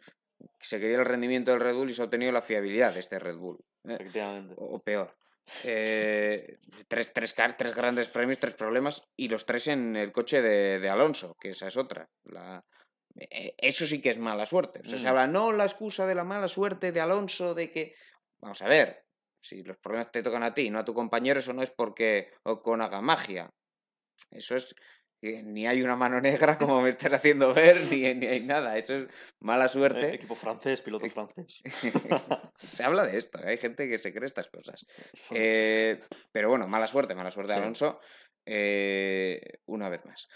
Se 0.59 0.79
quería 0.81 0.97
el 0.99 1.05
rendimiento 1.05 1.51
del 1.51 1.61
Red 1.61 1.75
Bull 1.75 1.89
y 1.89 1.93
se 1.93 2.01
ha 2.01 2.05
obtenido 2.05 2.31
la 2.33 2.41
fiabilidad 2.41 2.93
de 2.93 2.99
este 2.99 3.19
Red 3.19 3.37
Bull. 3.37 3.59
¿eh? 3.85 3.93
Efectivamente. 3.93 4.55
O, 4.57 4.75
o 4.75 4.79
peor. 4.79 5.15
Eh, 5.63 6.57
tres, 6.87 7.13
tres, 7.13 7.35
tres 7.57 7.75
grandes 7.75 8.09
premios, 8.09 8.39
tres 8.39 8.53
problemas 8.53 9.03
y 9.15 9.27
los 9.27 9.45
tres 9.45 9.67
en 9.67 9.95
el 9.95 10.11
coche 10.11 10.41
de, 10.41 10.79
de 10.79 10.89
Alonso, 10.89 11.35
que 11.39 11.49
esa 11.51 11.67
es 11.67 11.77
otra. 11.77 12.09
La, 12.25 12.63
eh, 13.15 13.55
eso 13.57 13.85
sí 13.85 14.01
que 14.01 14.09
es 14.11 14.17
mala 14.17 14.45
suerte. 14.45 14.81
O 14.81 14.85
sea, 14.85 14.97
se 14.99 15.05
Mm. 15.05 15.09
habla, 15.09 15.27
no 15.27 15.51
la 15.51 15.65
excusa 15.65 16.05
de 16.07 16.15
la 16.15 16.23
mala 16.23 16.47
suerte 16.47 16.91
de 16.91 17.01
Alonso, 17.01 17.53
de 17.55 17.71
que... 17.71 17.93
Vamos 18.39 18.61
a 18.61 18.67
ver, 18.67 19.03
si 19.41 19.63
los 19.63 19.77
problemas 19.77 20.11
te 20.11 20.23
tocan 20.23 20.43
a 20.43 20.53
ti 20.53 20.63
y 20.63 20.69
no 20.69 20.79
a 20.79 20.85
tu 20.85 20.93
compañero, 20.93 21.39
eso 21.39 21.53
no 21.53 21.61
es 21.63 21.71
porque 21.71 22.31
Ocon 22.43 22.81
haga 22.81 23.01
magia. 23.01 23.49
Eso 24.31 24.55
es 24.55 24.73
ni 25.21 25.67
hay 25.67 25.81
una 25.81 25.95
mano 25.95 26.21
negra 26.21 26.57
como 26.57 26.81
me 26.81 26.89
estás 26.89 27.13
haciendo 27.13 27.53
ver, 27.53 27.77
ni, 27.91 28.13
ni 28.15 28.25
hay 28.27 28.41
nada. 28.41 28.77
Eso 28.77 28.95
es 28.95 29.07
mala 29.39 29.65
Eh, 29.65 29.69
suerte. 29.69 30.13
equipo 30.15 30.35
francés, 30.35 30.81
piloto 30.81 31.05
Eh, 31.05 31.09
francés. 31.09 31.61
se 32.71 32.83
habla 32.83 33.05
de 33.05 33.17
esto, 33.17 33.39
hay 33.43 33.57
gente 33.57 33.89
que 33.89 33.99
se 33.99 34.13
cree 34.13 34.25
estas 34.27 34.47
cosas. 34.47 34.85
Eh, 35.35 35.99
pero 36.31 36.49
bueno, 36.49 36.67
mala 36.67 36.87
suerte, 36.87 37.15
mala 37.15 37.31
suerte 37.31 37.53
Sí. 37.53 37.59
Alonso. 37.59 37.99
eh, 38.45 39.59
una 39.65 39.89
vez 39.89 40.03
más. 40.05 40.27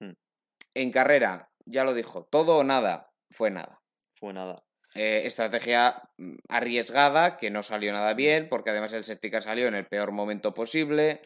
Hmm. 0.00 0.12
En 0.74 0.90
carrera, 0.92 1.50
ya 1.66 1.84
lo 1.84 1.92
dijo, 1.94 2.26
todo 2.30 2.58
o 2.58 2.64
nada, 2.64 3.10
fue 3.30 3.50
nada. 3.50 3.80
Fue 4.14 4.32
nada. 4.32 4.64
Eh, 4.94 5.22
estrategia 5.26 6.02
mm, 6.16 6.36
arriesgada, 6.48 7.36
que 7.36 7.50
no 7.50 7.62
salió 7.62 7.90
Hmm. 7.92 7.94
nada 7.96 8.14
bien, 8.14 8.48
porque 8.48 8.70
además 8.70 8.92
el 8.94 9.30
car 9.30 9.42
salió 9.42 9.66
en 9.66 9.74
el 9.74 9.86
peor 9.86 10.12
momento 10.12 10.54
posible. 10.54 11.20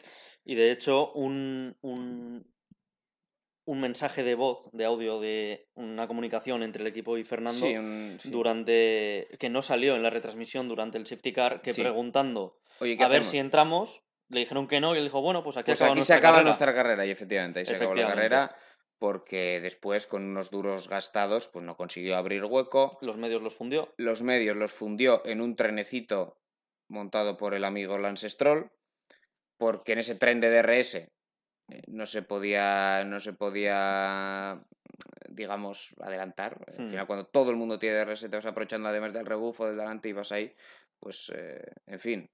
Y 0.44 0.57
de 0.57 0.72
hecho, 0.72 1.12
un, 1.12 1.77
un, 1.83 2.44
un 3.64 3.81
mensaje 3.81 4.22
de 4.25 4.35
voz, 4.35 4.68
de 4.72 4.85
audio, 4.85 5.20
de 5.20 5.68
una 5.75 6.09
comunicación 6.09 6.62
entre 6.62 6.83
el 6.83 6.88
equipo 6.88 7.16
y 7.16 7.25
Fernando, 7.25 7.64
Sí, 7.66 7.77
un- 7.77 8.16
sí. 8.18 8.31
durante 8.31 9.29
que 9.38 9.48
no 9.51 9.62
salió 9.62 9.94
en 9.94 10.03
la 10.03 10.11
retransmisión 10.11 10.68
durante 10.68 10.98
el 10.98 11.07
safety 11.07 11.33
car, 11.33 11.62
que 11.62 11.72
Sí. 11.75 11.81
preguntando 11.83 12.59
Oye, 12.81 12.96
¿qué 12.96 13.05
a 13.05 13.09
ver 13.09 13.25
si 13.25 13.38
entramos, 13.38 14.03
le 14.29 14.40
dijeron 14.40 14.66
que 14.66 14.81
no 14.81 14.94
y 14.94 14.98
él 14.98 15.05
dijo, 15.05 15.20
bueno, 15.20 15.44
pues 15.44 15.57
aquí 15.57 15.70
Pues 15.70 15.81
acaba 15.83 15.92
aquí 15.92 16.03
se 16.03 16.14
acaba 16.14 16.33
carrera". 16.38 16.44
nuestra 16.48 16.75
carrera 16.75 17.07
y 17.07 17.11
efectivamente 17.11 17.61
ahí 17.61 17.66
se 17.66 17.77
acabó 17.77 17.94
la 17.94 18.03
Efectivamente. 18.03 18.37
carrera 18.37 18.57
porque 18.98 19.61
después 19.61 20.07
con 20.07 20.25
unos 20.25 20.51
duros 20.51 20.88
gastados 20.88 21.48
pues 21.48 21.64
no 21.64 21.77
consiguió 21.77 22.16
abrir 22.16 22.44
hueco. 22.44 22.98
Los 23.01 23.16
medios 23.16 23.42
los 23.42 23.55
fundió. 23.55 23.92
Los 23.96 24.22
medios 24.22 24.57
los 24.57 24.72
fundió 24.72 25.22
en 25.25 25.40
un 25.40 25.55
trenecito 25.57 26.38
montado 26.88 27.37
por 27.37 27.55
el 27.55 27.64
amigo 27.64 27.98
Lance 27.98 28.29
Stroll 28.31 28.70
porque 29.59 29.92
en 29.92 29.98
ese 30.01 30.14
tren 30.14 30.40
de 30.40 30.51
DRS 30.51 31.09
no 31.88 32.07
se 32.07 32.22
podía, 32.22 33.05
no 33.05 33.20
se 33.20 33.33
podía, 33.33 34.62
digamos, 35.29 35.94
adelantar. 36.01 36.59
Al 36.68 36.85
Hmm. 36.85 36.88
final, 36.90 37.07
cuando 37.07 37.27
todo 37.27 37.51
el 37.51 37.57
mundo 37.57 37.79
tiene 37.79 37.96
DRS, 37.96 38.29
te 38.29 38.37
vas 38.37 38.46
aprovechando 38.46 38.88
además 38.88 39.12
del 39.12 39.27
rebufo 39.27 39.66
del 39.66 39.77
delante 39.77 40.09
y 40.09 40.12
vas 40.12 40.33
ahí, 40.33 40.55
pues, 41.01 41.33
eh, 41.35 41.64
en 41.87 41.98
fin, 42.01 42.31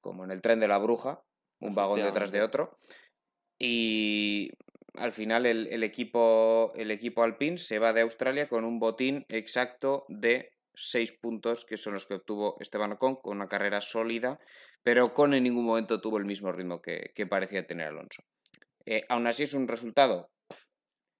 como 0.00 0.24
en 0.24 0.30
el 0.30 0.40
tren 0.40 0.60
de 0.60 0.68
la 0.68 0.78
bruja, 0.78 1.22
un 1.60 1.74
vagón 1.74 2.02
detrás 2.02 2.30
de 2.30 2.42
otro. 2.42 2.78
Y 3.58 4.50
al 4.94 5.12
final 5.12 5.46
el, 5.46 5.66
el 5.68 5.82
equipo, 5.82 6.72
el 6.74 6.90
equipo 6.90 7.22
Alpine 7.22 7.58
se 7.58 7.78
va 7.78 7.92
de 7.92 8.02
Australia 8.02 8.48
con 8.48 8.64
un 8.64 8.78
botín 8.78 9.24
exacto 9.28 10.04
de 10.08 10.52
seis 10.74 11.12
puntos, 11.12 11.64
que 11.64 11.76
son 11.78 11.94
los 11.94 12.04
que 12.06 12.14
obtuvo 12.14 12.56
Esteban 12.60 12.92
Ocon, 12.92 13.16
con 13.16 13.36
una 13.38 13.48
carrera 13.48 13.80
sólida, 13.80 14.38
pero 14.86 15.06
Ocon 15.06 15.34
en 15.34 15.42
ningún 15.42 15.64
momento 15.66 16.00
tuvo 16.00 16.16
el 16.18 16.24
mismo 16.24 16.52
ritmo 16.52 16.80
que, 16.80 17.10
que 17.12 17.26
parecía 17.26 17.66
tener 17.66 17.88
Alonso. 17.88 18.22
Eh, 18.84 19.04
aún 19.08 19.26
así 19.26 19.42
es 19.42 19.52
un 19.52 19.66
resultado 19.66 20.30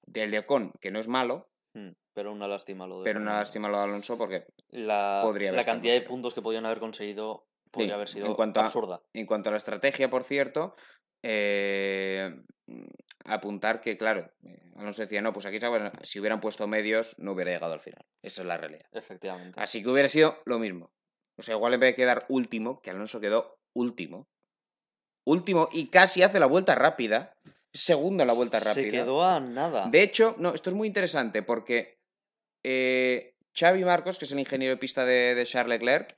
del 0.07 0.31
de 0.31 0.39
Ocon, 0.39 0.71
que 0.81 0.93
no 0.93 1.01
es 1.01 1.09
malo, 1.09 1.49
Mm, 1.75 1.91
Pero 2.15 2.33
una 2.33 2.47
lástima 2.49 2.87
lo 2.87 3.01
de 3.01 3.05
pero 3.05 3.21
una 3.21 3.41
lástima 3.41 3.69
lo 3.69 3.77
de 3.79 3.83
Alonso 3.85 4.17
porque 4.17 4.47
La, 4.71 5.21
podría 5.23 5.49
haber 5.49 5.57
la 5.57 5.61
estado 5.63 5.75
cantidad 5.79 5.93
de 5.95 6.01
puntos 6.03 6.33
que 6.33 6.41
podían 6.41 6.65
haber 6.65 6.79
conseguido 6.79 7.49
podría 7.73 7.89
Sí, 7.89 7.95
haber 7.95 8.09
en 8.09 8.15
sido 8.15 8.37
cuanto 8.37 8.61
a- 8.61 8.67
absurda. 8.67 9.03
En 9.13 9.27
cuanto 9.27 9.49
a 9.49 9.53
la 9.53 9.59
estrategia, 9.59 10.09
por 10.09 10.23
cierto, 10.23 10.75
eh, 11.23 12.35
apuntar 13.25 13.81
que, 13.81 13.99
claro, 13.99 14.31
eh, 14.45 14.63
Alonso 14.77 15.03
decía, 15.03 15.21
no, 15.21 15.33
pues 15.33 15.45
aquí 15.45 15.59
si 16.05 16.21
hubieran 16.21 16.41
puesto 16.41 16.67
medios 16.69 17.15
no 17.19 17.33
hubiera 17.33 17.51
llegado 17.51 17.73
al 17.75 17.81
final. 17.81 18.07
Esa 18.23 18.43
es 18.43 18.47
la 18.47 18.57
realidad. 18.57 18.87
Efectivamente. 18.93 19.61
Así 19.61 19.83
que 19.83 19.89
hubiera 19.91 20.09
sido 20.09 20.39
lo 20.47 20.59
mismo. 20.61 20.93
O 21.39 21.43
sea, 21.43 21.55
igual 21.57 21.75
en 21.75 21.81
vez 21.81 21.91
de 21.91 21.97
quedar 21.97 22.25
último, 22.29 22.81
que 22.81 22.91
Alonso 22.91 23.21
quedó 23.21 23.59
último, 23.75 24.27
último 25.27 25.69
y 25.73 25.89
casi 25.89 26.23
hace 26.23 26.41
la 26.41 26.47
vuelta 26.47 26.75
rápida, 26.75 27.35
segundo 27.73 28.23
en 28.23 28.29
la 28.29 28.33
vuelta 28.35 28.59
rápida. 28.59 28.75
Se 28.75 28.91
quedó 28.91 29.23
a 29.25 29.39
nada. 29.41 29.89
De 29.89 30.03
hecho, 30.03 30.35
no, 30.39 30.55
esto 30.55 30.71
es 30.71 30.77
muy 30.77 30.89
interesante 30.89 31.43
porque 31.43 31.99
eh, 32.65 33.35
Xavi 33.59 33.85
Marcos, 33.85 34.19
que 34.19 34.25
es 34.25 34.33
el 34.33 34.39
ingeniero 34.39 34.75
de 34.75 34.79
pista 34.79 35.05
de, 35.05 35.35
de 35.35 35.45
Charles 35.45 35.79
Leclerc, 35.79 36.17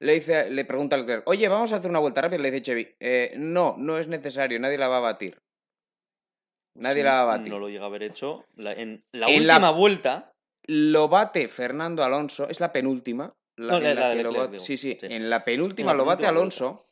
le, 0.00 0.14
dice, 0.14 0.50
le 0.50 0.64
pregunta 0.64 0.96
a 0.96 0.98
Leclerc, 0.98 1.26
oye, 1.28 1.48
vamos 1.48 1.72
a 1.72 1.76
hacer 1.76 1.88
una 1.90 2.00
vuelta 2.00 2.20
rápida. 2.20 2.38
Le 2.40 2.50
dice 2.50 2.72
Xavi, 2.72 2.96
"Eh, 3.00 3.34
no, 3.38 3.76
no 3.78 3.96
es 3.98 4.08
necesario, 4.08 4.58
nadie 4.58 4.76
la 4.78 4.88
va 4.88 4.98
a 4.98 5.00
batir. 5.00 5.40
Nadie 6.74 7.02
Sí, 7.02 7.04
la 7.04 7.14
va 7.14 7.22
a 7.22 7.36
batir. 7.36 7.52
No 7.52 7.58
lo 7.58 7.68
llega 7.68 7.84
a 7.84 7.86
haber 7.86 8.02
hecho. 8.02 8.44
La- 8.56 8.72
en 8.72 9.02
la 9.12 9.28
En 9.28 9.46
la- 9.46 9.54
última 9.54 9.70
vuelta. 9.70 10.32
Lo 10.66 11.08
bate 11.08 11.48
Fernando 11.48 12.02
Alonso, 12.04 12.48
es 12.48 12.60
la 12.60 12.72
penúltima. 12.72 13.34
No, 13.56 13.76
en 13.78 13.82
la- 13.84 13.94
la 13.94 14.14
que 14.16 14.22
lo 14.22 14.30
Leclerc, 14.30 14.60
sí, 14.60 14.76
sí, 14.76 14.96
sí. 15.00 15.06
en 15.08 15.28
la 15.30 15.44
penúltima 15.44 15.90
En 15.92 15.96
la 15.98 16.02
lo 16.02 16.06
bate 16.08 16.26
Alonso. 16.26 16.88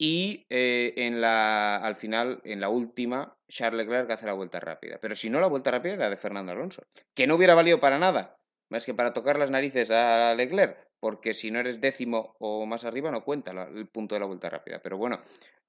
Y 0.00 0.46
eh, 0.48 0.94
en 0.96 1.20
la, 1.20 1.76
al 1.76 1.96
final, 1.96 2.40
en 2.44 2.60
la 2.60 2.68
última, 2.68 3.36
Charles 3.48 3.84
Leclerc 3.86 4.10
hace 4.12 4.26
la 4.26 4.32
vuelta 4.32 4.60
rápida. 4.60 4.98
Pero 5.00 5.16
si 5.16 5.28
no, 5.28 5.40
la 5.40 5.48
vuelta 5.48 5.72
rápida 5.72 5.94
era 5.94 6.10
de 6.10 6.16
Fernando 6.16 6.52
Alonso. 6.52 6.82
Que 7.16 7.26
no 7.26 7.34
hubiera 7.34 7.54
valido 7.54 7.80
para 7.80 7.98
nada. 7.98 8.36
Más 8.70 8.86
que 8.86 8.94
para 8.94 9.12
tocar 9.12 9.38
las 9.38 9.50
narices 9.50 9.90
a 9.90 10.34
Leclerc. 10.34 10.86
Porque 11.00 11.34
si 11.34 11.50
no 11.50 11.58
eres 11.58 11.80
décimo 11.80 12.36
o 12.38 12.64
más 12.66 12.84
arriba, 12.84 13.10
no 13.10 13.24
cuenta 13.24 13.52
la- 13.52 13.64
el 13.64 13.88
punto 13.88 14.14
de 14.14 14.20
la 14.20 14.26
vuelta 14.26 14.48
rápida. 14.50 14.80
Pero 14.80 14.98
bueno, 14.98 15.20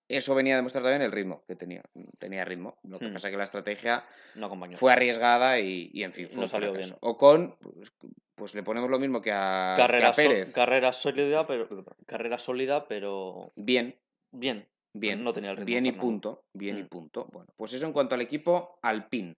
eso 0.10 0.36
venía 0.36 0.56
a 0.56 0.58
demostrar 0.58 0.84
también 0.84 1.04
el 1.04 1.12
ritmo 1.12 1.44
que 1.48 1.56
tenía. 1.56 1.82
Tenía 2.18 2.44
ritmo. 2.44 2.78
Lo 2.84 3.00
que 3.00 3.08
Hmm. 3.08 3.14
pasa 3.14 3.30
que 3.30 3.38
la 3.38 3.44
estrategia 3.46 4.04
No 4.36 4.48
acompañó. 4.48 4.76
fue 4.78 4.92
arriesgada 4.92 5.60
y, 5.60 5.90
y, 5.94 6.04
en 6.04 6.12
fin, 6.14 6.28
fue 6.30 6.42
no 6.42 6.48
salió 6.48 6.74
bien. 6.74 6.96
Ocon, 7.00 7.56
pues, 7.62 7.92
pues 8.36 8.56
le 8.56 8.64
ponemos 8.64 8.90
lo 8.90 9.00
mismo 9.00 9.22
que 9.22 9.32
a, 9.32 9.74
que 9.78 9.82
a 9.84 9.86
carrera, 9.88 10.14
so- 10.14 10.22
Pérez. 10.22 10.52
carrera 10.52 10.92
sólida, 10.94 11.46
pero 11.48 11.68
carrera 12.06 12.40
sólida, 12.40 12.88
pero 12.88 13.52
Bien, 13.56 13.96
bien. 14.32 14.68
bien. 14.94 15.24
No 15.24 15.32
tenía 15.34 15.52
el 15.52 15.58
ritmo 15.58 15.68
Bien 15.68 15.86
y 15.86 15.92
punto, 15.92 16.44
bien 16.54 16.80
y 16.80 16.84
Mm. 16.84 16.88
punto. 16.88 17.28
Bueno, 17.32 17.50
pues 17.56 17.74
eso 17.74 17.86
en 17.86 17.94
cuanto 17.94 18.16
al 18.16 18.22
equipo 18.22 18.80
Alpine. 18.82 19.36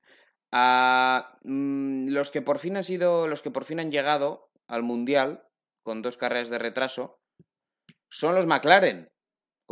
Ah, 0.53 1.37
mm, 1.43 2.09
los 2.09 2.31
que 2.31 2.41
por 2.41 2.59
fin 2.59 2.77
han 2.77 2.83
sido, 2.83 3.27
los 3.27 3.41
que 3.41 3.51
por 3.51 3.65
fin 3.65 3.79
han 3.79 3.91
llegado 3.91 4.49
al 4.67 4.83
mundial 4.83 5.43
con 5.83 6.01
dos 6.01 6.17
carreras 6.17 6.49
de 6.49 6.59
retraso 6.59 7.19
son 8.09 8.35
los 8.35 8.45
McLaren, 8.47 9.09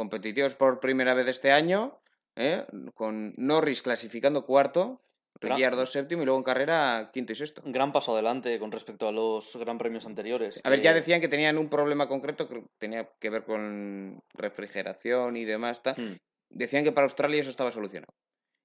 competitivos 0.03 0.55
por 0.55 0.79
primera 0.79 1.13
vez 1.13 1.27
este 1.27 1.51
año, 1.51 1.99
¿eh? 2.37 2.65
con 2.93 3.33
Norris 3.35 3.81
clasificando 3.81 4.45
cuarto, 4.45 5.01
Ricciardo 5.41 5.85
séptimo 5.85 6.21
y 6.21 6.25
luego 6.25 6.37
en 6.39 6.43
carrera 6.43 7.11
quinto 7.13 7.31
y 7.31 7.35
sexto. 7.35 7.61
Un 7.65 7.71
gran 7.71 7.91
paso 7.93 8.11
adelante 8.13 8.57
con 8.59 8.71
respecto 8.73 9.07
a 9.07 9.11
los 9.13 9.55
gran 9.57 9.77
premios 9.77 10.05
anteriores. 10.05 10.59
A 10.63 10.69
ver, 10.69 10.81
ya 10.81 10.91
que- 10.91 10.99
decían 10.99 11.21
que 11.21 11.27
tenían 11.29 11.57
un 11.57 11.69
problema 11.69 12.07
concreto 12.09 12.47
que 12.49 12.63
tenía 12.77 13.09
que 13.19 13.29
ver 13.29 13.43
con 13.43 14.21
refrigeración 14.33 15.35
y 15.37 15.45
demás. 15.45 15.81
tal. 15.83 15.95
Hmm, 15.97 16.17
Decían 16.49 16.83
que 16.83 16.91
para 16.91 17.05
Australia 17.05 17.39
eso 17.41 17.49
estaba 17.51 17.71
solucionado. 17.71 18.11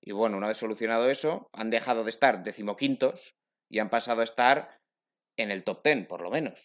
Y 0.01 0.12
bueno, 0.12 0.37
una 0.37 0.49
vez 0.49 0.57
solucionado 0.57 1.09
eso, 1.11 1.49
han 1.53 1.70
dejado 1.70 2.03
de 2.03 2.11
estar 2.11 2.42
decimoquintos 2.42 3.35
y 3.68 3.79
han 3.81 3.90
pasado 3.90 4.20
a 4.23 4.25
estar 4.25 4.81
en 5.37 5.51
el 5.51 5.62
top 5.64 5.83
ten, 5.83 6.07
por 6.07 6.23
lo 6.23 6.31
menos. 6.31 6.64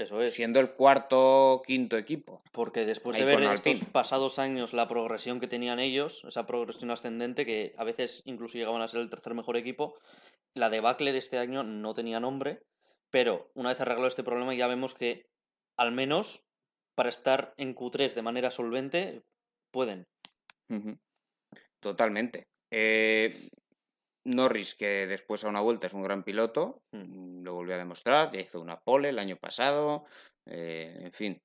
Eso 0.00 0.22
es. 0.22 0.32
Siendo 0.32 0.60
el 0.60 0.70
cuarto, 0.70 1.60
quinto 1.66 1.98
equipo. 1.98 2.42
Porque 2.52 2.86
después 2.86 3.16
de 3.16 3.24
ver 3.26 3.42
estos 3.42 3.84
pasados 3.84 4.38
años 4.38 4.72
la 4.72 4.88
progresión 4.88 5.40
que 5.40 5.46
tenían 5.46 5.78
ellos, 5.78 6.24
esa 6.24 6.46
progresión 6.46 6.90
ascendente, 6.90 7.44
que 7.44 7.74
a 7.76 7.84
veces 7.84 8.22
incluso 8.24 8.56
llegaban 8.56 8.80
a 8.80 8.88
ser 8.88 9.00
el 9.00 9.10
tercer 9.10 9.34
mejor 9.34 9.58
equipo, 9.58 9.98
la 10.54 10.70
debacle 10.70 11.12
de 11.12 11.18
este 11.18 11.36
año 11.36 11.64
no 11.64 11.92
tenía 11.92 12.18
nombre, 12.18 12.62
pero 13.10 13.50
una 13.54 13.68
vez 13.68 13.80
arreglado 13.82 14.08
este 14.08 14.24
problema 14.24 14.54
ya 14.54 14.66
vemos 14.68 14.94
que 14.94 15.26
al 15.76 15.92
menos 15.92 16.46
para 16.94 17.10
estar 17.10 17.52
en 17.58 17.74
Q3 17.74 18.14
de 18.14 18.22
manera 18.22 18.50
solvente 18.50 19.22
pueden. 19.70 20.06
Totalmente. 21.80 22.46
Eh, 22.70 23.50
Norris, 24.24 24.74
que 24.74 25.06
después 25.06 25.44
a 25.44 25.48
una 25.48 25.60
vuelta 25.60 25.86
es 25.86 25.92
un 25.94 26.02
gran 26.02 26.22
piloto, 26.24 26.82
Mm. 26.92 27.40
mm, 27.40 27.44
lo 27.44 27.54
volvió 27.54 27.74
a 27.74 27.78
demostrar, 27.78 28.30
ya 28.32 28.40
hizo 28.40 28.60
una 28.60 28.80
pole 28.80 29.08
el 29.10 29.18
año 29.18 29.36
pasado, 29.36 30.04
eh, 30.46 30.98
en 31.00 31.12
fin. 31.12 31.42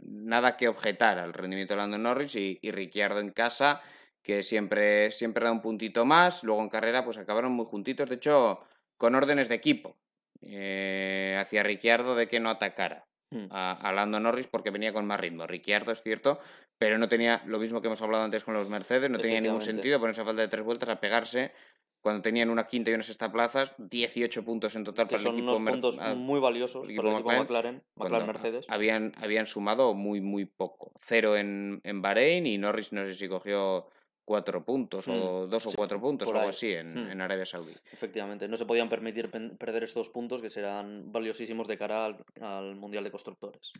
Nada 0.00 0.56
que 0.56 0.68
objetar 0.68 1.18
al 1.18 1.32
rendimiento 1.34 1.74
de 1.74 1.78
Lando 1.78 1.98
Norris 1.98 2.36
y, 2.36 2.58
y 2.62 2.70
Ricciardo 2.70 3.20
en 3.20 3.32
casa, 3.32 3.80
que 4.22 4.42
siempre, 4.42 5.10
siempre 5.10 5.44
da 5.44 5.52
un 5.52 5.62
puntito 5.62 6.04
más, 6.04 6.44
luego 6.44 6.62
en 6.62 6.68
carrera 6.68 7.04
pues 7.04 7.16
acabaron 7.18 7.52
muy 7.52 7.64
juntitos, 7.66 8.08
de 8.08 8.16
hecho 8.16 8.60
con 8.96 9.14
órdenes 9.14 9.48
de 9.48 9.54
equipo 9.56 9.96
eh, 10.42 11.36
hacia 11.40 11.62
Ricciardo 11.62 12.14
de 12.14 12.28
que 12.28 12.38
no 12.40 12.50
atacara. 12.50 13.07
A, 13.50 13.72
a 13.72 13.92
Lando 13.92 14.18
Norris 14.20 14.46
porque 14.46 14.70
venía 14.70 14.92
con 14.92 15.06
más 15.06 15.20
ritmo. 15.20 15.46
Ricciardo 15.46 15.92
es 15.92 16.02
cierto, 16.02 16.38
pero 16.78 16.98
no 16.98 17.08
tenía 17.08 17.42
lo 17.46 17.58
mismo 17.58 17.80
que 17.80 17.88
hemos 17.88 18.00
hablado 18.02 18.24
antes 18.24 18.44
con 18.44 18.54
los 18.54 18.68
Mercedes, 18.68 19.10
no 19.10 19.18
tenía 19.18 19.40
ningún 19.40 19.60
sentido 19.62 20.00
ponerse 20.00 20.20
a 20.22 20.24
falta 20.24 20.42
de 20.42 20.48
tres 20.48 20.64
vueltas 20.64 20.88
a 20.88 21.00
pegarse 21.00 21.52
cuando 22.00 22.22
tenían 22.22 22.48
una 22.48 22.64
quinta 22.66 22.90
y 22.90 22.94
una 22.94 23.02
sexta 23.02 23.30
plazas, 23.32 23.74
18 23.78 24.44
puntos 24.44 24.76
en 24.76 24.84
total 24.84 25.08
Que 25.08 25.16
para 25.16 25.20
el 25.20 25.26
son 25.26 25.34
equipo 25.34 25.50
unos 25.50 25.60
Mer- 25.60 25.72
puntos 25.74 25.98
ah, 26.00 26.14
muy 26.14 26.38
valiosos 26.40 26.88
equipo 26.88 27.02
para 27.02 27.38
el 27.38 27.42
equipo 27.42 27.82
McLaren 27.96 28.26
Mercedes. 28.26 28.66
Habían, 28.68 29.12
habían 29.20 29.46
sumado 29.46 29.94
muy, 29.94 30.20
muy 30.20 30.44
poco. 30.44 30.92
Cero 30.98 31.36
en, 31.36 31.80
en 31.82 32.00
Bahrein 32.00 32.46
y 32.46 32.56
Norris 32.56 32.92
no 32.92 33.04
sé 33.04 33.14
si 33.14 33.28
cogió 33.28 33.88
cuatro 34.28 34.62
puntos 34.62 35.08
Hmm, 35.08 35.12
o 35.22 35.46
dos 35.46 35.64
o 35.66 35.70
sí, 35.70 35.76
cuatro 35.76 35.98
puntos 35.98 36.28
o 36.28 36.36
algo 36.36 36.50
así 36.50 36.70
en, 36.74 36.92
Hmm. 36.94 37.10
en 37.12 37.20
Arabia 37.22 37.46
Saudí. 37.46 37.74
Efectivamente, 37.90 38.46
no 38.46 38.58
se 38.58 38.66
podían 38.66 38.90
permitir 38.90 39.30
perder 39.30 39.84
estos 39.84 40.10
puntos 40.10 40.42
que 40.42 40.50
serán 40.50 41.10
valiosísimos 41.10 41.66
de 41.66 41.78
cara 41.78 42.04
al, 42.04 42.18
al 42.42 42.76
Mundial 42.76 43.04
de 43.04 43.10
Constructores. 43.10 43.72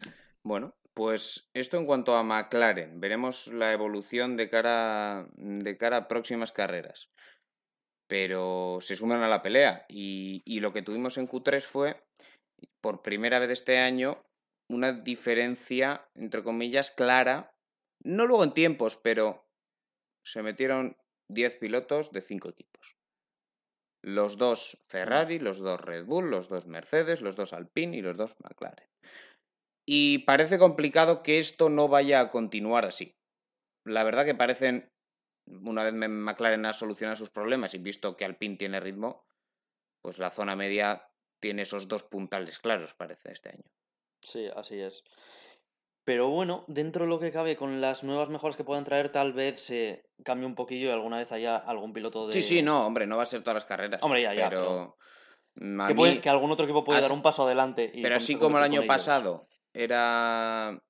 Bueno, 0.42 0.74
pues 0.94 1.50
esto 1.52 1.76
en 1.76 1.84
cuanto 1.84 2.16
a 2.16 2.22
McLaren. 2.22 2.98
Veremos 2.98 3.48
la 3.48 3.72
evolución 3.74 4.36
de 4.38 4.48
cara, 4.48 5.28
de 5.36 5.76
cara 5.76 5.96
a 5.98 6.08
próximas 6.08 6.50
carreras. 6.50 7.10
Pero 8.06 8.78
se 8.80 8.96
suman 8.96 9.22
a 9.22 9.28
la 9.28 9.42
pelea. 9.42 9.80
Y, 9.88 10.40
y 10.46 10.60
lo 10.60 10.72
que 10.72 10.80
tuvimos 10.82 11.18
en 11.18 11.28
Q3 11.28 11.60
fue, 11.60 12.02
por 12.80 13.02
primera 13.02 13.38
vez 13.38 13.50
este 13.50 13.78
año, 13.78 14.24
una 14.70 14.92
diferencia, 14.92 16.08
entre 16.14 16.42
comillas, 16.42 16.90
clara. 16.90 17.52
No 18.02 18.26
luego 18.26 18.44
en 18.44 18.54
tiempos, 18.54 18.96
pero 18.96 19.47
se 20.30 20.42
metieron 20.42 20.96
10 21.30 21.58
pilotos 21.58 22.12
de 22.12 22.22
5 22.22 22.50
equipos. 22.50 22.96
Los 24.02 24.36
dos 24.36 24.84
Ferrari, 24.88 25.38
los 25.38 25.58
dos 25.58 25.80
Red 25.80 26.04
Bull, 26.04 26.30
los 26.30 26.48
dos 26.48 26.66
Mercedes, 26.66 27.20
los 27.20 27.34
dos 27.34 27.52
Alpine 27.52 27.96
y 27.96 28.02
los 28.02 28.16
dos 28.16 28.36
McLaren. 28.40 28.88
Y 29.86 30.18
parece 30.20 30.58
complicado 30.58 31.22
que 31.22 31.38
esto 31.38 31.70
no 31.70 31.88
vaya 31.88 32.20
a 32.20 32.30
continuar 32.30 32.84
así. 32.84 33.16
La 33.84 34.04
verdad 34.04 34.24
que 34.24 34.34
parecen, 34.34 34.92
una 35.46 35.82
vez 35.82 35.94
McLaren 35.94 36.66
ha 36.66 36.74
solucionado 36.74 37.16
sus 37.16 37.30
problemas 37.30 37.74
y 37.74 37.78
visto 37.78 38.16
que 38.16 38.24
Alpine 38.24 38.56
tiene 38.56 38.80
ritmo, 38.80 39.26
pues 40.02 40.18
la 40.18 40.30
zona 40.30 40.56
media 40.56 41.10
tiene 41.40 41.62
esos 41.62 41.88
dos 41.88 42.04
puntales 42.04 42.58
claros, 42.58 42.94
parece, 42.94 43.32
este 43.32 43.50
año. 43.50 43.64
Sí, 44.22 44.48
así 44.54 44.78
es. 44.78 45.02
Pero 46.08 46.30
bueno, 46.30 46.64
dentro 46.68 47.04
de 47.04 47.10
lo 47.10 47.18
que 47.18 47.30
cabe, 47.30 47.54
con 47.54 47.82
las 47.82 48.02
nuevas 48.02 48.30
mejoras 48.30 48.56
que 48.56 48.64
puedan 48.64 48.82
traer, 48.82 49.10
tal 49.12 49.34
vez 49.34 49.60
se 49.60 50.06
cambie 50.24 50.46
un 50.46 50.54
poquillo 50.54 50.88
y 50.88 50.90
alguna 50.90 51.18
vez 51.18 51.30
haya 51.32 51.58
algún 51.58 51.92
piloto 51.92 52.26
de. 52.26 52.32
Sí, 52.32 52.40
sí, 52.40 52.62
no, 52.62 52.86
hombre, 52.86 53.06
no 53.06 53.18
va 53.18 53.24
a 53.24 53.26
ser 53.26 53.42
todas 53.42 53.56
las 53.56 53.66
carreras. 53.66 54.02
Hombre, 54.02 54.22
ya, 54.22 54.32
ya, 54.32 54.48
Pero, 54.48 54.96
Que, 55.86 55.94
puede- 55.94 56.14
mí- 56.14 56.20
que 56.22 56.30
algún 56.30 56.50
otro 56.50 56.64
equipo 56.64 56.82
puede 56.82 57.00
as- 57.00 57.04
dar 57.04 57.12
un 57.12 57.20
paso 57.20 57.42
adelante. 57.42 57.90
Y 57.92 58.00
pero 58.00 58.16
así 58.16 58.36
como 58.36 58.56
el 58.56 58.64
año 58.64 58.86
pasado 58.86 59.48
era 59.74 60.80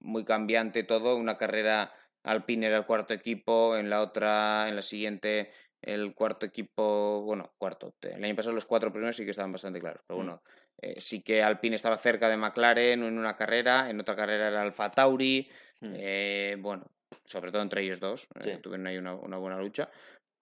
muy 0.00 0.26
cambiante 0.26 0.84
todo, 0.84 1.16
una 1.16 1.38
carrera 1.38 1.90
Alpine 2.22 2.66
era 2.66 2.76
el 2.76 2.84
cuarto 2.84 3.14
equipo, 3.14 3.78
en 3.78 3.88
la 3.88 4.02
otra, 4.02 4.68
en 4.68 4.76
la 4.76 4.82
siguiente, 4.82 5.52
el 5.80 6.14
cuarto 6.14 6.44
equipo, 6.44 7.22
bueno, 7.22 7.50
cuarto. 7.56 7.94
El 8.02 8.22
año 8.22 8.36
pasado 8.36 8.54
los 8.54 8.66
cuatro 8.66 8.92
primeros 8.92 9.16
sí 9.16 9.24
que 9.24 9.30
estaban 9.30 9.52
bastante 9.52 9.80
claros, 9.80 10.02
pero 10.06 10.20
Mm. 10.20 10.38
Eh, 10.82 11.00
sí 11.00 11.22
que 11.22 11.42
Alpine 11.42 11.76
estaba 11.76 11.96
cerca 11.96 12.28
de 12.28 12.36
McLaren 12.36 13.02
en 13.02 13.18
una 13.18 13.36
carrera, 13.36 13.88
en 13.88 14.00
otra 14.00 14.14
carrera 14.16 14.48
era 14.48 14.62
Alfa 14.62 14.90
Tauri, 14.90 15.48
Mm. 15.80 15.94
eh, 15.96 16.56
bueno, 16.60 16.84
sobre 17.24 17.50
todo 17.50 17.62
entre 17.62 17.82
ellos 17.82 17.98
dos, 17.98 18.28
eh, 18.44 18.58
tuvieron 18.62 18.86
ahí 18.86 18.98
una, 18.98 19.14
una 19.14 19.36
buena 19.38 19.58
lucha, 19.58 19.90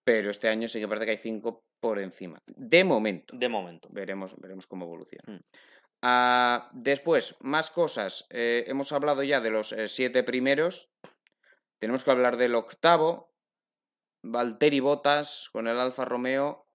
pero 0.03 0.29
este 0.29 0.49
año 0.49 0.67
sí 0.67 0.79
que 0.79 0.87
parece 0.87 1.05
que 1.05 1.11
hay 1.13 1.17
cinco 1.17 1.63
por 1.79 1.97
encima. 1.97 2.37
De 2.45 2.83
momento. 2.83 3.35
De 3.35 3.49
momento. 3.49 3.87
Veremos, 3.91 4.35
veremos 4.39 4.67
cómo 4.67 4.85
evoluciona. 4.85 5.23
Mm. 5.33 5.39
Ah, 6.03 6.69
después, 6.73 7.37
más 7.41 7.71
cosas. 7.71 8.27
Hemos 8.29 8.91
hablado 8.91 9.23
ya 9.23 9.41
de 9.41 9.49
los 9.49 9.75
siete 9.87 10.21
primeros. 10.23 10.89
Tenemos 11.79 12.03
que 12.03 12.11
hablar 12.11 12.37
del 12.37 12.53
octavo. 12.53 13.31
Valtteri 14.23 14.79
Bottas 14.79 15.49
con 15.51 15.67
el 15.67 15.79
Alfa 15.79 16.05
Romeo. 16.05 16.67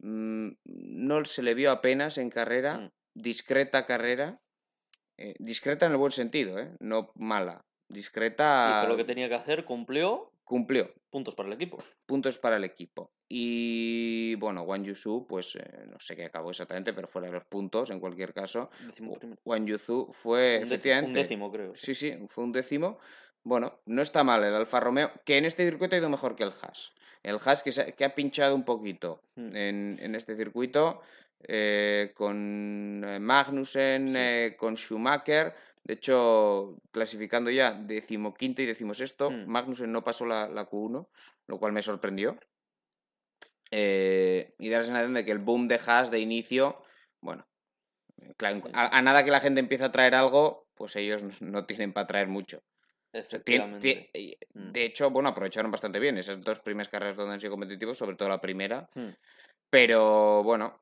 mm, 0.00 0.52
no 0.64 1.24
se 1.24 1.42
le 1.42 1.52
vio 1.54 1.70
apenas 1.72 2.16
en 2.18 2.30
carrera. 2.30 2.78
Mm. 2.78 2.90
Discreta 3.22 3.84
carrera. 3.84 4.40
Eh, 5.16 5.34
discreta 5.40 5.86
en 5.86 5.92
el 5.92 5.98
buen 5.98 6.12
sentido, 6.12 6.58
¿eh? 6.60 6.70
No 6.78 7.10
mala. 7.16 7.64
Discreta. 7.88 8.78
Hizo 8.82 8.88
lo 8.88 8.96
que 8.96 9.04
tenía 9.04 9.28
que 9.28 9.34
hacer, 9.34 9.64
cumplió, 9.64 10.30
Cumplió 10.44 10.94
puntos 11.10 11.34
para 11.34 11.48
el 11.48 11.54
equipo. 11.54 11.78
puntos 12.06 12.38
para 12.38 12.56
el 12.56 12.64
equipo. 12.64 13.10
Y 13.28 14.34
bueno, 14.36 14.62
Wang 14.62 14.84
Yusu, 14.84 15.26
pues 15.28 15.56
eh, 15.56 15.84
no 15.90 15.98
sé 16.00 16.14
qué 16.16 16.24
acabó 16.26 16.50
exactamente, 16.50 16.92
pero 16.94 17.08
fuera 17.08 17.26
de 17.26 17.34
los 17.34 17.44
puntos, 17.44 17.90
en 17.90 17.98
cualquier 18.00 18.32
caso. 18.32 18.70
Wang 19.44 19.66
Yusu 19.66 20.08
fue 20.12 20.58
Un 20.58 20.62
décimo- 20.62 20.66
efectivamente. 20.66 21.08
Un 21.10 21.22
décimo, 21.24 21.52
creo. 21.52 21.74
Sí, 21.74 21.94
sí, 21.94 22.14
fue 22.28 22.44
un 22.44 22.52
décimo. 22.52 22.98
Bueno, 23.42 23.80
no 23.86 24.00
está 24.00 24.22
mal 24.24 24.42
el 24.44 24.54
Alfa 24.54 24.80
Romeo, 24.80 25.10
que 25.24 25.36
en 25.38 25.44
este 25.44 25.68
circuito 25.68 25.96
ha 25.96 25.98
ido 25.98 26.08
mejor 26.08 26.36
que 26.36 26.44
el 26.44 26.52
Haas. 26.62 26.92
El 27.22 27.38
Haas 27.44 27.62
que, 27.62 27.72
se 27.72 27.82
ha- 27.82 27.92
que 27.92 28.04
ha 28.04 28.14
pinchado 28.14 28.54
un 28.54 28.64
poquito 28.64 29.22
Mm. 29.36 29.56
en, 29.56 29.98
en 30.00 30.14
este 30.14 30.36
circuito 30.36 31.00
eh, 31.42 32.12
con 32.14 33.02
eh, 33.06 33.18
Magnussen, 33.20 34.08
Sí. 34.08 34.14
eh, 34.16 34.56
con 34.58 34.76
Schumacher. 34.76 35.54
De 35.84 35.94
hecho, 35.94 36.76
clasificando 36.90 37.50
ya 37.50 37.72
decimoquinto 37.72 38.60
y 38.62 38.66
decimosexto, 38.66 39.30
Mm. 39.30 39.46
Magnussen 39.46 39.90
no 39.92 40.02
pasó 40.04 40.26
la, 40.26 40.48
la 40.48 40.66
Q1, 40.68 41.08
lo 41.46 41.58
cual 41.58 41.72
me 41.72 41.82
sorprendió. 41.82 42.36
Eh, 43.70 44.54
y 44.58 44.68
da 44.68 44.78
la 44.78 44.84
sensación 44.84 45.14
de 45.14 45.24
que 45.24 45.32
el 45.32 45.38
boom 45.38 45.68
de 45.68 45.80
Haas 45.86 46.10
de 46.10 46.20
inicio, 46.20 46.82
bueno, 47.20 47.46
a, 48.72 48.96
a 48.98 49.02
nada 49.02 49.24
que 49.24 49.30
la 49.30 49.40
gente 49.40 49.60
empiece 49.60 49.84
a 49.84 49.92
traer 49.92 50.14
algo, 50.14 50.66
pues 50.74 50.96
ellos 50.96 51.22
no 51.40 51.66
tienen 51.66 51.92
para 51.92 52.06
traer 52.06 52.28
mucho. 52.28 52.62
Efectivamente. 53.12 53.80
tie- 53.88 54.10
eh, 54.12 54.38
Mm. 54.54 54.72
de 54.72 54.84
hecho, 54.84 55.10
bueno, 55.10 55.28
aprovecharon 55.30 55.70
bastante 55.70 55.98
bien 55.98 56.18
esas 56.18 56.40
dos 56.42 56.60
primeras 56.60 56.88
carreras 56.88 57.16
donde 57.16 57.34
han 57.34 57.40
sido 57.40 57.52
competitivos, 57.52 57.96
sobre 57.96 58.16
todo 58.16 58.28
la 58.28 58.40
primera. 58.40 58.88
Mm. 58.94 59.08
Pero 59.70 60.42
bueno, 60.42 60.80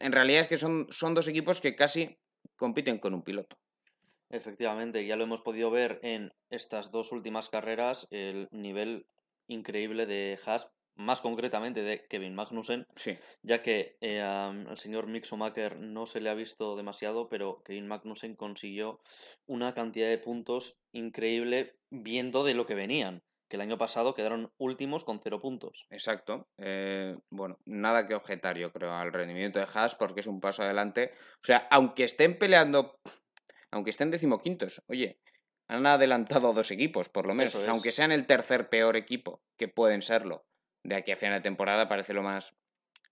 en 0.00 0.12
realidad 0.12 0.42
es 0.42 0.48
que 0.48 0.56
son, 0.56 0.86
son 0.90 1.14
dos 1.14 1.28
equipos 1.28 1.60
que 1.60 1.76
casi 1.76 2.18
compiten 2.56 2.98
con 2.98 3.14
un 3.14 3.22
piloto. 3.22 3.56
Efectivamente, 4.30 5.06
ya 5.06 5.16
lo 5.16 5.24
hemos 5.24 5.42
podido 5.42 5.70
ver 5.70 6.00
en 6.02 6.32
estas 6.50 6.90
dos 6.90 7.12
últimas 7.12 7.48
carreras, 7.48 8.06
el 8.10 8.48
nivel 8.50 9.06
increíble 9.46 10.06
de 10.06 10.38
Haas, 10.44 10.68
más 10.96 11.20
concretamente 11.20 11.82
de 11.82 12.06
Kevin 12.08 12.34
Magnussen, 12.34 12.86
Sí, 12.94 13.16
ya 13.42 13.62
que 13.62 13.96
eh, 14.00 14.20
al 14.20 14.78
señor 14.78 15.08
Mick 15.08 15.24
Schumacher 15.24 15.80
no 15.80 16.06
se 16.06 16.20
le 16.20 16.30
ha 16.30 16.34
visto 16.34 16.76
demasiado, 16.76 17.28
pero 17.28 17.62
Kevin 17.64 17.88
Magnussen 17.88 18.36
consiguió 18.36 19.00
una 19.46 19.74
cantidad 19.74 20.08
de 20.08 20.18
puntos 20.18 20.78
increíble 20.92 21.76
viendo 21.90 22.44
de 22.44 22.54
lo 22.54 22.66
que 22.66 22.74
venían, 22.74 23.22
que 23.48 23.56
el 23.56 23.62
año 23.62 23.78
pasado 23.78 24.14
quedaron 24.14 24.52
últimos 24.58 25.04
con 25.04 25.20
cero 25.20 25.40
puntos. 25.40 25.86
exacto. 25.90 26.48
Eh, 26.58 27.16
bueno, 27.30 27.58
nada 27.66 28.06
que 28.06 28.14
objetar, 28.14 28.56
yo 28.56 28.72
creo, 28.72 28.92
al 28.92 29.12
rendimiento 29.12 29.58
de 29.58 29.66
Haas, 29.72 29.94
porque 29.94 30.20
es 30.20 30.26
un 30.26 30.40
paso 30.40 30.62
adelante. 30.62 31.12
O 31.42 31.44
sea, 31.44 31.68
aunque 31.70 32.04
estén 32.04 32.38
peleando, 32.38 32.98
aunque 33.70 33.90
estén 33.90 34.10
decimoquintos, 34.10 34.82
oye, 34.88 35.20
han 35.68 35.86
adelantado 35.86 36.52
dos 36.52 36.70
equipos, 36.70 37.08
por 37.08 37.26
lo 37.26 37.34
menos. 37.34 37.54
O 37.54 37.60
sea, 37.60 37.72
aunque 37.72 37.92
sean 37.92 38.12
el 38.12 38.26
tercer 38.26 38.68
peor 38.68 38.96
equipo, 38.96 39.42
que 39.56 39.68
pueden 39.68 40.02
serlo, 40.02 40.44
de 40.82 40.96
aquí 40.96 41.12
a 41.12 41.16
final 41.16 41.38
de 41.38 41.42
temporada 41.42 41.88
parece 41.88 42.12
lo 42.12 42.22
más 42.22 42.54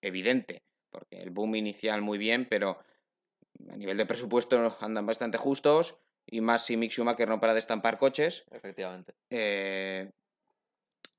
evidente, 0.00 0.64
porque 0.90 1.22
el 1.22 1.30
boom 1.30 1.54
inicial 1.56 2.02
muy 2.02 2.18
bien, 2.18 2.46
pero 2.48 2.78
a 3.70 3.76
nivel 3.76 3.96
de 3.96 4.06
presupuesto 4.06 4.76
andan 4.80 5.06
bastante 5.06 5.38
justos, 5.38 5.98
y 6.26 6.40
más 6.40 6.64
si 6.64 6.76
Mick 6.76 6.92
Schumacher 6.92 7.28
no 7.28 7.40
para 7.40 7.52
de 7.52 7.58
estampar 7.58 7.98
coches. 7.98 8.44
Efectivamente. 8.50 9.14
Eh, 9.30 10.10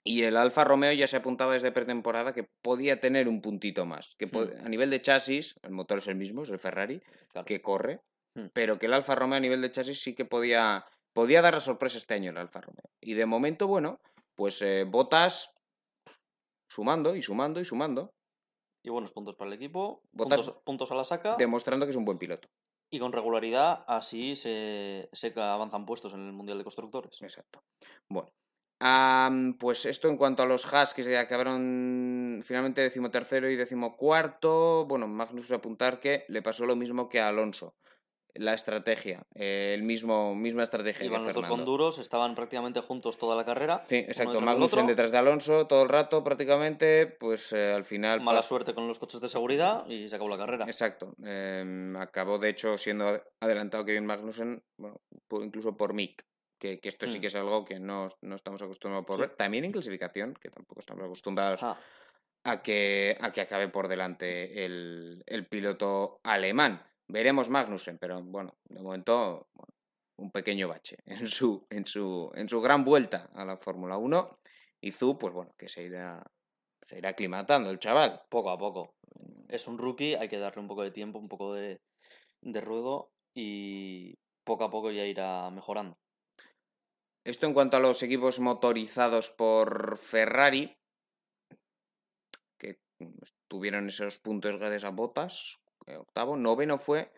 y 0.06 0.24
el 0.24 0.36
Alfa 0.38 0.64
Romeo 0.64 0.92
ya 0.94 1.08
se 1.08 1.18
apuntaba 1.18 1.54
desde 1.54 1.72
pretemporada 1.72 2.34
que 2.34 2.48
podía 2.62 3.00
tener 3.00 3.28
un 3.28 3.42
puntito 3.42 3.86
más. 3.86 4.16
Que 4.18 4.30
a 4.64 4.70
nivel 4.70 4.90
de 4.90 5.02
chasis, 5.02 5.56
el 5.64 5.72
motor 5.72 6.00
es 6.00 6.08
el 6.08 6.16
mismo, 6.16 6.44
es 6.44 6.50
el 6.50 6.60
Ferrari, 6.60 7.02
Claro. 7.32 7.46
que 7.46 7.62
corre, 7.62 8.02
Hmm. 8.36 8.48
pero 8.54 8.80
que 8.80 8.88
el 8.88 8.94
Alfa 8.94 9.16
Romeo 9.16 9.38
a 9.38 9.40
nivel 9.40 9.62
de 9.62 9.72
chasis 9.72 10.02
sí 10.02 10.16
que 10.16 10.26
podía, 10.26 10.86
podía 11.14 11.42
dar 11.42 11.54
la 11.54 11.60
sorpresa 11.60 11.98
este 11.98 12.16
año 12.16 12.32
el 12.32 12.38
Alfa 12.38 12.62
Romeo. 12.62 12.90
Y 13.02 13.14
de 13.14 13.26
momento, 13.28 13.68
bueno, 13.68 14.00
pues 14.36 14.62
eh, 14.64 14.84
botas 14.86 15.54
sumando 16.70 17.16
y 17.16 17.22
sumando 17.22 17.60
y 17.60 17.66
sumando, 17.66 18.12
Y 18.86 18.90
buenos 18.90 19.14
puntos 19.14 19.38
para 19.38 19.48
el 19.50 19.54
equipo, 19.56 20.02
Bottas- 20.12 20.42
puntos, 20.44 20.64
puntos 20.66 20.92
a 20.92 20.96
la 20.96 21.04
saca. 21.06 21.36
demostrando 21.38 21.86
que 21.86 21.92
es 21.92 21.96
un 21.96 22.04
buen 22.04 22.18
piloto. 22.18 22.50
Y 22.92 23.00
con 23.00 23.14
regularidad 23.14 23.86
así 23.88 24.36
se, 24.36 25.08
se 25.14 25.34
avanzan 25.40 25.86
puestos 25.86 26.14
en 26.14 26.26
el 26.28 26.34
Mundial 26.34 26.58
de 26.58 26.64
Constructores. 26.66 27.22
Exacto. 27.22 27.62
Bueno. 28.10 28.30
Am, 28.84 29.58
pues 29.58 29.86
esto 29.86 30.10
en 30.10 30.18
cuanto 30.18 30.44
a 30.44 30.46
los 30.46 30.72
Haas 30.72 30.94
que 30.94 31.04
se 31.04 31.18
acabaron 31.18 32.42
finalmente 32.44 32.82
decimotercero 32.82 33.50
y 33.50 33.56
decimocuarto. 33.56 34.86
Bueno, 34.86 35.08
Magnus 35.08 35.52
apuntar 35.52 36.00
que 36.00 36.26
le 36.28 36.42
pasó 36.42 36.66
lo 36.66 36.76
mismo 36.76 37.08
que 37.08 37.22
a 37.22 37.30
Alonso. 37.30 37.76
La 38.36 38.56
estrategia. 38.56 39.28
eh, 39.36 39.74
el 39.76 39.84
mismo, 39.84 40.34
misma 40.34 40.64
estrategia 40.64 41.06
Iban 41.06 41.22
que 41.22 41.28
los 41.28 41.36
dos 41.36 41.48
con 41.48 41.66
duros, 41.66 42.00
estaban 42.00 42.34
prácticamente 42.34 42.82
juntos 42.82 43.20
toda 43.20 43.36
la 43.36 43.46
carrera. 43.46 43.84
Sí, 43.88 43.98
exacto. 43.98 44.42
Magnussen 44.42 44.88
detrás 44.88 45.12
de 45.12 45.20
Alonso 45.20 45.68
todo 45.68 45.84
el 45.84 45.90
rato 45.90 46.24
prácticamente. 46.24 47.06
Pues 47.06 47.54
eh, 47.54 47.74
al 47.74 47.84
final. 47.84 48.22
Mala 48.22 48.42
suerte 48.42 48.74
con 48.74 48.88
los 48.88 48.98
coches 48.98 49.22
de 49.22 49.30
seguridad 49.30 49.88
y 49.88 50.10
se 50.10 50.16
acabó 50.16 50.30
la 50.30 50.38
carrera. 50.38 50.66
Exacto. 50.66 51.14
em, 51.24 51.96
acabó 51.96 52.40
de 52.40 52.50
hecho 52.50 52.78
siendo 52.78 53.22
adelantado 53.40 53.86
Kevin 53.86 54.08
Magnussen, 54.08 54.64
bueno, 54.78 55.00
incluso 55.44 55.78
por 55.78 55.94
Mick. 55.94 56.26
Que, 56.64 56.80
que 56.80 56.88
esto 56.88 57.06
sí 57.08 57.18
Mm. 57.18 57.22
que 57.22 57.28
es 57.28 57.36
algo 57.36 57.66
que 57.66 57.78
no, 57.78 58.08
no 58.22 58.36
estamos 58.36 58.62
acostumbrados 58.62 59.06
por 59.06 59.18
Sí. 59.18 59.22
ver. 59.24 59.36
También 59.36 59.66
en 59.66 59.72
clasificación, 59.74 60.34
que 60.34 60.50
tampoco 60.50 60.80
estamos 60.80 61.04
acostumbrados 61.04 61.62
Ah, 61.62 61.78
a, 62.46 62.62
que, 62.62 63.18
a 63.20 63.34
que 63.34 63.42
acabe 63.42 63.68
por 63.68 63.90
delante 63.90 64.64
el, 64.64 65.24
el 65.26 65.46
piloto 65.48 66.22
alemán. 66.24 66.82
Veremos 67.10 67.50
Magnussen, 67.50 67.98
pero 67.98 68.24
bueno, 68.24 68.56
de 68.64 68.82
momento 68.82 69.50
bueno, 69.54 69.74
un 70.18 70.32
pequeño 70.32 70.70
bache 70.70 70.96
en 71.06 71.28
su, 71.28 71.68
en 71.70 71.86
su, 71.86 72.32
en 72.34 72.48
su 72.48 72.62
gran 72.62 72.86
vuelta 72.86 73.30
a 73.34 73.44
la 73.44 73.58
Fórmula 73.58 73.98
1. 73.98 74.40
Y 74.80 74.94
Zu, 74.94 75.18
pues 75.20 75.34
bueno, 75.34 75.52
que 75.58 75.68
se 75.68 75.84
irá, 75.84 76.24
se 76.88 76.98
irá 76.98 77.10
aclimatando 77.10 77.72
el 77.72 77.80
chaval. 77.80 78.22
poco 78.30 78.52
a 78.52 78.58
poco. 78.58 78.94
Es 79.50 79.68
un 79.68 79.78
rookie, 79.78 80.16
hay 80.16 80.30
que 80.30 80.40
darle 80.40 80.62
un 80.62 80.70
poco 80.70 80.84
de 80.84 80.92
tiempo, 80.92 81.20
un 81.20 81.28
poco 81.28 81.54
de, 81.56 81.82
de 82.42 82.62
ruedo 82.62 83.10
y 83.36 84.14
poco 84.46 84.64
a 84.64 84.70
poco 84.70 84.92
ya 84.92 85.04
irá 85.04 85.50
mejorando. 85.52 85.98
Esto 87.24 87.48
en 87.48 87.54
cuanto 87.54 87.78
a 87.78 87.80
los 87.80 88.04
equipos 88.04 88.40
motorizados 88.40 89.32
por 89.32 89.98
Ferrari, 89.98 90.78
que 92.58 92.80
tuvieron 93.48 93.88
esos 93.88 94.18
puntos 94.20 94.58
gracias 94.58 94.84
a 94.84 94.90
botas, 94.90 95.60
octavo, 95.88 96.36
noveno 96.36 96.78
fue 96.78 97.12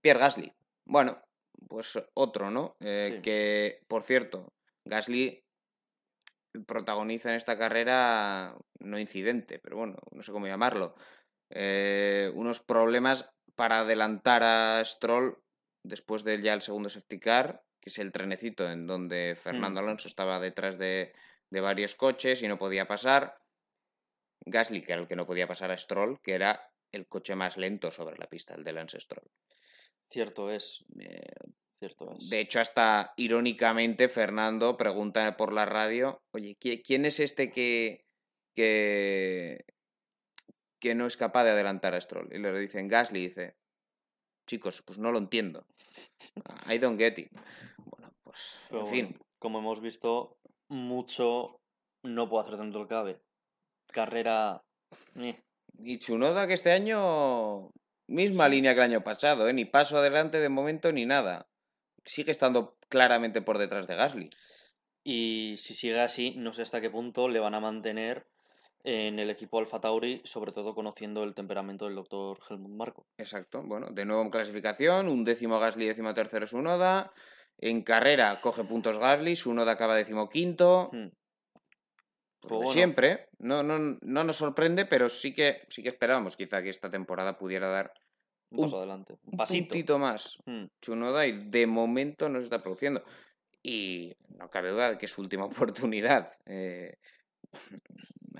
Pierre 0.00 0.20
Gasly. 0.20 0.52
Bueno, 0.86 1.22
pues 1.68 1.98
otro, 2.14 2.50
¿no? 2.50 2.76
Eh, 2.80 3.12
Sí. 3.16 3.22
Que, 3.22 3.82
por 3.86 4.02
cierto, 4.02 4.52
Gasly 4.84 5.44
protagoniza 6.66 7.30
en 7.30 7.36
esta 7.36 7.56
carrera, 7.56 8.56
no 8.78 8.98
incidente, 8.98 9.58
pero 9.58 9.76
bueno, 9.76 9.96
no 10.10 10.22
sé 10.22 10.32
cómo 10.32 10.46
llamarlo, 10.46 10.96
eh, 11.50 12.32
unos 12.34 12.60
problemas 12.60 13.30
para 13.54 13.80
adelantar 13.80 14.42
a 14.42 14.84
Stroll 14.84 15.38
después 15.84 16.24
de 16.24 16.40
ya 16.40 16.54
el 16.54 16.62
segundo 16.62 16.88
safety 16.88 17.20
car, 17.20 17.62
que 17.80 17.90
es 17.90 17.98
el 17.98 18.12
trenecito 18.12 18.70
en 18.70 18.86
donde 18.86 19.36
Fernando 19.40 19.80
Mm. 19.80 19.84
Alonso 19.84 20.08
estaba 20.08 20.38
detrás 20.40 20.78
de, 20.78 21.12
de 21.50 21.60
varios 21.60 21.94
coches 21.94 22.42
y 22.42 22.48
no 22.48 22.58
podía 22.58 22.86
pasar. 22.86 23.38
Gasly, 24.44 24.82
que 24.82 24.92
era 24.92 25.02
el 25.02 25.08
que 25.08 25.16
no 25.16 25.26
podía 25.26 25.46
pasar 25.46 25.70
a 25.70 25.76
Stroll, 25.78 26.20
que 26.22 26.34
era 26.34 26.70
el 26.92 27.06
coche 27.06 27.34
más 27.34 27.56
lento 27.56 27.90
sobre 27.90 28.16
la 28.18 28.26
pista, 28.26 28.54
el 28.54 28.64
de 28.64 28.72
Lance 28.72 29.00
Stroll. 29.00 29.30
Cierto 30.10 30.50
es, 30.50 30.84
Eh, 30.98 31.20
cierto 31.78 32.12
es. 32.12 32.28
de 32.28 32.40
hecho, 32.40 32.58
hasta 32.60 33.12
irónicamente, 33.16 34.08
Fernando 34.08 34.76
pregunta 34.76 35.36
por 35.36 35.52
la 35.52 35.66
radio, 35.66 36.22
oye, 36.32 36.56
¿qui- 36.58 36.82
¿quién 36.84 37.04
es 37.04 37.20
este 37.20 37.50
que, 37.52 38.04
que, 38.54 39.64
que 40.80 40.94
no 40.94 41.06
es 41.06 41.16
capaz 41.16 41.44
de 41.44 41.50
adelantar 41.50 41.94
a 41.94 42.00
Stroll? 42.00 42.34
Y 42.34 42.38
le 42.38 42.58
dicen 42.58 42.88
Gasly, 42.88 43.28
dice, 43.28 43.56
chicos, 44.50 44.82
pues 44.84 44.98
no 44.98 45.12
lo 45.12 45.18
entiendo. 45.18 45.64
I 46.68 46.78
don't 46.78 46.98
get 46.98 47.18
it. 47.18 47.30
Bueno, 47.78 48.12
pues, 48.24 48.66
Pero 48.68 48.80
en 48.80 48.86
fin, 48.88 49.18
como 49.38 49.60
hemos 49.60 49.80
visto, 49.80 50.36
mucho 50.68 51.56
no 52.04 52.28
puedo 52.28 52.42
hacer 52.42 52.58
dentro 52.58 52.80
del 52.80 52.88
cabe. 52.88 53.20
Carrera. 53.92 54.60
eh, 55.14 55.38
Y 55.78 55.98
Chunoda 55.98 56.46
que 56.48 56.54
este 56.54 56.72
año, 56.72 57.70
misma 58.08 58.48
línea 58.48 58.74
que 58.74 58.80
el 58.80 58.90
año 58.90 59.04
pasado, 59.04 59.48
¿eh? 59.48 59.52
ni 59.52 59.64
paso 59.66 59.98
adelante 59.98 60.40
de 60.40 60.48
momento 60.48 60.92
ni 60.92 61.06
nada. 61.06 61.46
Sigue 62.04 62.32
estando 62.32 62.76
claramente 62.88 63.42
por 63.42 63.58
detrás 63.58 63.86
de 63.86 63.94
Gasly. 63.94 64.30
Y 65.04 65.54
si 65.58 65.74
sigue 65.74 66.00
así, 66.00 66.34
no 66.36 66.52
sé 66.52 66.62
hasta 66.62 66.80
qué 66.80 66.90
punto 66.90 67.28
le 67.28 67.38
van 67.38 67.54
a 67.54 67.60
mantener 67.60 68.26
en 68.84 69.18
el 69.18 69.30
equipo 69.30 69.58
Alfa 69.58 69.80
Tauri, 69.80 70.20
sobre 70.24 70.52
todo 70.52 70.74
conociendo 70.74 71.22
el 71.24 71.34
temperamento 71.34 71.84
del 71.86 71.94
doctor 71.96 72.38
Helmut 72.48 72.72
Marko. 72.72 73.06
Exacto, 73.18 73.62
bueno, 73.62 73.88
de 73.90 74.04
nuevo 74.04 74.22
en 74.22 74.30
clasificación, 74.30 75.08
un 75.08 75.24
décimo 75.24 75.58
Gasly, 75.60 75.86
décimo 75.86 76.14
tercero 76.14 76.46
Sunoda. 76.46 77.12
En 77.58 77.82
carrera 77.82 78.40
coge 78.40 78.64
puntos 78.64 78.98
Gasly, 78.98 79.36
Sunoda 79.36 79.72
acaba 79.72 79.94
decimoquinto. 79.96 80.88
Hmm. 80.92 81.08
Pues 82.42 82.48
Pues 82.48 82.52
bueno. 82.60 82.72
siempre, 82.72 83.28
no, 83.38 83.62
no, 83.62 83.98
no 84.00 84.24
nos 84.24 84.36
sorprende, 84.36 84.86
pero 84.86 85.10
sí 85.10 85.34
que, 85.34 85.62
sí 85.68 85.82
que 85.82 85.90
esperábamos 85.90 86.36
quizá 86.36 86.62
que 86.62 86.70
esta 86.70 86.88
temporada 86.88 87.36
pudiera 87.36 87.68
dar 87.68 87.92
Un 88.50 88.60
Un- 88.60 88.64
paso 88.64 88.78
adelante. 88.78 89.12
Un 89.24 89.32
un 89.32 89.36
pasito. 89.36 89.68
puntito 89.68 89.98
más. 89.98 90.38
Hmm. 90.46 90.64
Chunoda 90.80 91.26
y 91.26 91.50
de 91.50 91.66
momento 91.66 92.30
no 92.30 92.38
se 92.38 92.44
está 92.44 92.62
produciendo. 92.62 93.04
Y 93.62 94.16
no 94.38 94.48
cabe 94.48 94.70
duda 94.70 94.90
de 94.92 94.96
que 94.98 95.04
es 95.04 95.12
su 95.12 95.20
última 95.20 95.44
oportunidad. 95.84 96.32
Eh, 96.46 96.96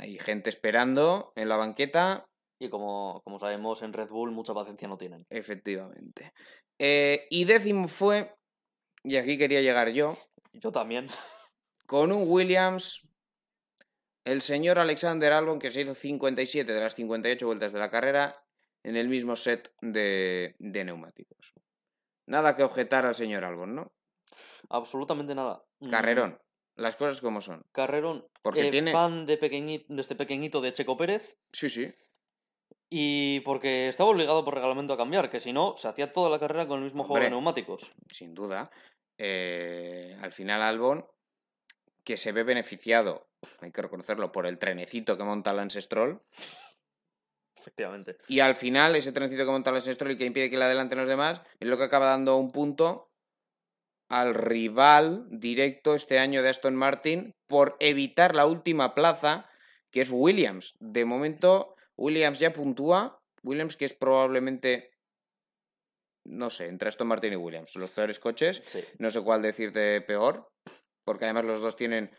hay 0.00 0.18
gente 0.18 0.48
esperando 0.50 1.32
en 1.36 1.48
la 1.48 1.56
banqueta, 1.56 2.26
Y 2.58 2.68
como, 2.70 3.20
como 3.24 3.38
sabemos, 3.38 3.82
en 3.82 3.92
Red 3.92 4.08
Bull 4.08 4.32
mucha 4.32 4.54
paciencia 4.54 4.88
no 4.88 4.96
tienen. 4.98 5.26
efectivamente. 5.30 6.32
Eh, 6.78 7.26
y 7.30 7.44
décimo 7.44 7.88
fue, 7.88 8.34
y 9.04 9.16
aquí 9.16 9.36
quería 9.36 9.60
llegar 9.60 9.90
yo, 9.90 10.16
Yo 10.52 10.72
también. 10.72 11.08
con 11.86 12.12
un 12.12 12.24
Williams, 12.26 13.06
el 14.24 14.40
señor 14.40 14.78
Alexander 14.78 15.32
Albon, 15.32 15.58
que 15.58 15.70
se 15.70 15.82
hizo 15.82 15.94
57 15.94 16.72
de 16.72 16.80
las 16.80 16.94
58 16.94 17.46
vueltas 17.46 17.72
de 17.72 17.78
la 17.78 17.90
carrera 17.90 18.42
en 18.82 18.96
el 18.96 19.08
mismo 19.08 19.36
set 19.36 19.72
de, 19.82 20.54
de 20.58 20.84
neumáticos. 20.84 21.52
Nada 22.26 22.56
que 22.56 22.62
objetar 22.62 23.04
al 23.04 23.14
señor 23.14 23.44
Albon, 23.44 23.74
¿no? 23.74 23.92
Absolutamente 24.70 25.34
nada. 25.34 25.62
Mm, 25.80 25.90
Carrerón. 25.90 26.38
Las 26.80 26.96
cosas 26.96 27.20
como 27.20 27.40
son. 27.42 27.62
Carrerón. 27.72 28.26
Porque 28.42 28.68
eh, 28.68 28.70
tiene- 28.70 28.90
fan 28.92 29.26
de, 29.26 29.38
pequeñi- 29.38 29.84
de 29.86 30.00
este 30.00 30.14
pequeñito 30.16 30.60
de 30.60 30.72
Checo 30.72 30.96
Pérez. 30.96 31.38
Sí, 31.52 31.68
sí. 31.68 31.92
Y 32.88 33.40
porque 33.40 33.88
estaba 33.88 34.10
obligado 34.10 34.44
por 34.44 34.54
reglamento 34.54 34.94
a 34.94 34.96
cambiar, 34.96 35.30
que 35.30 35.40
si 35.40 35.52
no, 35.52 35.76
se 35.76 35.88
hacía 35.88 36.12
toda 36.12 36.30
la 36.30 36.38
carrera 36.40 36.66
con 36.66 36.78
el 36.78 36.84
mismo 36.84 37.04
juego 37.04 37.22
de 37.22 37.30
neumáticos. 37.30 37.90
sin 38.10 38.34
duda. 38.34 38.70
Eh, 39.18 40.16
al 40.22 40.32
final 40.32 40.62
Albon, 40.62 41.06
que 42.02 42.16
se 42.16 42.32
ve 42.32 42.42
beneficiado, 42.42 43.28
hay 43.60 43.70
que 43.70 43.82
reconocerlo, 43.82 44.32
por 44.32 44.46
el 44.46 44.58
trenecito 44.58 45.16
que 45.18 45.22
monta 45.24 45.52
Lance 45.52 45.82
Stroll. 45.82 46.20
Efectivamente. 47.56 48.16
Y 48.28 48.40
al 48.40 48.54
final, 48.54 48.96
ese 48.96 49.12
trenecito 49.12 49.44
que 49.44 49.50
monta 49.50 49.70
Lance 49.70 49.92
Stroll 49.92 50.12
y 50.12 50.16
que 50.18 50.24
impide 50.24 50.48
que 50.48 50.56
le 50.56 50.64
adelanten 50.64 50.98
los 50.98 51.08
demás, 51.08 51.42
es 51.60 51.68
lo 51.68 51.76
que 51.76 51.84
acaba 51.84 52.06
dando 52.06 52.38
un 52.38 52.50
punto 52.50 53.09
al 54.10 54.34
rival 54.34 55.26
directo 55.30 55.94
este 55.94 56.18
año 56.18 56.42
de 56.42 56.50
Aston 56.50 56.74
Martin 56.74 57.32
por 57.46 57.76
evitar 57.78 58.34
la 58.34 58.44
última 58.44 58.92
plaza, 58.92 59.48
que 59.92 60.00
es 60.00 60.10
Williams. 60.10 60.74
De 60.80 61.04
momento, 61.04 61.76
Williams 61.96 62.40
ya 62.40 62.52
puntúa. 62.52 63.22
Williams, 63.44 63.76
que 63.76 63.84
es 63.84 63.94
probablemente, 63.94 64.90
no 66.26 66.50
sé, 66.50 66.66
entre 66.66 66.88
Aston 66.88 67.06
Martin 67.06 67.32
y 67.32 67.36
Williams, 67.36 67.76
los 67.76 67.92
peores 67.92 68.18
coches. 68.18 68.62
Sí. 68.66 68.84
No 68.98 69.10
sé 69.10 69.22
cuál 69.22 69.42
decirte 69.42 70.00
peor, 70.00 70.48
porque 71.04 71.24
además 71.26 71.44
los 71.44 71.60
dos 71.60 71.76
tienen, 71.76 72.10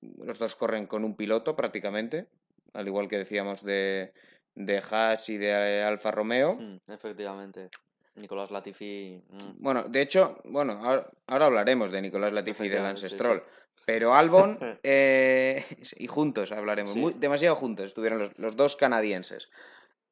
los 0.00 0.38
dos 0.38 0.54
corren 0.54 0.86
con 0.86 1.04
un 1.04 1.16
piloto 1.16 1.56
prácticamente, 1.56 2.28
al 2.72 2.86
igual 2.86 3.08
que 3.08 3.18
decíamos 3.18 3.62
de, 3.64 4.14
de 4.54 4.78
Haas 4.78 5.28
y 5.28 5.36
de 5.36 5.82
Alfa 5.82 6.12
Romeo. 6.12 6.54
Mm, 6.54 6.78
efectivamente. 6.86 7.70
Nicolás 8.16 8.50
Latifi. 8.50 9.20
mm, 9.28 9.38
Bueno, 9.62 9.84
de 9.84 10.02
hecho, 10.02 10.38
bueno, 10.44 10.74
ahora, 10.74 11.10
ahora 11.26 11.46
hablaremos 11.46 11.90
de 11.90 12.02
Nicolás 12.02 12.32
Latifi 12.32 12.64
y 12.64 12.68
de 12.68 12.74
Efectivamente, 12.76 13.02
Lance 13.02 13.08
sí, 13.10 13.16
Stroll. 13.16 13.42
Pero 13.86 14.14
Albon, 14.14 14.58
Eh. 14.82 15.64
eh, 15.64 15.64
y 15.98 16.06
juntos 16.06 16.52
hablaremos, 16.52 16.92
Sí. 16.92 17.00
muy- 17.00 17.14
demasiado 17.14 17.56
juntos 17.56 17.86
estuvieron 17.86 18.18
los, 18.20 18.38
los 18.38 18.56
dos 18.56 18.76
canadienses. 18.76 19.48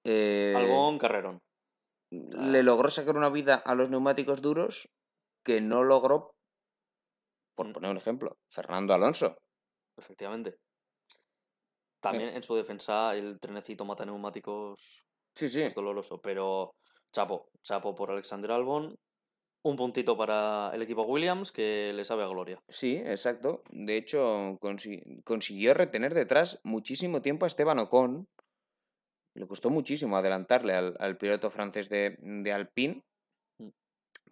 Eh, 0.05 0.53
Albón 0.57 0.99
Carrerón. 0.99 1.39
le 2.11 2.63
logró 2.63 2.91
sacar 2.91 3.17
una 3.17 3.31
vida 3.31 3.55
a 3.65 3.75
los 3.75 3.89
neumáticos 3.89 4.43
duros 4.43 4.89
que 5.45 5.61
no 5.63 5.83
logró, 5.85 6.35
por 7.57 7.69
Mm. 7.69 7.73
poner 7.73 7.91
un 7.91 7.97
ejemplo, 7.97 8.37
Fernando 8.51 8.93
Alonso. 8.95 9.37
Efectivamente. 9.97 10.57
También 12.03 12.31
en 12.31 12.43
su 12.43 12.57
defensa 12.57 13.15
el 13.15 13.39
trenecito 13.41 13.85
mata 13.85 14.05
neumáticos 14.05 15.05
Sí, 15.37 15.49
sí. 15.49 15.63
es 15.63 15.75
doloroso, 15.75 16.21
pero 16.21 16.75
chapo, 17.13 17.49
chapo 17.63 17.95
por 17.95 18.11
Alexander 18.11 18.51
Albon. 18.53 18.97
Un 19.65 19.77
puntito 19.77 20.17
para 20.17 20.73
el 20.75 20.83
equipo 20.83 21.03
Williams 21.03 21.53
que 21.53 21.93
le 21.95 22.05
sabe 22.05 22.25
a 22.25 22.27
gloria. 22.27 22.61
Sí, 22.69 22.97
exacto. 22.97 23.63
De 23.71 23.97
hecho, 23.97 24.59
consi- 24.61 25.23
consiguió 25.23 25.73
retener 25.73 26.15
detrás 26.15 26.59
muchísimo 26.65 27.23
tiempo 27.23 27.45
a 27.45 27.49
Esteban 27.49 27.79
Ocon. 27.79 28.27
Le 29.35 29.47
costó 29.47 29.71
muchísimo 29.71 30.17
adelantarle 30.17 30.75
al, 30.75 30.97
al 30.99 31.17
piloto 31.17 31.49
francés 31.49 31.89
de, 31.89 32.17
de 32.19 32.53
Alpine. 32.53 33.05
Mm. 33.59 33.69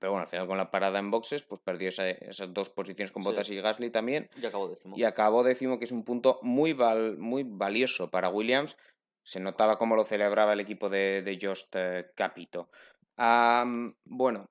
Pero 0.01 0.13
bueno, 0.13 0.25
al 0.25 0.29
final 0.29 0.49
con 0.49 0.57
la 0.59 0.73
parada 0.73 0.99
en 0.99 1.13
boxes, 1.13 1.45
pues 1.45 1.61
perdió 1.61 1.91
esa- 1.91 2.11
esas 2.11 2.53
dos 2.53 2.69
posiciones 2.71 3.13
con 3.13 3.23
Sí. 3.23 3.29
Bottas 3.29 3.51
y 3.51 3.57
Gasly 3.61 3.91
también. 3.91 4.29
Y 4.37 4.45
acabó 4.47 4.69
décimo. 4.69 4.97
Y 4.99 5.05
acabó 5.05 5.45
décimo, 5.45 5.79
que 5.79 5.85
es 5.85 5.93
un 5.93 6.03
punto 6.03 6.41
muy, 6.43 6.73
val- 6.73 7.19
muy 7.19 7.45
valioso 7.45 8.11
para 8.11 8.31
Williams. 8.31 8.77
Se 9.23 9.41
notaba 9.41 9.79
cómo 9.79 9.97
lo 9.97 10.05
celebraba 10.05 10.53
el 10.53 10.61
equipo 10.61 10.89
de, 10.89 11.23
de 11.23 11.39
Just 11.41 11.75
Capito. 12.15 12.71
Bueno, 13.17 14.47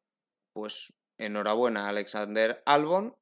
pues 0.53 0.93
enhorabuena 1.17 1.86
a 1.86 1.89
Alexander 1.89 2.61
Albon, 2.65 3.15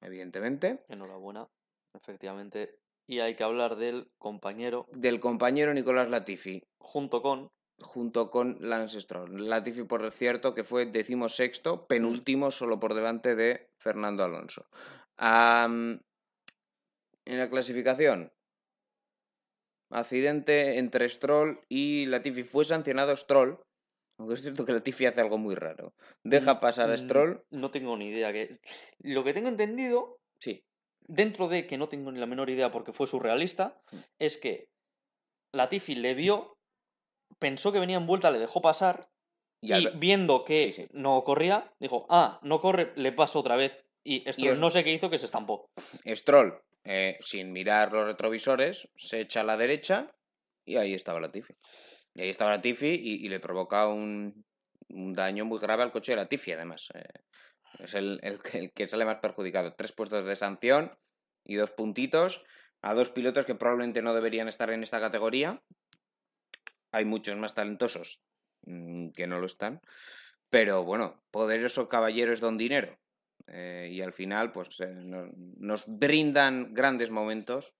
evidentemente. 0.00 0.84
Enhorabuena, 0.88 1.48
efectivamente. 1.94 2.78
Y 3.06 3.20
hay 3.20 3.36
que 3.36 3.44
hablar 3.44 3.76
del 3.76 4.10
compañero 4.18 4.86
Del 4.92 5.20
compañero 5.20 5.72
Nicolás 5.72 6.08
Latifi, 6.08 6.62
junto 6.78 7.22
con 7.22 7.50
junto 7.78 8.30
con 8.30 8.56
Lance 8.60 9.00
Stroll. 9.00 9.48
Latifi, 9.48 9.84
por 9.84 10.10
cierto, 10.10 10.54
que 10.54 10.64
fue 10.64 10.86
decimosexto, 10.86 11.86
penúltimo, 11.86 12.50
solo 12.50 12.80
por 12.80 12.94
delante 12.94 13.34
de 13.36 13.70
Fernando 13.78 14.24
Alonso. 14.24 14.66
En 15.18 16.00
la 17.26 17.50
clasificación, 17.50 18.32
accidente 19.90 20.78
entre 20.78 21.08
Stroll 21.08 21.60
y 21.68 22.06
Latifi. 22.06 22.42
Fue 22.44 22.64
sancionado 22.64 23.14
Stroll, 23.16 23.58
aunque 24.18 24.34
es 24.34 24.42
cierto 24.42 24.64
que 24.64 24.72
Latifi 24.72 25.06
hace 25.06 25.20
algo 25.20 25.38
muy 25.38 25.54
raro. 25.54 25.92
Deja 26.24 26.60
pasar 26.60 26.90
a 26.90 26.94
Mm, 26.94 26.98
Stroll, 26.98 27.44
No 27.50 27.70
tengo 27.70 27.96
ni 27.96 28.08
idea. 28.08 28.32
Que... 28.32 28.58
Lo 29.00 29.24
que 29.24 29.32
tengo 29.34 29.48
entendido, 29.48 30.18
sí, 30.40 30.64
dentro 31.08 31.48
de 31.48 31.66
que 31.66 31.78
no 31.78 31.88
tengo 31.88 32.10
ni 32.12 32.18
la 32.18 32.26
menor 32.26 32.50
idea 32.50 32.70
porque 32.72 32.92
fue 32.92 33.06
surrealista, 33.06 33.80
Mm. 33.92 33.96
es 34.18 34.38
que 34.38 34.68
Latifi 35.52 35.94
le 35.94 36.14
vio, 36.14 36.56
pensó 37.38 37.72
que 37.72 37.80
venía 37.80 37.96
en 37.96 38.06
vuelta, 38.06 38.30
le 38.30 38.38
dejó 38.38 38.60
pasar 38.60 39.08
y 39.62 39.88
viendo 39.96 40.44
que 40.44 40.72
Sí, 40.74 40.82
sí. 40.82 40.88
no 40.92 41.24
corría, 41.24 41.72
dijo, 41.80 42.06
ah, 42.10 42.38
no 42.42 42.60
corre, 42.60 42.92
le 42.96 43.12
paso 43.12 43.40
otra 43.40 43.56
vez. 43.56 43.72
Y 44.04 44.28
es- 44.28 44.38
no 44.58 44.70
sé 44.70 44.84
qué 44.84 44.92
hizo 44.92 45.10
que 45.10 45.18
se 45.18 45.24
estampó. 45.24 45.68
Stroll, 46.06 46.60
eh, 46.86 47.18
sin 47.20 47.52
mirar 47.52 47.92
los 47.92 48.06
retrovisores, 48.06 48.88
se 48.96 49.20
echa 49.20 49.40
a 49.40 49.44
la 49.44 49.56
derecha 49.56 50.14
y 50.64 50.76
ahí 50.76 50.94
estaba 50.94 51.20
Latifi. 51.20 51.54
Y 52.14 52.22
ahí 52.22 52.30
estaba 52.30 52.52
Latifi 52.52 52.88
y, 52.88 53.26
y 53.26 53.28
le 53.28 53.40
provoca 53.40 53.86
un, 53.88 54.44
daño 54.88 55.44
muy 55.44 55.58
grave 55.58 55.82
al 55.82 55.92
coche 55.92 56.12
de 56.12 56.16
Latifi, 56.16 56.52
además. 56.52 56.88
eh, 56.94 57.04
es 57.78 57.94
el, 57.94 58.18
el 58.22 58.42
que- 58.42 58.58
el 58.58 58.72
que 58.72 58.88
sale 58.88 59.04
más 59.04 59.18
perjudicado. 59.18 59.74
Tres 59.74 59.92
puestos 59.92 60.24
de 60.24 60.36
sanción 60.36 60.96
y 61.44 61.56
dos 61.56 61.72
puntitos 61.72 62.44
a 62.82 62.94
dos 62.94 63.10
pilotos 63.10 63.44
que 63.46 63.54
probablemente 63.54 64.02
no 64.02 64.14
deberían 64.14 64.48
estar 64.48 64.70
en 64.70 64.82
esta 64.82 65.00
categoría. 65.00 65.62
Hay 66.92 67.04
muchos 67.04 67.36
más 67.36 67.54
talentosos 67.54 68.22
mm, 68.62 69.10
que 69.10 69.26
no 69.26 69.38
lo 69.40 69.46
están. 69.46 69.80
Pero 70.50 70.84
bueno, 70.84 71.22
poderoso 71.30 71.88
caballero 71.88 72.32
es 72.32 72.40
don 72.40 72.56
dinero. 72.56 72.96
Eh, 73.48 73.88
y 73.92 74.00
al 74.00 74.12
final, 74.12 74.50
pues 74.52 74.80
eh, 74.80 74.92
no- 74.94 75.30
nos 75.58 75.84
brindan 75.86 76.74
grandes 76.74 77.10
momentos 77.10 77.74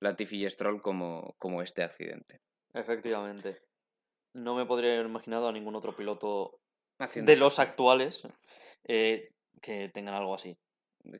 Latifi 0.00 0.44
y 0.44 0.50
Stroll 0.50 0.80
como, 0.82 1.34
como 1.38 1.62
este 1.62 1.82
accidente. 1.82 2.40
Efectivamente. 2.74 3.60
No 4.34 4.54
me 4.54 4.64
podría 4.64 4.94
haber 4.94 5.06
imaginado 5.06 5.48
a 5.48 5.52
ningún 5.52 5.76
otro 5.76 5.94
piloto 5.94 6.58
Haciendo 6.98 7.30
de 7.30 7.36
los 7.36 7.58
actuales 7.58 8.22
eh, 8.84 9.28
que 9.60 9.90
tengan 9.90 10.14
algo 10.14 10.34
así. 10.34 10.56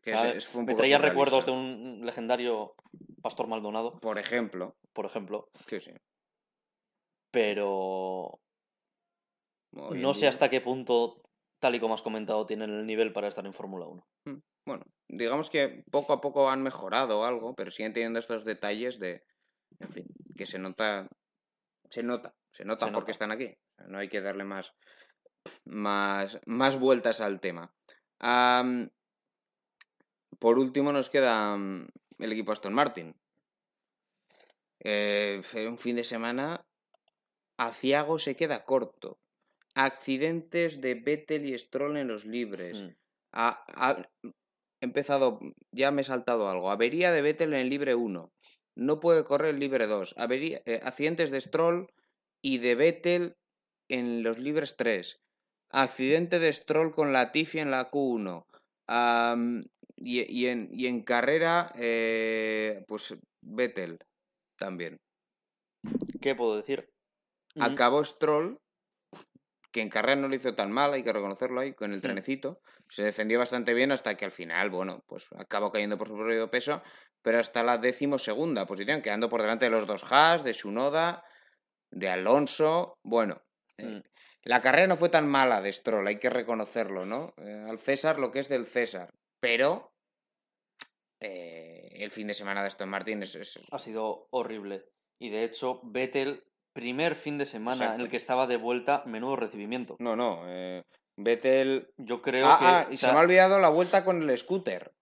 que 0.02 0.12
es- 0.12 0.18
¿sabes? 0.18 0.36
es- 0.36 0.46
fue 0.46 0.60
un 0.60 0.66
Me 0.66 0.74
traía 0.74 0.98
recuerdos 0.98 1.44
de 1.44 1.50
un 1.52 2.00
legendario 2.06 2.74
Pastor 3.20 3.46
Maldonado, 3.46 4.00
Por 4.00 4.18
ejemplo, 4.18 4.74
por 4.92 5.04
ejemplo, 5.06 5.48
sí, 5.68 5.78
sí. 5.80 5.92
pero 7.30 8.40
no 9.72 10.14
sé 10.14 10.26
hasta 10.26 10.50
qué 10.50 10.60
punto, 10.60 11.21
tal 11.62 11.76
y 11.76 11.80
como 11.80 11.94
has 11.94 12.02
comentado, 12.02 12.44
tienen 12.44 12.70
el 12.70 12.84
nivel 12.84 13.12
para 13.12 13.28
estar 13.28 13.46
en 13.46 13.54
Fórmula 13.54 13.86
1. 13.86 14.42
bueno, 14.66 14.84
digamos 15.08 15.48
que 15.48 15.84
poco 15.92 16.12
a 16.12 16.20
poco 16.20 16.50
han 16.50 16.60
mejorado 16.60 17.24
algo, 17.24 17.54
pero 17.54 17.70
siguen 17.70 17.92
teniendo 17.92 18.18
estos 18.18 18.44
detalles 18.44 18.98
de, 18.98 19.22
en 19.78 19.88
fin, 19.92 20.06
que 20.36 20.44
se 20.44 20.58
nota, 20.58 21.08
se 21.88 22.02
nota, 22.02 22.34
se 22.52 22.64
nota 22.64 22.86
Se 22.86 22.92
porque 22.92 23.12
nota. 23.12 23.12
están 23.12 23.30
aquí. 23.30 23.56
No 23.86 23.98
hay 23.98 24.08
que 24.08 24.20
darle 24.20 24.42
más, 24.42 24.74
más, 25.64 26.40
más 26.46 26.76
vueltas 26.80 27.20
al 27.20 27.38
tema. 27.38 27.72
Por 30.40 30.58
último 30.58 30.90
nos 30.90 31.10
queda 31.10 31.56
mm, 31.56 31.86
el 32.18 32.32
equipo 32.32 32.50
Aston 32.50 32.74
Martin. 32.74 33.14
Eh, 34.80 35.40
fue 35.44 35.68
un 35.68 35.78
fin 35.78 35.94
de 35.94 36.02
semana, 36.02 36.66
Aciago 37.56 38.18
se 38.18 38.34
queda 38.34 38.64
corto. 38.64 39.21
Accidentes 39.74 40.80
de 40.80 40.94
Vettel 40.94 41.46
y 41.46 41.58
Stroll 41.58 41.96
en 41.96 42.08
los 42.08 42.24
libres. 42.24 42.82
Mm. 42.82 42.88
Ha, 43.34 43.64
ha 43.68 44.10
empezado, 44.82 45.40
ya 45.72 45.90
me 45.90 46.02
he 46.02 46.04
saltado 46.04 46.50
algo. 46.50 46.70
Avería 46.70 47.12
de 47.12 47.22
Vettel 47.22 47.54
en 47.54 47.60
el 47.60 47.70
libre 47.70 47.94
1. 47.94 48.30
No 48.76 49.00
puede 49.00 49.24
correr 49.24 49.54
el 49.54 49.60
libre 49.60 49.86
2. 49.86 50.14
Avería, 50.18 50.62
eh, 50.66 50.80
accidentes 50.82 51.30
de 51.30 51.40
Stroll 51.40 51.88
y 52.42 52.58
de 52.58 52.74
Vettel 52.74 53.36
en 53.90 54.22
los 54.22 54.38
libres 54.38 54.76
3. 54.76 55.20
Accidente 55.70 56.38
de 56.38 56.52
Stroll 56.52 56.92
con 56.92 57.12
Latifi 57.12 57.58
en 57.58 57.70
la 57.70 57.90
Q1. 57.90 58.44
Am, 58.88 59.62
y, 59.96 60.20
y 60.30 60.46
en, 60.46 60.68
y 60.72 60.86
en 60.86 61.02
carrera, 61.02 61.72
eh, 61.76 62.84
pues 62.88 63.14
Vettel 63.42 63.98
también. 64.58 64.98
¿Qué 66.20 66.34
puedo 66.34 66.56
decir? 66.56 66.88
Acabó 67.58 68.04
Stroll, 68.04 68.58
que 69.72 69.80
en 69.80 69.88
carrera 69.88 70.20
no 70.20 70.28
lo 70.28 70.34
hizo 70.34 70.54
tan 70.54 70.70
mal, 70.70 70.92
hay 70.92 71.02
que 71.02 71.12
reconocerlo 71.12 71.60
ahí, 71.60 71.72
con 71.72 71.92
el 71.92 72.00
trenecito. 72.02 72.60
Se 72.88 73.02
defendió 73.02 73.38
bastante 73.38 73.72
bien 73.74 73.90
hasta 73.90 74.16
que 74.16 74.24
al 74.26 74.30
final, 74.30 74.70
bueno, 74.70 75.02
pues 75.08 75.26
acabó 75.38 75.72
cayendo 75.72 75.96
por 75.98 76.08
su 76.08 76.14
propio 76.14 76.50
peso, 76.50 76.82
pero 77.22 77.38
hasta 77.38 77.62
la 77.62 77.78
decimosegunda 77.78 78.66
posición, 78.66 79.00
quedando 79.02 79.28
por 79.28 79.40
delante 79.40 79.64
de 79.64 79.70
los 79.70 79.86
dos 79.86 80.04
Haas, 80.12 80.44
de 80.44 80.52
Sunoda, 80.54 81.24
de 81.90 82.08
Alonso. 82.08 82.98
Bueno, 83.02 83.42
eh, 83.78 83.86
Mm. 83.86 84.02
la 84.44 84.60
carrera 84.60 84.86
no 84.88 84.96
fue 84.96 85.08
tan 85.08 85.26
mala 85.26 85.60
de 85.62 85.72
Stroll, 85.72 86.06
hay 86.06 86.18
que 86.18 86.30
reconocerlo, 86.30 87.06
¿no? 87.06 87.32
Eh, 87.38 87.64
al 87.66 87.78
César 87.78 88.18
lo 88.18 88.30
que 88.30 88.40
es 88.40 88.48
del 88.48 88.66
César, 88.66 89.14
pero 89.40 89.92
eh, 91.20 91.88
el 91.94 92.10
fin 92.10 92.26
de 92.26 92.34
semana 92.34 92.60
de 92.62 92.66
Aston 92.66 92.88
Martin 92.88 93.22
es- 93.22 93.34
es, 93.36 93.60
Ha 93.70 93.78
sido 93.78 94.26
horrible. 94.30 94.84
Y 95.18 95.30
de 95.30 95.44
hecho, 95.44 95.80
Vettel, 95.84 96.44
primer 96.72 97.14
fin 97.14 97.38
de 97.38 97.46
semana 97.46 97.94
en 97.94 98.00
el 98.00 98.08
que 98.08 98.16
estaba 98.16 98.46
de 98.46 98.56
vuelta, 98.56 99.02
menudo 99.06 99.36
recibimiento. 99.36 99.96
No, 99.98 100.16
no. 100.16 100.42
Eh, 100.46 100.82
Vettel. 101.16 101.92
Yo 101.98 102.22
creo 102.22 102.46
Ah, 102.48 102.56
que. 102.58 102.64
ah, 102.66 102.86
o 102.88 102.92
y 102.92 102.96
sea, 102.96 103.10
se 103.10 103.14
me 103.14 103.20
ha 103.20 103.22
olvidado 103.24 103.58
la 103.58 103.68
vuelta 103.68 104.04
con 104.04 104.22
el 104.28 104.36
scooter. 104.38 104.92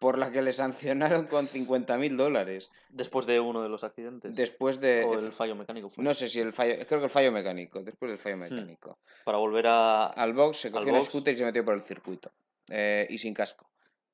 Por 0.00 0.16
la 0.16 0.32
que 0.32 0.40
le 0.40 0.54
sancionaron 0.54 1.26
con 1.26 1.46
50.000 1.46 2.16
dólares. 2.16 2.70
Después 2.88 3.26
de 3.26 3.38
uno 3.38 3.62
de 3.62 3.68
los 3.68 3.84
accidentes. 3.84 4.34
Después 4.34 4.80
de. 4.80 5.04
o 5.04 5.20
del 5.20 5.30
fallo 5.30 5.54
mecánico. 5.54 5.90
fue. 5.90 6.02
No 6.02 6.14
sé 6.14 6.28
si 6.30 6.40
el 6.40 6.54
fallo. 6.54 6.74
Creo 6.86 7.00
que 7.00 7.04
el 7.04 7.10
fallo 7.10 7.30
mecánico. 7.30 7.82
Después 7.82 8.10
del 8.10 8.18
Hmm. 8.18 8.22
fallo 8.22 8.36
mecánico. 8.38 8.98
Para 9.24 9.36
volver 9.38 9.66
a. 9.66 10.06
Al 10.06 10.32
box 10.32 10.56
se 10.56 10.70
cogió 10.70 10.88
el 10.88 10.94
box. 10.96 11.06
scooter 11.08 11.34
y 11.34 11.36
se 11.36 11.44
metió 11.44 11.64
por 11.64 11.74
el 11.74 11.82
circuito. 11.82 12.32
Eh, 12.70 13.06
y 13.10 13.18
sin 13.18 13.34
casco. 13.34 13.69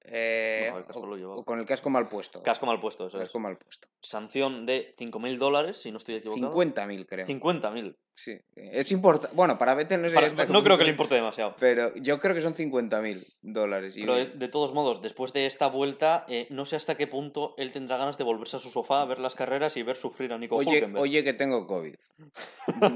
Eh, 0.08 0.68
No, 0.72 0.78
el 0.78 0.84
casco 0.84 1.00
o- 1.02 1.06
lo 1.06 1.16
llevaba. 1.16 1.36
o 1.36 1.44
con 1.44 1.58
el 1.58 1.66
casco 1.66 1.90
mal 1.90 2.08
puesto. 2.08 2.42
Casco 2.42 2.66
mal 2.66 2.80
puesto, 2.80 3.06
eso 3.06 3.16
es. 3.18 3.24
Casco 3.24 3.38
mal 3.40 3.56
puesto. 3.58 3.88
Sanción 4.00 4.66
de 4.66 4.94
5.000 4.98 5.38
dólares, 5.38 5.76
si 5.78 5.90
no 5.90 5.98
estoy 5.98 6.16
equivocado. 6.16 6.52
50.000, 6.52 7.06
creo. 7.06 7.26
50.000. 7.26 7.96
Sí. 8.18 8.38
Es 8.54 8.90
importante. 8.92 9.36
Bueno, 9.36 9.58
para 9.58 9.74
Vettel 9.74 10.00
no 10.00 10.08
sé. 10.08 10.14
Para- 10.14 10.46
no 10.46 10.64
creo 10.64 10.78
que 10.78 10.84
le 10.84 10.90
importe 10.90 11.14
demasiado. 11.16 11.54
Pero 11.60 11.94
yo 11.96 12.18
creo 12.18 12.34
que 12.34 12.40
son 12.40 12.54
50.000 12.54 13.26
dólares. 13.42 13.94
Pero 13.94 14.14
de, 14.14 14.26
de 14.26 14.48
todos 14.48 14.72
modos, 14.72 15.02
después 15.02 15.34
de 15.34 15.44
esta 15.44 15.66
vuelta, 15.66 16.24
eh, 16.28 16.46
no 16.50 16.64
sé 16.64 16.76
hasta 16.76 16.96
qué 16.96 17.06
punto 17.06 17.54
él 17.58 17.72
tendrá 17.72 17.98
ganas 17.98 18.16
de 18.16 18.24
volverse 18.24 18.56
a 18.56 18.60
su 18.60 18.70
sofá, 18.70 19.04
ver 19.04 19.18
las 19.18 19.34
carreras 19.34 19.76
y 19.76 19.82
ver 19.82 19.96
sufrir 19.96 20.32
a 20.32 20.38
Nico 20.38 20.56
Oye, 20.56 20.76
Hülkenberg. 20.76 21.02
oye 21.02 21.22
que 21.24 21.34
tengo 21.34 21.66
COVID. 21.66 21.94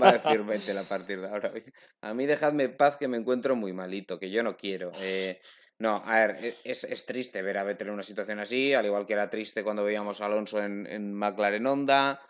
Va 0.01 0.09
a 0.09 0.13
decir 0.19 0.43
Vettel 0.43 0.79
a 0.79 0.85
partir 0.85 1.21
de 1.21 1.29
ahora. 1.29 1.53
A 2.01 2.15
mí 2.15 2.25
dejadme 2.25 2.65
en 2.65 2.77
paz 2.79 2.97
que 2.97 3.07
me 3.09 3.19
encuentro 3.19 3.55
muy 3.57 3.75
malito, 3.75 4.19
que 4.19 4.31
yo 4.31 4.43
no 4.43 4.57
quiero. 4.57 4.91
Eh, 5.01 5.39
no, 5.81 6.03
a 6.05 6.15
ver, 6.27 6.45
e- 6.45 6.57
es, 6.63 6.85
es 6.85 7.07
triste 7.07 7.43
ver 7.43 7.59
a 7.59 7.65
Vettel 7.65 7.89
en 7.89 7.95
una 7.95 8.03
situación 8.03 8.39
así, 8.39 8.73
al 8.75 8.87
igual 8.87 9.07
que 9.07 9.15
era 9.15 9.29
triste 9.31 9.65
cuando 9.65 9.83
veíamos 9.83 10.21
a 10.21 10.27
Alonso 10.27 10.63
en, 10.63 10.87
en 10.87 11.13
McLaren 11.15 11.67
Honda, 11.67 12.21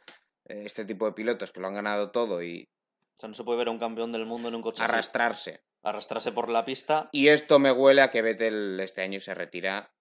eh, 0.47 0.63
este 0.65 0.85
tipo 0.85 1.05
de 1.05 1.13
pilotos 1.13 1.51
que 1.53 1.61
lo 1.61 1.67
han 1.67 1.75
ganado 1.75 2.11
todo 2.13 2.43
y 2.43 2.69
O 3.17 3.19
sea, 3.21 3.29
no 3.29 3.35
se 3.35 3.45
puede 3.45 3.59
ver 3.59 3.69
a 3.69 3.73
un 3.73 3.79
campeón 3.79 4.13
del 4.13 4.25
mundo 4.25 4.49
en 4.49 4.55
un 4.55 4.63
coche 4.63 4.83
así. 4.83 4.91
arrastrarse. 4.93 5.63
arrastrarse 5.83 6.33
por 6.33 6.49
la 6.49 6.65
pista. 6.65 7.09
Y 7.13 7.29
esto 7.29 7.59
me 7.59 7.73
huele 7.73 8.03
a 8.03 8.11
que 8.11 8.23
Vettel 8.23 8.79
este 8.81 9.03
año 9.03 9.21
se 9.21 9.35
retira. 9.35 9.93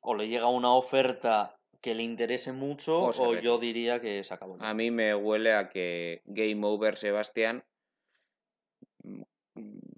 O 0.00 0.14
le 0.14 0.28
llega 0.28 0.48
una 0.48 0.74
oferta 0.74 1.56
que 1.80 1.94
le 1.94 2.02
interese 2.02 2.52
mucho, 2.52 2.98
O 2.98 3.08
o, 3.10 3.34
yo 3.40 3.58
diría 3.58 4.00
que 4.00 4.22
se 4.24 4.34
acabó. 4.34 4.56
A 4.60 4.74
mí 4.74 4.90
me 4.90 5.14
huele 5.14 5.54
a 5.54 5.68
que 5.68 6.22
Game 6.24 6.66
Over 6.66 6.96
Sebastián. 6.96 7.64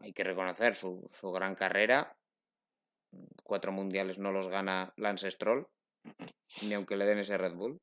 Hay 0.07 0.12
que 0.12 0.22
reconocer 0.22 0.76
su, 0.76 1.11
su 1.14 1.32
gran 1.32 1.57
carrera. 1.57 2.16
Cuatro 3.42 3.72
mundiales 3.72 4.18
no 4.18 4.30
los 4.30 4.46
gana 4.46 4.92
Lance 4.96 5.28
Stroll, 5.32 5.66
ni 6.62 6.74
aunque 6.74 6.96
le 6.96 7.07
den 7.07 7.18
ese 7.18 7.36
Red 7.36 7.54
Bull. 7.54 7.80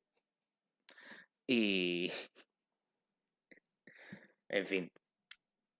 Y. 1.46 2.10
En 4.48 4.66
fin. 4.66 4.88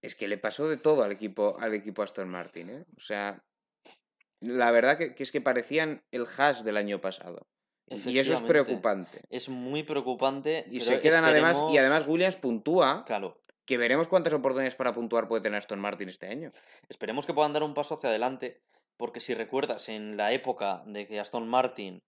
Es 0.03 0.16
que 0.16 0.26
le 0.26 0.36
pasó 0.36 0.68
de 0.68 0.78
todo 0.78 1.03
al 1.05 1.12
equipo, 1.12 1.57
al 1.61 1.74
equipo 1.74 2.03
Aston 2.03 2.28
Martin, 2.28 2.70
¿eh? 2.70 2.84
O 2.97 3.01
sea. 3.01 3.42
La 4.40 4.70
verdad 4.70 4.99
que, 4.99 5.14
que 5.14 5.22
es 5.22 5.32
que 5.32 5.40
parecían 5.40 6.03
el 6.11 6.26
hash 6.26 6.62
del 6.62 6.76
año 6.76 7.01
pasado. 7.01 7.47
Y 7.86 8.18
eso 8.18 8.34
es 8.34 8.42
preocupante. 8.42 9.22
Es 9.30 9.49
muy 9.49 9.82
preocupante. 9.82 10.66
Y 10.70 10.80
se 10.80 11.01
quedan 11.01 11.24
además, 11.24 11.62
y 11.70 11.78
además 11.78 12.07
Williams 12.07 12.36
puntúa, 12.36 13.05
Claro, 13.07 13.43
que 13.67 13.77
veremos 13.79 14.09
cuántas 14.09 14.35
oportunidades 14.35 14.75
para 14.77 14.95
puntuar 14.95 15.29
puede 15.29 15.43
tener 15.43 15.59
Aston 15.59 15.81
Martin 15.81 16.09
este 16.09 16.27
año. 16.29 16.51
esperemos 16.89 17.27
que 17.27 17.35
puedan 17.35 17.53
dar 17.53 17.62
un 17.62 17.75
paso 17.75 17.95
hacia 17.95 18.11
adelante, 18.11 18.61
porque 18.97 19.21
si 19.21 19.35
recuerdas, 19.35 19.89
en 19.89 20.17
la 20.17 20.33
época 20.33 20.83
de 20.87 21.07
que 21.07 21.19
Aston 21.21 21.49
Martin, 21.49 22.03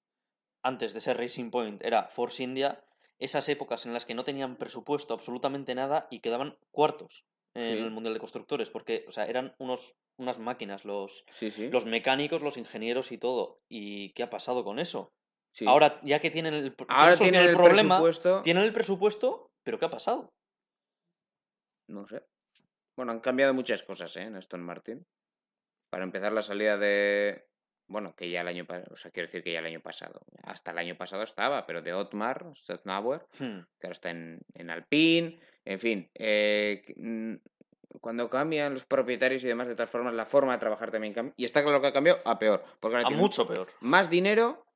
antes 0.63 0.93
de 0.93 1.01
ser 1.01 1.17
Racing 1.19 1.51
Point, 1.51 1.83
era 1.85 2.05
Force 2.09 2.43
India, 2.43 2.83
esas 3.19 3.49
épocas 3.49 3.87
en 3.87 3.95
las 3.95 4.05
que 4.05 4.15
no 4.15 4.25
tenían 4.25 4.57
presupuesto 4.57 5.15
absolutamente 5.15 5.75
nada 5.75 6.07
y 6.11 6.21
quedaban 6.21 6.57
cuartos 6.71 7.25
en 7.55 7.65
Sí. 7.65 7.71
el 7.71 7.91
Mundial 7.91 8.13
de 8.13 8.21
Constructores, 8.21 8.69
porque, 8.69 9.07
o 9.09 9.13
sea, 9.13 9.25
eran 9.25 9.55
unos, 9.59 9.95
unas 10.19 10.39
máquinas 10.39 10.85
los, 10.85 11.25
Sí, 11.31 11.49
sí. 11.51 11.71
los 11.71 11.87
mecánicos, 11.87 12.43
los 12.43 12.59
ingenieros 12.59 13.13
y 13.13 13.19
todo. 13.19 13.61
¿Y 13.71 14.11
qué 14.13 14.23
ha 14.25 14.29
pasado 14.31 14.63
con 14.63 14.79
eso? 14.79 15.09
Ahora, 15.67 15.99
ya 16.03 16.19
que 16.21 16.31
tienen 16.31 16.53
el, 16.53 16.75
Ahora 16.89 17.17
tienen 17.17 17.41
el 17.49 17.55
problema, 17.57 17.95
presupuesto. 17.97 18.43
tienen 18.43 18.65
el 18.65 18.75
presupuesto, 18.75 19.47
pero 19.65 19.79
¿qué 19.79 19.87
ha 19.87 19.91
pasado? 19.91 20.29
No 21.89 22.07
sé. 22.07 22.22
Bueno, 22.97 23.12
han 23.12 23.20
cambiado 23.20 23.55
muchas 23.55 23.82
cosas 23.82 24.16
¿eh? 24.16 24.22
en 24.22 24.37
Aston 24.37 24.62
Martin. 24.62 25.07
Para 25.91 26.05
empezar, 26.05 26.32
la 26.32 26.43
salida 26.43 26.78
de. 26.78 27.47
Bueno, 27.89 28.14
que 28.16 28.28
ya 28.30 28.41
el 28.41 28.49
año 28.49 28.64
pasado. 28.66 28.89
O 28.93 28.97
sea, 28.97 29.11
quiero 29.12 29.26
decir 29.28 29.43
que 29.45 29.53
ya 29.53 29.61
el 29.61 29.66
año 29.66 29.80
pasado. 29.80 30.20
Hasta 30.43 30.72
el 30.72 30.78
año 30.78 30.97
pasado 30.97 31.22
estaba, 31.22 31.66
pero 31.66 31.82
de 31.82 31.93
Otmar, 31.93 32.45
Stotnauer, 32.57 33.26
Hmm. 33.39 33.61
que 33.78 33.87
ahora 33.87 33.93
está 33.93 34.11
en, 34.11 34.41
en 34.55 34.70
Alpine. 34.70 35.39
En 35.64 35.78
fin. 35.78 36.11
eh, 36.14 36.82
mm, 36.97 37.34
cuando 38.01 38.28
cambian 38.28 38.74
los 38.74 38.84
propietarios 38.84 39.43
y 39.45 39.47
demás, 39.47 39.68
de 39.68 39.74
todas 39.74 39.89
formas, 39.91 40.12
la 40.14 40.26
forma 40.26 40.53
de 40.53 40.59
trabajar 40.59 40.91
también 40.91 41.14
cambia. 41.14 41.32
Y 41.37 41.45
está 41.45 41.62
claro 41.62 41.80
que 41.80 41.87
ha 41.87 41.93
cambiado 41.93 42.20
a 42.24 42.39
peor. 42.39 42.62
Porque 42.80 42.97
ahora 42.97 43.09
A 43.09 43.11
mucho 43.11 43.47
peor. 43.47 43.68
más 43.80 44.11
dinero 44.11 44.66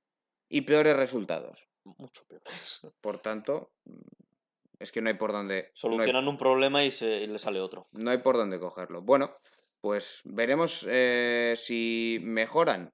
y 0.48 0.62
peores 0.62 0.96
resultados. 0.96 1.68
Mucho 1.84 2.24
peor. 2.28 2.42
Por 3.00 3.20
tanto, 3.20 3.72
es 4.80 4.90
que 4.90 5.00
no 5.02 5.08
hay 5.08 5.14
por 5.16 5.32
dónde. 5.32 5.54
no 5.54 5.60
hay- 5.62 5.70
Solucionan 5.74 6.26
un 6.28 6.38
problema 6.38 6.82
y, 6.84 6.90
se, 6.90 7.20
y 7.20 7.26
le 7.26 7.38
sale 7.38 7.60
otro. 7.60 7.86
No 7.92 8.10
hay 8.10 8.18
por 8.18 8.36
dónde 8.36 8.58
cogerlo. 8.58 9.02
Bueno, 9.02 9.36
pues 9.80 10.22
veremos 10.24 10.86
eh, 10.88 11.54
si 11.56 12.18
mejoran. 12.22 12.90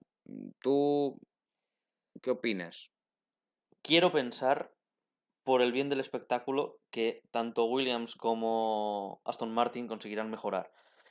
¿Tú 0.61 1.17
qué 2.23 2.31
opinas? 2.33 2.91
Quiero 3.83 4.11
pensar, 4.11 4.73
por 5.45 5.63
el 5.63 5.71
bien 5.71 5.89
del 5.89 6.01
espectáculo, 6.01 6.79
que 6.91 7.21
tanto 7.31 7.67
Williams 7.67 8.17
como 8.17 9.21
Aston 9.25 9.55
Martin 9.55 9.87
conseguirán 9.87 10.29
mejorar. 10.31 10.71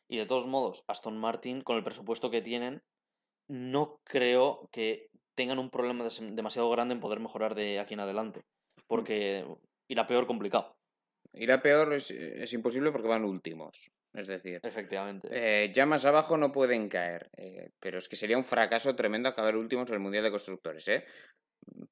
Y 0.10 0.18
de 0.18 0.26
todos 0.26 0.46
modos, 0.46 0.84
Aston 0.88 1.18
Martin, 1.18 1.62
con 1.62 1.78
el 1.78 1.84
presupuesto 1.84 2.30
que 2.30 2.42
tienen, 2.42 2.82
no 3.48 3.96
creo 4.04 4.68
que 4.72 5.08
tengan 5.36 5.60
un 5.60 5.70
problema 5.70 6.08
demasiado 6.32 6.70
grande 6.70 6.94
en 6.96 7.00
poder 7.00 7.20
mejorar 7.20 7.56
de 7.56 7.80
aquí 7.80 7.94
en 7.94 8.02
adelante. 8.02 8.42
Porque 8.88 9.46
irá 9.88 10.08
peor 10.08 10.28
complicado, 10.28 10.76
Irá 11.34 11.62
peor, 11.62 11.94
es, 11.94 12.12
es 12.12 12.54
imposible 12.54 12.92
porque 12.92 13.08
van 13.10 13.26
últimos. 13.26 13.92
Es 14.14 14.28
decir, 14.28 14.62
efectivamente. 14.64 15.28
eh, 15.32 15.74
ya 15.74 15.86
más 15.86 16.06
abajo 16.06 16.38
no 16.38 16.52
pueden 16.54 16.88
caer. 16.88 17.30
eh, 17.36 17.72
pero 17.82 17.98
es 17.98 18.08
que 18.08 18.16
sería 18.16 18.38
un 18.38 18.46
fracaso 18.46 18.96
tremendo 18.96 19.28
acabar 19.28 19.58
últimos 19.58 19.90
en 19.90 19.96
el 19.96 20.00
Mundial 20.00 20.24
de 20.24 20.32
Constructores. 20.32 20.88
¿eh? 20.88 21.04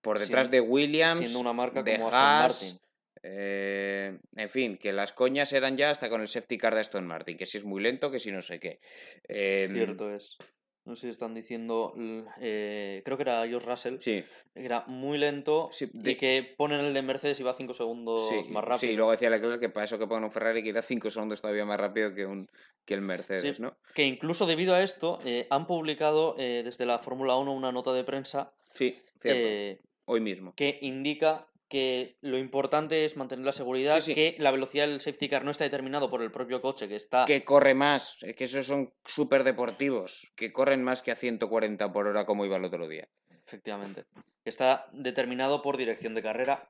Por 0.02 0.20
detrás 0.20 0.50
de 0.50 0.62
Williams, 0.62 1.20
siendo 1.20 1.39
una 1.39 1.52
marca 1.52 1.84
de 1.84 1.96
como 1.96 2.08
Aston 2.08 2.22
Haas, 2.22 2.64
Martin. 2.64 2.80
eh, 3.24 4.18
en 4.38 4.50
fin, 4.50 4.78
que 4.78 4.94
las 4.94 5.12
coñas 5.12 5.52
eran 5.52 5.76
ya 5.76 5.89
hasta 5.89 6.10
con 6.10 6.22
el 6.22 6.30
safety 6.30 6.58
car 6.58 6.74
de 6.76 6.82
Aston 6.82 7.06
Martin, 7.06 7.36
que 7.36 7.46
si 7.46 7.58
es 7.58 7.66
muy 7.66 7.82
lento, 7.82 8.10
que 8.12 8.20
si 8.20 8.32
no 8.32 8.41
sé 8.41 8.60
qué. 8.62 8.80
Em, 9.28 9.72
Cierto 9.72 10.14
es. 10.14 10.38
No 10.86 10.96
sé 10.98 11.08
si 11.08 11.10
están 11.12 11.34
diciendo, 11.34 11.94
eh, 12.42 13.02
creo 13.06 13.16
que 13.16 13.24
era 13.24 13.48
George 13.48 13.66
Russell, 13.70 13.98
Sí, 14.02 14.22
que 14.54 14.66
era 14.66 14.84
muy 14.88 15.18
lento 15.18 15.70
Sí, 15.72 15.90
y 15.94 15.98
de- 15.98 16.18
que 16.18 16.54
ponen 16.58 16.82
el 16.82 16.94
de 16.94 17.02
Mercedes 17.02 17.40
y 17.40 17.44
va 17.44 17.54
5 17.54 17.74
segundos 17.74 18.28
sí, 18.28 18.52
más 18.52 18.64
rápido. 18.66 18.78
sí, 18.80 18.88
y 18.90 18.96
luego 18.98 19.12
decía 19.12 19.30
Leclerc 19.30 19.62
que 19.62 19.70
para 19.70 19.86
eso 19.86 19.98
que 19.98 20.08
pongan 20.08 20.26
un 20.26 20.32
Ferrari 20.32 20.62
que 20.62 20.70
irá 20.70 20.82
5 20.82 21.10
segundos 21.10 21.40
todavía 21.42 21.64
más 21.66 21.80
rápido 21.80 22.14
que, 22.14 22.26
un, 22.26 22.50
que 22.86 22.96
el 22.96 23.02
Mercedes, 23.02 23.56
Sí. 23.58 23.62
¿no? 23.62 23.78
Que 23.96 24.04
incluso 24.04 24.46
debido 24.46 24.76
a 24.76 24.84
esto 24.84 25.20
eh, 25.24 25.48
han 25.50 25.68
publicado 25.68 26.36
eh, 26.38 26.64
desde 26.66 26.86
la 26.86 27.00
Fórmula 27.00 27.38
1 27.38 27.54
una 27.54 27.72
nota 27.72 27.94
de 27.94 28.04
prensa 28.04 28.52
Sí, 28.74 28.98
cierto. 29.22 29.82
Hoy 30.06 30.20
mismo. 30.20 30.54
que 30.54 30.80
indica 30.82 31.48
que 31.74 32.17
lo 32.21 32.38
importante 32.38 33.03
es 33.03 33.17
mantener 33.17 33.43
la 33.45 33.51
seguridad, 33.51 33.95
Sí, 34.01 34.13
sí. 34.13 34.13
que 34.13 34.36
la 34.38 34.51
velocidad 34.51 34.86
del 34.86 35.01
safety 35.01 35.28
car 35.28 35.43
no 35.43 35.49
está 35.49 35.63
determinado 35.63 36.07
por 36.07 36.21
el 36.21 36.32
propio 36.32 36.61
coche, 36.61 36.88
que 36.88 36.95
está... 36.95 37.26
Que 37.26 37.43
corre 37.43 37.74
más, 37.74 38.17
es 38.21 38.36
que 38.36 38.43
esos 38.43 38.67
son 38.67 38.93
súper 39.05 39.43
deportivos, 39.43 40.32
que 40.36 40.53
corren 40.53 40.84
más 40.84 41.01
que 41.01 41.09
a 41.11 41.15
140 41.15 41.91
por 41.91 42.05
hora 42.05 42.28
como 42.28 42.45
iba 42.45 42.57
el 42.57 42.65
otro 42.65 42.88
día. 42.88 43.09
Efectivamente. 43.47 44.05
Está 44.45 44.88
determinado 44.91 45.63
por 45.63 45.78
dirección 45.78 46.13
de 46.13 46.21
carrera. 46.21 46.69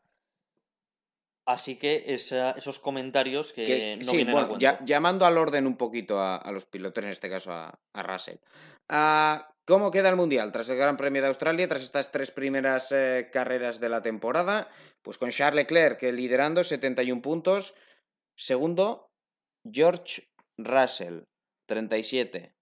Así 1.45 1.75
que 1.77 2.05
esa- 2.07 2.51
esos 2.51 2.79
comentarios 2.79 3.51
que, 3.51 3.65
Que- 3.65 3.97
no 3.97 4.09
sí, 4.09 4.15
vienen 4.15 4.31
bueno, 4.33 4.45
a 4.45 4.49
cuento. 4.51 4.61
ya- 4.63 4.79
llamando 4.85 5.25
al 5.25 5.37
orden 5.37 5.67
un 5.67 5.75
poquito 5.75 6.17
a, 6.17 6.37
a 6.37 6.51
los 6.53 6.65
pilotos, 6.65 7.03
en 7.03 7.09
este 7.09 7.29
caso 7.29 7.51
a, 7.51 7.77
a 7.93 8.03
Russell. 8.03 8.37
Ah, 8.87 9.52
¿Cómo 9.65 9.91
queda 9.91 10.09
el 10.09 10.17
Mundial 10.17 10.51
tras 10.51 10.67
el 10.67 10.77
Gran 10.77 10.97
Premio 10.97 11.21
de 11.21 11.29
Australia, 11.29 11.69
tras 11.69 11.83
estas 11.83 12.11
tres 12.11 12.31
primeras 12.31 12.91
eh, 12.91 13.29
carreras 13.31 13.79
de 13.79 13.87
la 13.87 14.01
temporada? 14.01 14.67
Pues 15.01 15.17
con 15.17 15.29
Charles 15.29 15.63
Leclerc 15.63 15.99
que 15.99 16.11
liderando 16.11 16.65
71 16.65 17.21
puntos. 17.21 17.73
Segundo, 18.35 19.09
George 19.71 20.27
Russell, 20.57 21.21
37. 21.67 22.53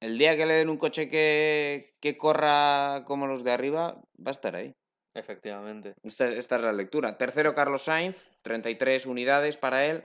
El 0.00 0.18
día 0.18 0.36
que 0.36 0.46
le 0.46 0.54
den 0.54 0.68
un 0.68 0.78
coche 0.78 1.08
que, 1.08 1.94
que 2.00 2.18
corra 2.18 3.04
como 3.06 3.28
los 3.28 3.44
de 3.44 3.52
arriba, 3.52 4.02
va 4.18 4.28
a 4.28 4.30
estar 4.32 4.56
ahí. 4.56 4.74
Efectivamente. 5.14 5.94
Esta, 6.02 6.28
esta 6.28 6.56
es 6.56 6.62
la 6.62 6.72
lectura. 6.72 7.16
Tercero, 7.16 7.54
Carlos 7.54 7.82
Sainz, 7.82 8.16
33 8.42 9.06
unidades 9.06 9.56
para 9.56 9.86
él. 9.86 10.04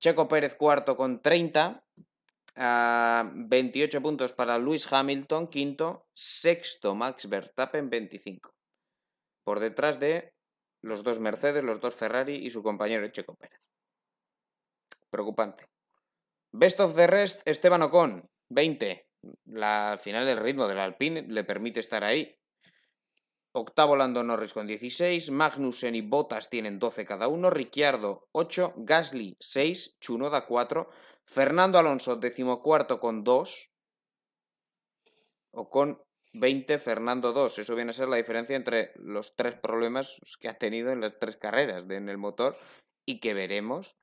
Checo 0.00 0.28
Pérez, 0.28 0.54
cuarto, 0.54 0.98
con 0.98 1.22
30. 1.22 1.82
Ah, 2.56 3.30
28 3.34 4.00
puntos 4.00 4.32
para 4.32 4.58
Luis 4.58 4.90
Hamilton, 4.92 5.48
quinto. 5.48 6.06
Sexto, 6.14 6.94
Max 6.94 7.28
Verstappen, 7.28 7.90
25. 7.90 8.54
Por 9.44 9.60
detrás 9.60 9.98
de 9.98 10.34
los 10.80 11.02
dos 11.02 11.18
Mercedes, 11.18 11.64
los 11.64 11.80
dos 11.80 11.94
Ferrari 11.94 12.36
y 12.36 12.50
su 12.50 12.62
compañero 12.62 13.08
Checo 13.08 13.34
Pérez. 13.34 13.72
Preocupante. 15.10 15.66
Best 16.52 16.78
of 16.80 16.94
the 16.94 17.06
rest, 17.06 17.42
Esteban 17.46 17.82
Ocon, 17.82 18.28
20. 18.50 19.08
La 19.46 19.92
al 19.92 19.98
final 19.98 20.28
el 20.28 20.38
ritmo 20.38 20.68
del 20.68 20.78
Alpine 20.78 21.22
le 21.22 21.44
permite 21.44 21.80
estar 21.80 22.04
ahí. 22.04 22.36
Octavo 23.56 23.96
Lando 23.96 24.24
Norris 24.24 24.52
con 24.52 24.66
16, 24.66 25.30
Magnussen 25.30 25.94
y 25.94 26.00
Bottas 26.00 26.50
tienen 26.50 26.80
12 26.80 27.06
cada 27.06 27.28
uno, 27.28 27.50
Ricciardo 27.50 28.28
8, 28.32 28.74
Gasly 28.78 29.36
6, 29.38 29.98
Chunoda 30.00 30.44
4, 30.46 30.90
Fernando 31.26 31.78
Alonso 31.78 32.16
decimocuarto 32.16 33.00
con 33.00 33.24
2, 33.24 33.70
o 35.54 35.70
con 35.70 36.02
20, 36.32 36.78
Fernando 36.78 37.32
2. 37.32 37.58
Eso 37.58 37.74
viene 37.74 37.90
a 37.90 37.94
ser 37.94 38.08
la 38.08 38.16
diferencia 38.16 38.56
entre 38.56 38.92
los 38.96 39.34
tres 39.36 39.54
problemas 39.54 40.18
que 40.40 40.48
ha 40.48 40.58
tenido 40.58 40.90
en 40.90 41.00
las 41.00 41.18
tres 41.18 41.36
carreras 41.36 41.84
en 41.88 42.08
el 42.08 42.18
motor 42.18 42.56
y 43.06 43.20
que 43.20 43.34
veremos, 43.34 43.96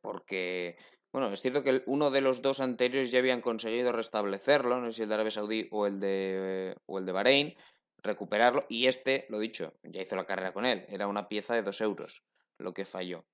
porque, 0.00 0.76
bueno, 1.12 1.30
es 1.30 1.40
cierto 1.40 1.62
que 1.62 1.82
uno 1.86 2.10
de 2.10 2.22
los 2.22 2.42
dos 2.42 2.60
anteriores 2.60 3.10
ya 3.10 3.20
habían 3.20 3.40
conseguido 3.40 3.92
restablecerlo, 3.92 4.80
no 4.80 4.86
sé 4.86 4.96
si 4.96 5.02
el 5.02 5.08
de 5.08 5.14
Arabia 5.14 5.30
Saudí 5.30 5.68
o 5.70 5.86
el 5.86 6.00
de, 6.00 6.76
o 6.86 6.98
el 6.98 7.06
de 7.06 7.12
Bahrein, 7.12 7.56
recuperarlo, 7.98 8.66
y 8.68 8.86
este, 8.86 9.26
lo 9.28 9.38
dicho, 9.38 9.74
ya 9.84 10.00
hizo 10.00 10.16
la 10.16 10.24
carrera 10.24 10.52
con 10.52 10.66
él, 10.66 10.84
era 10.88 11.06
una 11.06 11.28
pieza 11.28 11.54
de 11.54 11.62
2 11.62 11.80
euros 11.82 12.24
lo 12.58 12.72
que 12.74 12.84
falló. 12.84 13.24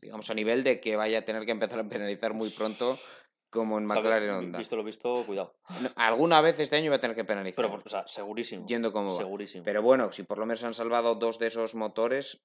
Digamos, 0.00 0.30
a 0.30 0.34
nivel 0.34 0.64
de 0.64 0.80
que 0.80 0.96
vaya 0.96 1.18
a 1.18 1.22
tener 1.22 1.44
que 1.44 1.52
empezar 1.52 1.78
a 1.80 1.88
penalizar 1.88 2.32
muy 2.32 2.50
pronto, 2.50 2.98
como 3.50 3.78
en 3.78 3.84
McLaren 3.84 4.30
Honda. 4.30 4.58
Visto 4.58 4.76
lo 4.76 4.84
visto, 4.84 5.24
cuidado. 5.26 5.54
No, 5.82 5.90
Alguna 5.96 6.40
vez 6.40 6.58
este 6.60 6.76
año 6.76 6.90
va 6.90 6.96
a 6.96 7.00
tener 7.00 7.16
que 7.16 7.24
penalizar. 7.24 7.64
Pero, 7.64 7.82
o 7.84 7.88
sea, 7.88 8.06
segurísimo. 8.06 8.66
Yendo 8.66 8.92
como 8.92 9.10
va. 9.10 9.16
Segurísimo. 9.16 9.64
Pero 9.64 9.82
bueno, 9.82 10.12
si 10.12 10.22
por 10.22 10.38
lo 10.38 10.46
menos 10.46 10.62
han 10.64 10.74
salvado 10.74 11.16
dos 11.16 11.38
de 11.38 11.48
esos 11.48 11.74
motores, 11.74 12.40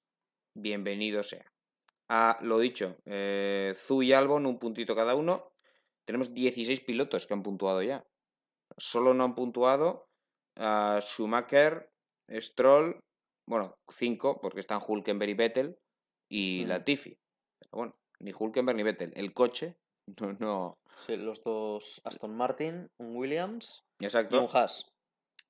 bienvenido 0.55 1.23
sea. 1.23 1.45
Ah, 2.09 2.37
lo 2.41 2.59
dicho, 2.59 2.97
eh, 3.05 3.73
Zu 3.77 4.03
y 4.03 4.13
Albon, 4.13 4.45
un 4.45 4.59
puntito 4.59 4.95
cada 4.95 5.15
uno. 5.15 5.51
Tenemos 6.05 6.33
16 6.33 6.81
pilotos 6.81 7.25
que 7.25 7.33
han 7.33 7.41
puntuado 7.43 7.81
ya. 7.81 8.05
Solo 8.77 9.13
no 9.13 9.23
han 9.23 9.33
puntuado 9.35 10.09
a 10.57 10.99
Schumacher, 11.01 11.91
Stroll, 12.29 12.99
bueno, 13.47 13.77
5, 13.89 14.39
porque 14.41 14.59
están 14.59 14.81
Hulkenberg 14.85 15.29
y 15.29 15.33
Vettel, 15.33 15.79
y 16.29 16.63
Mm. 16.65 16.67
Latifi. 16.69 17.17
Bueno, 17.75 17.93
ni 18.19 18.31
Hulkenberg 18.31 18.77
ni 18.77 18.83
Vettel. 18.83 19.11
El 19.15 19.33
coche, 19.33 19.75
no, 20.21 20.33
no. 20.39 20.77
Sí, 20.97 21.17
los 21.17 21.43
dos 21.43 22.01
Aston 22.05 22.35
Martin, 22.35 22.89
un 22.99 23.15
Williams 23.15 23.83
y 23.99 24.05
un 24.05 24.47
Haas, 24.53 24.93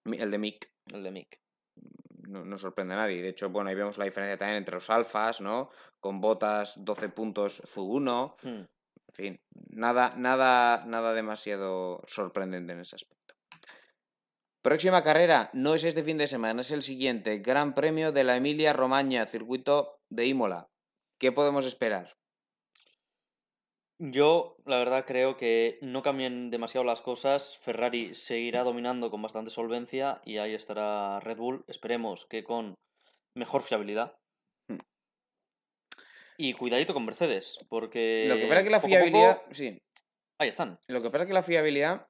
el 0.06 0.32
de 0.32 0.38
Mick. 0.40 0.72
el 0.92 1.04
de 1.04 1.12
Mick. 1.12 1.40
no, 2.28 2.44
no 2.44 2.58
sorprende 2.58 2.96
a 2.96 2.98
nadie. 2.98 3.22
De 3.22 3.30
hecho, 3.30 3.52
bueno, 3.52 3.70
ahí 3.70 3.76
vemos 3.76 4.00
la 4.00 4.06
diferencia 4.06 4.38
también 4.38 4.58
entre 4.58 4.76
los 4.76 4.90
alfas, 4.90 5.40
¿no? 5.40 5.70
Con 6.00 6.20
botas 6.20 6.74
12 6.78 7.10
puntos 7.10 7.62
Zu1. 7.64 8.36
Hmm. 8.42 8.66
En 9.08 9.14
fin, 9.14 9.40
nada, 9.70 10.16
nada, 10.18 10.84
nada 10.86 11.14
demasiado 11.14 12.02
sorprendente 12.08 12.74
en 12.74 12.80
ese 12.80 12.96
aspecto. 12.96 13.36
Próxima 14.64 15.04
carrera, 15.04 15.52
no 15.54 15.76
es 15.76 15.84
este 15.84 16.04
fin 16.04 16.18
de 16.18 16.26
semana, 16.26 16.62
es 16.62 16.72
el 16.72 16.82
siguiente. 16.82 17.38
Gran 17.38 17.76
Premio 17.76 18.12
de 18.12 18.24
la 18.24 18.36
Emilia 18.36 18.74
Romagna, 18.74 19.28
circuito 19.28 20.00
de 20.10 20.26
Imola. 20.26 20.68
¿Qué 21.26 21.32
podemos 21.32 21.66
esperar? 21.66 22.16
Yo, 23.98 24.58
la 24.68 24.78
verdad, 24.78 25.06
creo 25.08 25.38
que 25.38 25.80
no 25.82 26.04
cambien 26.04 26.52
demasiado 26.52 26.86
las 26.86 27.02
cosas. 27.02 27.58
Ferrari 27.58 28.14
seguirá 28.14 28.62
dominando 28.62 29.10
con 29.10 29.24
bastante 29.24 29.50
solvencia 29.50 30.22
y 30.24 30.38
ahí 30.38 30.54
estará 30.54 31.20
Red 31.22 31.38
Bull. 31.38 31.66
Esperemos 31.68 32.28
que 32.28 32.44
con 32.44 32.76
mejor 33.36 33.64
fiabilidad. 33.64 34.16
Hmm. 34.70 34.78
Y 36.38 36.54
cuidadito 36.54 36.94
con 36.94 37.06
Mercedes, 37.06 37.58
porque. 37.70 38.26
Lo 38.28 38.36
que 38.36 38.46
pasa 38.46 38.60
es 38.60 38.64
que 38.66 38.70
la 38.70 38.78
poco- 38.78 38.88
fiabilidad, 38.90 39.42
sí, 39.50 39.80
Ahí 40.40 40.50
están. 40.50 40.78
Lo 40.88 41.02
que 41.02 41.10
pasa 41.10 41.24
es 41.24 41.28
que 41.28 41.34
la 41.34 41.42
fiabilidad 41.42 42.06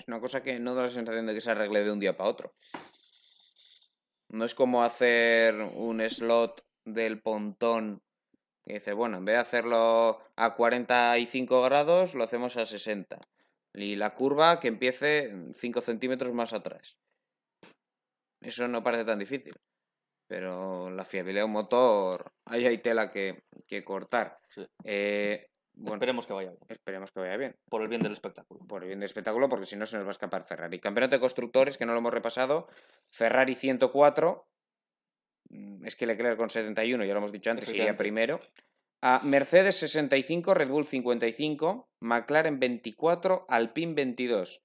es 0.00 0.08
una 0.08 0.18
cosa 0.18 0.42
que 0.42 0.58
no 0.58 0.74
da 0.74 0.82
la 0.82 0.90
sensación 0.90 1.26
de 1.26 1.34
que 1.34 1.40
se 1.40 1.52
arregle 1.52 1.84
de 1.84 1.92
un 1.92 2.00
día 2.00 2.16
para 2.16 2.30
otro. 2.30 2.56
No 4.30 4.44
es 4.44 4.56
como 4.56 4.82
hacer 4.82 5.54
un 5.60 6.00
slot 6.10 6.66
del 6.84 7.22
pontón 7.22 8.02
que 8.66 8.74
dice, 8.74 8.92
bueno, 8.92 9.18
en 9.18 9.24
vez 9.24 9.34
de 9.36 9.40
hacerlo 9.40 10.20
a 10.34 10.54
45 10.54 11.62
grados, 11.62 12.14
lo 12.14 12.24
hacemos 12.24 12.56
a 12.56 12.66
60. 12.66 13.18
Y 13.74 13.96
la 13.96 14.14
curva 14.14 14.58
que 14.58 14.68
empiece 14.68 15.32
5 15.54 15.80
centímetros 15.80 16.32
más 16.32 16.52
atrás. 16.52 16.96
Eso 18.40 18.66
no 18.68 18.82
parece 18.82 19.04
tan 19.04 19.18
difícil. 19.18 19.54
Pero 20.28 20.90
la 20.90 21.04
fiabilidad 21.04 21.42
de 21.42 21.46
un 21.46 21.52
motor, 21.52 22.32
ahí 22.46 22.66
hay 22.66 22.78
tela 22.78 23.10
que, 23.10 23.44
que 23.68 23.84
cortar. 23.84 24.38
Sí. 24.48 24.66
Eh, 24.82 25.46
bueno, 25.74 25.96
Esperemos 25.96 26.26
que 26.26 26.32
vaya 26.32 26.50
bien. 26.50 26.62
esperemos 26.68 27.12
que 27.12 27.20
vaya 27.20 27.36
bien 27.36 27.54
Por 27.68 27.82
el 27.82 27.88
bien 27.88 28.00
del 28.00 28.12
espectáculo. 28.12 28.66
por 28.66 28.82
el 28.82 28.88
bien 28.88 28.98
del 28.98 29.06
espectáculo, 29.06 29.48
porque 29.48 29.66
si 29.66 29.76
no 29.76 29.84
se 29.86 29.96
nos 29.96 30.06
va 30.06 30.08
a 30.08 30.12
escapar 30.12 30.44
Ferrari. 30.44 30.80
Campeonato 30.80 31.16
de 31.16 31.20
constructores, 31.20 31.76
que 31.78 31.84
no 31.86 31.92
lo 31.92 31.98
hemos 31.98 32.14
repasado. 32.14 32.66
Ferrari 33.10 33.54
104. 33.54 34.48
Mm, 35.48 35.86
Es 35.86 35.96
que 35.96 36.06
Leclerc 36.06 36.36
con 36.36 36.50
71, 36.50 37.04
ya 37.04 37.12
lo 37.12 37.18
hemos 37.18 37.32
dicho 37.32 37.50
antes, 37.50 37.68
iría 37.68 37.96
primero. 37.96 38.40
A 39.02 39.20
Mercedes 39.22 39.76
65, 39.76 40.54
Red 40.54 40.68
Bull 40.68 40.86
55, 40.86 41.90
McLaren 42.00 42.58
24, 42.58 43.46
Alpine 43.48 43.94
22, 43.94 44.62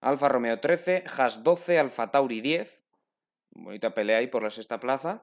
Alfa 0.00 0.28
Romeo 0.28 0.60
13, 0.60 1.04
Haas 1.06 1.42
12, 1.42 1.78
Alfa 1.78 2.10
Tauri 2.10 2.40
10. 2.40 2.82
Bonita 3.50 3.94
pelea 3.94 4.18
ahí 4.18 4.28
por 4.28 4.42
la 4.42 4.50
sexta 4.50 4.80
plaza. 4.80 5.22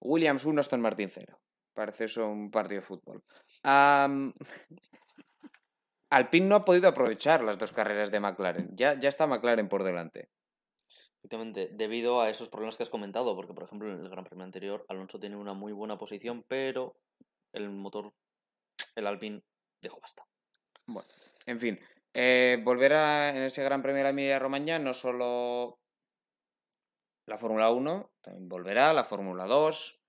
Williams 0.00 0.44
1, 0.44 0.60
Aston 0.60 0.80
Martin 0.80 1.08
0. 1.08 1.38
Parece 1.72 2.04
eso 2.04 2.28
un 2.28 2.50
partido 2.50 2.80
de 2.80 2.86
fútbol. 2.86 3.24
Am, 3.62 4.34
Alpine 6.10 6.46
no 6.46 6.56
ha 6.56 6.64
podido 6.64 6.88
aprovechar 6.88 7.42
las 7.42 7.58
dos 7.58 7.72
carreras 7.72 8.10
de 8.10 8.20
McLaren. 8.20 8.76
Ya, 8.76 8.98
ya 8.98 9.08
está 9.08 9.26
McLaren 9.26 9.68
por 9.68 9.82
delante. 9.82 10.28
Efectivamente, 11.22 11.68
debido 11.72 12.20
a 12.20 12.30
esos 12.30 12.48
problemas 12.48 12.76
que 12.76 12.82
has 12.82 12.90
comentado, 12.90 13.36
porque 13.36 13.54
por 13.54 13.62
ejemplo 13.62 13.88
en 13.92 14.00
el 14.00 14.08
Gran 14.08 14.24
Premio 14.24 14.44
anterior 14.44 14.84
Alonso 14.88 15.20
tiene 15.20 15.36
una 15.36 15.54
muy 15.54 15.72
buena 15.72 15.96
posición, 15.96 16.44
pero 16.48 16.96
el 17.54 17.70
motor, 17.70 18.12
el 18.96 19.06
Alpine, 19.06 19.40
dejó 19.80 20.00
basta. 20.00 20.24
En 21.46 21.60
fin, 21.60 21.78
eh, 22.12 22.60
volverá 22.64 23.30
en 23.30 23.44
ese 23.44 23.62
Gran 23.62 23.82
Premio 23.82 23.98
de 23.98 24.02
la 24.04 24.10
Emilia 24.10 24.38
Romagna 24.40 24.80
no 24.80 24.92
solo 24.94 25.78
la 27.28 27.38
Fórmula 27.38 27.70
1, 27.70 28.10
también 28.20 28.48
volverá 28.48 28.92
la 28.92 29.04
Fórmula 29.04 29.46
2, 29.46 30.00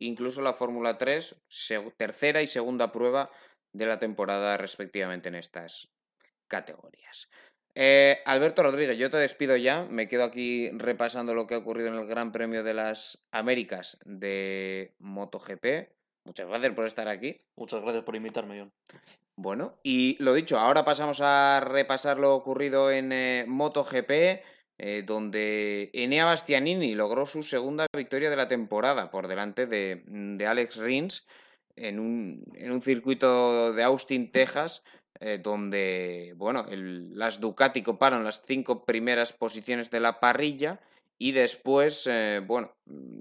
incluso 0.00 0.40
la 0.40 0.54
Fórmula 0.54 0.96
3, 0.96 1.36
seg- 1.50 1.94
tercera 1.98 2.40
y 2.40 2.46
segunda 2.46 2.92
prueba 2.92 3.30
de 3.74 3.84
la 3.84 3.98
temporada 3.98 4.56
respectivamente 4.56 5.28
en 5.28 5.34
estas 5.34 5.90
categorías. 6.48 7.28
Eh, 7.78 8.22
Alberto 8.24 8.62
Rodríguez, 8.62 8.96
yo 8.96 9.10
te 9.10 9.18
despido 9.18 9.54
ya. 9.54 9.84
Me 9.84 10.08
quedo 10.08 10.24
aquí 10.24 10.70
repasando 10.70 11.34
lo 11.34 11.46
que 11.46 11.54
ha 11.54 11.58
ocurrido 11.58 11.88
en 11.88 11.96
el 11.96 12.06
Gran 12.06 12.32
Premio 12.32 12.64
de 12.64 12.72
las 12.72 13.26
Américas 13.30 13.98
de 14.06 14.94
MotoGP. 14.98 15.90
Muchas 16.24 16.48
gracias 16.48 16.72
por 16.72 16.86
estar 16.86 17.06
aquí. 17.06 17.38
Muchas 17.54 17.82
gracias 17.82 18.02
por 18.02 18.16
invitarme, 18.16 18.58
John. 18.58 18.72
Bueno, 19.36 19.78
y 19.82 20.16
lo 20.22 20.32
dicho, 20.32 20.58
ahora 20.58 20.86
pasamos 20.86 21.20
a 21.20 21.60
repasar 21.60 22.18
lo 22.18 22.34
ocurrido 22.34 22.90
en 22.90 23.12
eh, 23.12 23.44
MotoGP, 23.46 24.10
eh, 24.78 25.02
donde 25.04 25.90
Enea 25.92 26.24
Bastianini 26.24 26.94
logró 26.94 27.26
su 27.26 27.42
segunda 27.42 27.86
victoria 27.94 28.30
de 28.30 28.36
la 28.36 28.48
temporada 28.48 29.10
por 29.10 29.28
delante 29.28 29.66
de, 29.66 30.02
de 30.06 30.46
Alex 30.46 30.76
Rins 30.76 31.26
en 31.76 31.98
un, 32.00 32.42
en 32.54 32.72
un, 32.72 32.80
circuito 32.80 33.74
de 33.74 33.82
Austin, 33.82 34.32
Texas, 34.32 34.82
eh, 35.20 35.38
donde 35.42 36.34
bueno, 36.36 36.66
las 36.70 37.40
Ducati 37.40 37.82
coparon 37.82 38.24
las 38.24 38.42
cinco 38.42 38.84
primeras 38.84 39.32
posiciones 39.32 39.90
de 39.90 40.00
la 40.00 40.20
parrilla 40.20 40.80
y 41.18 41.32
después, 41.32 42.06
eh, 42.06 42.42
bueno, 42.44 42.74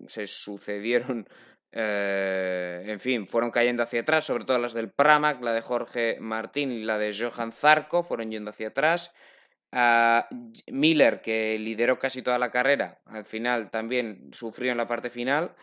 se 0.08 0.28
sucedieron 0.28 1.28
eh, 1.72 2.84
en 2.86 3.00
fin, 3.00 3.28
fueron 3.28 3.52
cayendo 3.52 3.84
hacia 3.84 4.02
atrás, 4.02 4.26
sobre 4.26 4.46
todo 4.46 4.60
las 4.60 4.74
del 4.74 4.92
Pramac, 4.92 5.42
la 5.42 5.54
de 5.54 5.62
Jorge 5.62 6.18
Martín 6.20 6.72
y 6.72 6.84
la 6.84 6.98
de 6.98 7.14
Johan 7.14 7.52
Zarco, 7.52 8.04
fueron 8.04 8.32
yendo 8.32 8.52
hacia 8.52 8.70
atrás. 8.70 9.14
Uh, 9.74 10.22
Miller, 10.72 11.22
que 11.22 11.60
lideró 11.60 12.00
casi 12.00 12.22
toda 12.22 12.40
la 12.40 12.50
carrera, 12.50 13.02
al 13.06 13.26
final 13.26 13.70
también 13.72 14.30
sufrió 14.32 14.72
en 14.72 14.78
la 14.78 14.88
parte 14.88 15.10
final. 15.10 15.54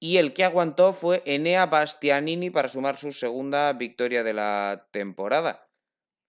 Y 0.00 0.16
el 0.16 0.32
que 0.32 0.44
aguantó 0.44 0.92
fue 0.92 1.22
Enea 1.26 1.66
Bastianini 1.66 2.50
para 2.50 2.68
sumar 2.68 2.96
su 2.96 3.12
segunda 3.12 3.72
victoria 3.74 4.24
de 4.24 4.32
la 4.32 4.88
temporada. 4.90 5.69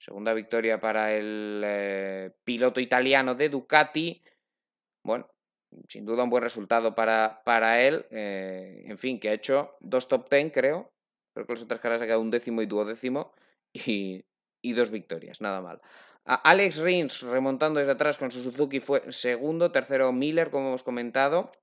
Segunda 0.01 0.33
victoria 0.33 0.79
para 0.79 1.13
el 1.13 1.61
eh, 1.63 2.31
piloto 2.43 2.79
italiano 2.79 3.35
de 3.35 3.49
Ducati. 3.49 4.19
Bueno, 5.05 5.29
sin 5.87 6.07
duda 6.07 6.23
un 6.23 6.31
buen 6.31 6.41
resultado 6.41 6.95
para, 6.95 7.43
para 7.45 7.83
él. 7.83 8.07
Eh, 8.09 8.81
en 8.87 8.97
fin, 8.97 9.19
que 9.19 9.29
ha 9.29 9.33
hecho 9.33 9.75
dos 9.79 10.07
top 10.07 10.27
ten, 10.27 10.49
creo. 10.49 10.91
Creo 11.35 11.45
que 11.45 11.53
las 11.53 11.61
otras 11.61 11.79
carreras 11.79 12.01
ha 12.01 12.05
quedado 12.05 12.21
un 12.21 12.31
décimo 12.31 12.61
y 12.61 12.65
duodécimo. 12.65 13.33
Y, 13.73 14.25
y 14.61 14.73
dos 14.73 14.91
victorias, 14.91 15.39
nada 15.39 15.61
mal. 15.61 15.79
Alex 16.25 16.79
Rins 16.79 17.21
remontando 17.21 17.79
desde 17.79 17.93
atrás 17.93 18.17
con 18.17 18.29
su 18.29 18.43
Suzuki 18.43 18.81
fue 18.81 19.09
segundo, 19.13 19.71
tercero 19.71 20.11
Miller, 20.11 20.49
como 20.49 20.67
hemos 20.67 20.83
comentado. 20.83 21.53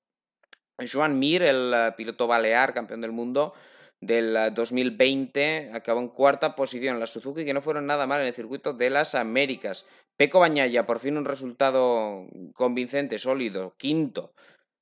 Joan 0.91 1.19
Mir, 1.19 1.43
el 1.43 1.75
uh, 1.75 1.95
piloto 1.97 2.27
balear, 2.27 2.73
campeón 2.73 3.03
del 3.03 3.13
mundo 3.13 3.53
del 4.01 4.37
uh, 4.37 4.55
2020, 4.55 5.71
acabó 5.73 6.01
en 6.01 6.09
cuarta 6.09 6.55
posición. 6.55 7.01
La 7.01 7.07
Suzuki 7.07 7.45
que 7.45 7.55
no 7.55 7.63
fueron 7.63 7.87
nada 7.87 8.07
mal 8.07 8.21
en 8.21 8.29
el 8.29 8.35
circuito 8.35 8.73
de 8.73 8.91
las 8.91 9.15
Américas. 9.15 9.87
Peco 10.17 10.41
Bañaya, 10.41 10.87
por 10.87 10.99
fin 10.99 11.17
un 11.17 11.25
resultado 11.25 12.27
convincente, 12.55 13.19
sólido, 13.19 13.75
quinto, 13.77 14.35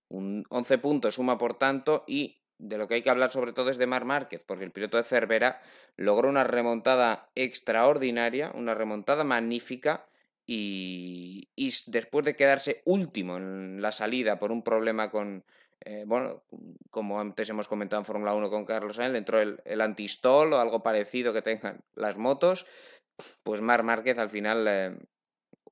un 0.09 0.45
11 0.49 0.79
puntos, 0.79 1.15
suma 1.17 1.37
por 1.37 1.59
tanto, 1.59 2.05
y 2.07 2.41
de 2.59 2.79
lo 2.79 2.89
que 2.89 2.95
hay 2.95 3.03
que 3.03 3.11
hablar 3.11 3.33
sobre 3.33 3.53
todo 3.53 3.71
es 3.71 3.77
de 3.77 3.87
Mar 3.87 4.07
Márquez, 4.07 4.43
porque 4.47 4.65
el 4.65 4.71
piloto 4.71 4.97
de 4.97 5.05
Cervera 5.05 5.61
logró 5.97 6.31
una 6.31 6.45
remontada 6.45 7.29
extraordinaria, 7.35 8.51
una 8.55 8.75
remontada 8.75 9.25
magnífica, 9.25 10.07
y, 10.47 11.51
y 11.57 11.73
después 11.89 12.25
de 12.25 12.37
quedarse 12.37 12.81
último 12.85 13.37
en 13.37 13.83
la 13.83 13.93
salida 13.93 14.39
por 14.39 14.53
un 14.53 14.63
problema 14.63 15.11
con, 15.11 15.45
eh, 15.89 16.03
bueno, 16.05 16.43
como 16.91 17.21
antes 17.21 17.49
hemos 17.49 17.69
comentado 17.69 18.01
en 18.01 18.07
Fórmula 18.07 18.35
1 18.35 18.51
con 18.51 18.65
Carlos 18.65 18.97
Sainz, 18.97 19.15
entró 19.15 19.41
el, 19.41 19.61
el 19.65 19.81
antistol 19.81 20.53
o 20.53 20.59
algo 20.59 20.83
parecido 20.83 21.33
que 21.33 21.43
tengan 21.43 21.85
las 21.95 22.17
motos, 22.17 22.67
pues 23.45 23.61
Mar 23.61 23.85
Márquez 23.85 24.19
al 24.19 24.29
final 24.29 24.67
eh, 24.69 24.99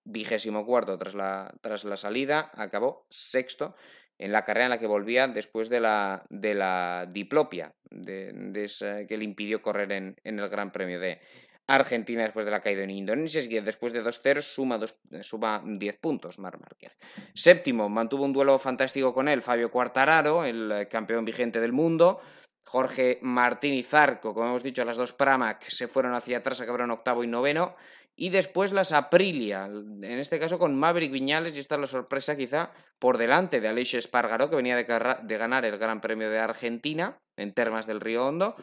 vigésimo 0.04 0.64
cuarto 0.64 0.96
tras 0.98 1.14
la, 1.14 1.52
tras 1.60 1.82
la 1.82 1.96
salida, 1.96 2.52
acabó 2.54 3.08
sexto 3.10 3.74
en 4.16 4.30
la 4.30 4.44
carrera 4.44 4.66
en 4.66 4.70
la 4.70 4.78
que 4.78 4.86
volvía 4.86 5.26
después 5.26 5.68
de 5.68 5.80
la, 5.80 6.24
de 6.30 6.54
la 6.54 7.08
diplopia 7.10 7.74
que 7.90 9.06
le 9.08 9.24
impidió 9.24 9.62
correr 9.62 9.90
en, 9.90 10.16
en, 10.22 10.38
el 10.38 10.48
Gran 10.48 10.70
Premio 10.70 11.00
de 11.00 11.20
Argentina 11.66 12.22
después 12.22 12.44
de 12.44 12.50
la 12.50 12.60
caída 12.60 12.82
en 12.82 12.90
Indonesia. 12.90 13.42
Y 13.42 13.60
después 13.60 13.92
de 13.92 14.02
2-0 14.02 14.42
suma, 14.42 14.78
suma 15.22 15.62
10 15.64 15.98
puntos 15.98 16.38
Mar 16.38 16.58
Márquez. 16.58 16.96
Séptimo, 17.34 17.88
mantuvo 17.88 18.24
un 18.24 18.32
duelo 18.32 18.58
fantástico 18.58 19.12
con 19.12 19.28
él 19.28 19.42
Fabio 19.42 19.70
Quartararo, 19.70 20.44
el 20.44 20.88
campeón 20.88 21.24
vigente 21.24 21.60
del 21.60 21.72
mundo. 21.72 22.20
Jorge 22.66 23.18
Martín 23.22 23.74
y 23.74 23.82
Zarco, 23.82 24.34
como 24.34 24.48
hemos 24.48 24.62
dicho, 24.62 24.84
las 24.84 24.96
dos 24.96 25.12
Pramac 25.12 25.68
se 25.68 25.86
fueron 25.86 26.14
hacia 26.14 26.38
atrás, 26.38 26.60
acabaron 26.60 26.90
octavo 26.90 27.22
y 27.22 27.26
noveno. 27.26 27.76
Y 28.16 28.30
después 28.30 28.72
las 28.72 28.92
Aprilia, 28.92 29.66
en 29.66 30.04
este 30.04 30.38
caso 30.38 30.56
con 30.58 30.78
Maverick 30.78 31.10
Viñales, 31.10 31.56
y 31.56 31.60
esta 31.60 31.74
es 31.74 31.80
la 31.80 31.86
sorpresa 31.88 32.36
quizá 32.36 32.70
por 33.00 33.18
delante 33.18 33.60
de 33.60 33.66
Aleix 33.66 33.94
Espargaró, 33.94 34.48
que 34.48 34.56
venía 34.56 34.76
de, 34.76 34.84
de, 34.84 35.38
ganar 35.38 35.64
el 35.64 35.78
Gran 35.78 36.00
Premio 36.00 36.30
de 36.30 36.38
Argentina 36.38 37.18
en 37.36 37.52
Termas 37.52 37.88
del 37.88 38.00
Río 38.00 38.24
Hondo. 38.26 38.54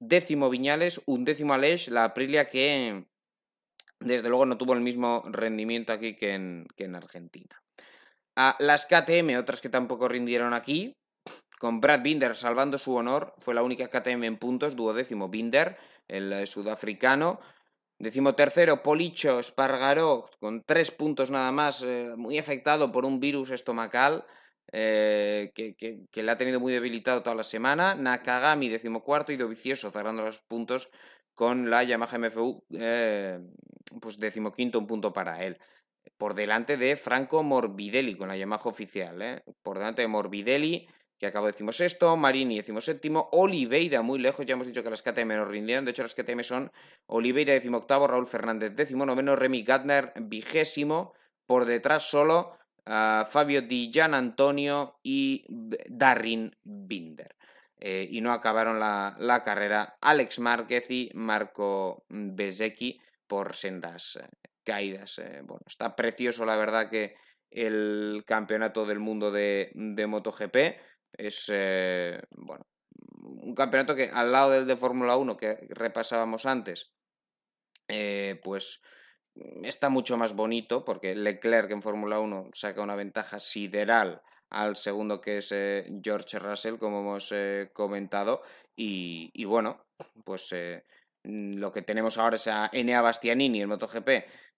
Décimo 0.00 0.48
Viñales, 0.48 1.02
un 1.04 1.24
décimo 1.24 1.52
Aleix, 1.52 1.88
la 1.88 2.04
Aprilia 2.04 2.48
que 2.48 3.04
desde 4.00 4.30
luego 4.30 4.46
no 4.46 4.56
tuvo 4.56 4.72
el 4.72 4.80
mismo 4.80 5.22
rendimiento 5.26 5.92
aquí 5.92 6.16
que 6.16 6.32
en, 6.32 6.94
Argentina. 6.96 7.62
A 8.34 8.56
las 8.60 8.86
KTM, 8.86 9.38
otras 9.38 9.60
que 9.60 9.68
tampoco 9.68 10.08
rindieron 10.08 10.54
aquí, 10.54 10.96
con 11.58 11.82
Brad 11.82 12.00
Binder 12.00 12.34
salvando 12.34 12.78
su 12.78 12.94
honor, 12.94 13.34
fue 13.36 13.52
la 13.52 13.62
única 13.62 13.88
KTM 13.88 14.24
en 14.24 14.38
puntos, 14.38 14.74
duodécimo 14.74 15.28
Binder, 15.28 15.76
el 16.08 16.46
sudafricano. 16.46 17.38
Decimo 17.98 18.34
tercero, 18.34 18.82
Policho 18.82 19.38
Espargaró, 19.38 20.30
con 20.40 20.62
tres 20.62 20.90
puntos 20.90 21.30
nada 21.30 21.52
más, 21.52 21.82
eh, 21.82 22.14
muy 22.16 22.38
afectado 22.38 22.90
por 22.90 23.04
un 23.04 23.20
virus 23.20 23.50
estomacal 23.50 24.24
eh, 24.72 25.52
que, 25.54 25.74
que, 25.74 26.06
que, 26.10 26.22
le 26.22 26.30
ha 26.30 26.38
tenido 26.38 26.60
muy 26.60 26.72
debilitado 26.72 27.22
toda 27.22 27.36
la 27.36 27.42
semana. 27.42 27.94
Nakagami, 27.94 28.68
decimocuarto, 28.68 29.32
y 29.32 29.36
Dovicioso 29.36 29.90
cerrando 29.90 30.22
los 30.22 30.40
puntos 30.40 30.90
con 31.34 31.70
la 31.70 31.82
Yamaha 31.82 32.18
MFU, 32.18 32.64
eh, 32.78 33.40
pues 34.00 34.18
decimoquinto, 34.18 34.78
un 34.78 34.86
punto 34.86 35.12
para 35.12 35.44
él. 35.44 35.58
Por 36.16 36.34
delante 36.34 36.76
de 36.76 36.96
Franco 36.96 37.42
Morbidelli 37.42 38.16
con 38.16 38.28
la 38.28 38.36
Yamaha 38.36 38.62
oficial, 38.64 39.22
eh. 39.22 39.42
por 39.62 39.78
delante 39.78 40.02
de 40.02 40.08
Morbidelli 40.08 40.86
que 41.20 41.26
acabó 41.26 41.46
decimosexto, 41.46 42.16
Marini 42.16 42.56
decimoséptimo, 42.56 43.28
Oliveira 43.32 44.00
muy 44.00 44.18
lejos, 44.18 44.46
ya 44.46 44.54
hemos 44.54 44.66
dicho 44.66 44.82
que 44.82 44.88
las 44.88 45.02
KTM 45.02 45.28
no 45.36 45.44
rindieron, 45.44 45.84
de 45.84 45.90
hecho 45.90 46.02
las 46.02 46.14
KTM 46.14 46.42
son 46.42 46.72
Oliveira 47.06 47.52
decimoctavo, 47.52 48.06
Raúl 48.06 48.26
Fernández 48.26 48.74
decimonoveno, 48.74 49.36
Remy 49.36 49.62
Gardner 49.62 50.14
vigésimo, 50.16 51.12
por 51.44 51.66
detrás 51.66 52.08
solo 52.08 52.56
uh, 52.86 53.24
Fabio 53.30 53.62
Di 53.62 53.90
Gian 53.92 54.14
Antonio 54.14 54.98
y 55.02 55.44
Darrin 55.48 56.54
Binder. 56.62 57.36
Eh, 57.82 58.06
y 58.10 58.20
no 58.20 58.32
acabaron 58.32 58.78
la, 58.78 59.16
la, 59.18 59.42
carrera 59.42 59.96
Alex 60.02 60.38
Márquez 60.38 60.90
y 60.90 61.10
Marco 61.14 62.04
Bezecchi 62.10 63.00
por 63.26 63.54
sendas 63.54 64.16
eh, 64.16 64.28
caídas. 64.62 65.18
Eh, 65.18 65.40
bueno, 65.42 65.62
está 65.66 65.96
precioso 65.96 66.44
la 66.44 66.56
verdad 66.56 66.90
que 66.90 67.14
el 67.50 68.22
campeonato 68.26 68.84
del 68.84 68.98
mundo 68.98 69.30
de, 69.32 69.70
de 69.72 70.06
MotoGP 70.06 70.56
es, 71.14 71.50
bueno, 72.32 72.66
un 73.22 73.54
campeonato 73.54 73.96
que 73.96 74.10
al 74.10 74.30
lado 74.30 74.50
del 74.50 74.66
de 74.66 74.76
Fórmula 74.76 75.16
1 75.16 75.36
que 75.38 75.56
repasábamos 75.70 76.44
antes, 76.46 76.92
pues 78.44 78.82
está 79.62 79.88
mucho 79.88 80.16
más 80.16 80.34
bonito 80.34 80.84
porque 80.84 81.14
Leclerc 81.14 81.70
en 81.70 81.82
Fórmula 81.82 82.20
1 82.20 82.50
saca 82.52 82.82
una 82.82 82.96
ventaja 82.96 83.38
sideral 83.38 84.22
al 84.50 84.76
segundo 84.76 85.20
que 85.20 85.38
es 85.38 85.52
eh, 85.52 85.86
George 86.02 86.38
Russell, 86.38 86.78
como 86.78 87.00
hemos 87.00 87.30
eh, 87.32 87.70
comentado, 87.72 88.42
y, 88.76 89.44
bueno, 89.44 89.84
pues 90.24 90.48
eh, 90.52 90.84
lo 91.22 91.70
que 91.70 91.82
tenemos 91.82 92.16
ahora 92.16 92.36
es 92.36 92.46
a 92.46 92.70
Enea 92.72 93.02
Bastianini, 93.02 93.60
el 93.60 93.68
MotoGP, 93.68 94.08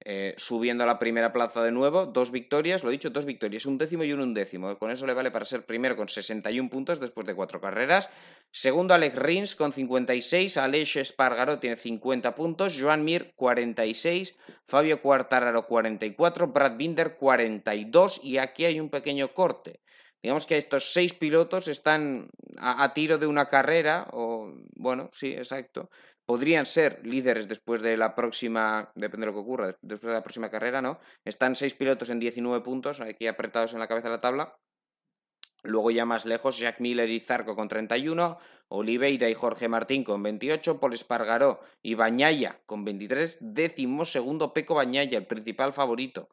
eh, 0.04 0.34
subiendo 0.36 0.82
a 0.82 0.86
la 0.86 0.98
primera 0.98 1.32
plaza 1.32 1.62
de 1.62 1.70
nuevo, 1.70 2.06
dos 2.06 2.32
victorias, 2.32 2.82
lo 2.82 2.90
he 2.90 2.92
dicho, 2.92 3.10
dos 3.10 3.24
victorias, 3.24 3.66
un 3.66 3.78
décimo 3.78 4.02
y 4.02 4.12
un 4.12 4.20
undécimo. 4.20 4.76
Con 4.78 4.90
eso 4.90 5.06
le 5.06 5.14
vale 5.14 5.30
para 5.30 5.44
ser 5.44 5.64
primero 5.64 5.96
con 5.96 6.08
61 6.08 6.68
puntos 6.70 6.98
después 6.98 7.26
de 7.26 7.34
cuatro 7.34 7.60
carreras. 7.60 8.10
Segundo, 8.50 8.94
Alex 8.94 9.16
Rins 9.16 9.54
con 9.54 9.72
56, 9.72 10.56
Aleix 10.56 10.96
Espargaró 10.96 11.58
tiene 11.60 11.76
50 11.76 12.34
puntos, 12.34 12.76
Joan 12.80 13.04
Mir 13.04 13.32
46, 13.36 14.34
Fabio 14.66 15.00
Quartararo 15.00 15.66
44, 15.66 16.48
Brad 16.48 16.76
Binder 16.76 17.16
42 17.16 18.24
y 18.24 18.38
aquí 18.38 18.64
hay 18.64 18.80
un 18.80 18.90
pequeño 18.90 19.32
corte. 19.34 19.80
Digamos 20.20 20.46
que 20.46 20.56
estos 20.56 20.92
seis 20.92 21.14
pilotos 21.14 21.66
están 21.66 22.28
a, 22.56 22.84
a 22.84 22.94
tiro 22.94 23.18
de 23.18 23.26
una 23.26 23.48
carrera, 23.48 24.06
o 24.12 24.52
bueno, 24.76 25.10
sí, 25.12 25.32
exacto 25.32 25.90
podrían 26.26 26.66
ser 26.66 27.00
líderes 27.04 27.48
después 27.48 27.82
de 27.82 27.96
la 27.96 28.14
próxima, 28.14 28.90
depende 28.94 29.26
de 29.26 29.32
lo 29.32 29.36
que 29.36 29.42
ocurra, 29.42 29.76
después 29.82 30.08
de 30.08 30.14
la 30.14 30.22
próxima 30.22 30.50
carrera, 30.50 30.80
¿no? 30.82 31.00
Están 31.24 31.56
seis 31.56 31.74
pilotos 31.74 32.10
en 32.10 32.20
19 32.20 32.62
puntos, 32.62 33.00
aquí 33.00 33.26
apretados 33.26 33.72
en 33.72 33.80
la 33.80 33.88
cabeza 33.88 34.08
de 34.08 34.14
la 34.14 34.20
tabla. 34.20 34.56
Luego 35.64 35.90
ya 35.90 36.04
más 36.04 36.24
lejos, 36.24 36.58
Jack 36.58 36.80
Miller 36.80 37.08
y 37.08 37.20
Zarco 37.20 37.54
con 37.54 37.68
31, 37.68 38.38
Oliveira 38.68 39.28
y 39.28 39.34
Jorge 39.34 39.68
Martín 39.68 40.02
con 40.02 40.22
28, 40.22 40.80
Paul 40.80 40.94
Espargaró 40.94 41.60
y 41.82 41.94
Bañaya 41.94 42.60
con 42.66 42.84
23, 42.84 43.38
décimo 43.40 44.04
segundo 44.04 44.52
Peco 44.52 44.74
Bañaya, 44.74 45.18
el 45.18 45.26
principal 45.26 45.72
favorito 45.72 46.28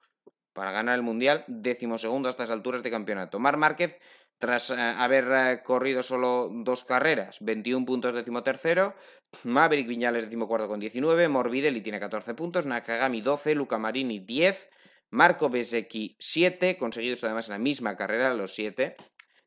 para 0.54 0.72
ganar 0.72 0.96
el 0.96 1.04
Mundial, 1.04 1.46
décimo 1.48 1.98
segundo 1.98 2.28
a 2.28 2.32
estas 2.32 2.50
alturas 2.50 2.84
de 2.84 2.92
campeonato. 2.92 3.40
Mar 3.40 3.56
Márquez, 3.56 3.98
tras 4.40 4.72
eh, 4.72 4.76
haber 4.80 5.28
eh, 5.32 5.62
corrido 5.64 6.02
solo 6.02 6.50
dos 6.52 6.84
carreras, 6.86 7.38
21 7.42 7.86
puntos 7.86 8.14
décimo 8.14 8.42
tercero, 8.42 8.96
Maverick 9.44 9.88
Viñales 9.88 10.24
décimo 10.24 10.48
cuarto 10.48 10.68
con 10.68 10.80
19, 10.80 11.28
Morbidelli 11.28 11.82
tiene 11.82 12.00
14 12.00 12.34
puntos, 12.34 12.66
Nakagami 12.66 13.22
12, 13.22 13.54
Luca 13.54 13.78
Marini 13.78 14.20
10, 14.20 14.70
Marco 15.12 15.50
Besecchi 15.50 16.16
7, 16.18 16.78
conseguidos 16.78 17.24
además 17.26 17.50
en 17.50 17.54
la 17.54 17.60
misma 17.60 17.96
carrera, 17.96 18.34
los 18.34 18.56
7, 18.56 18.96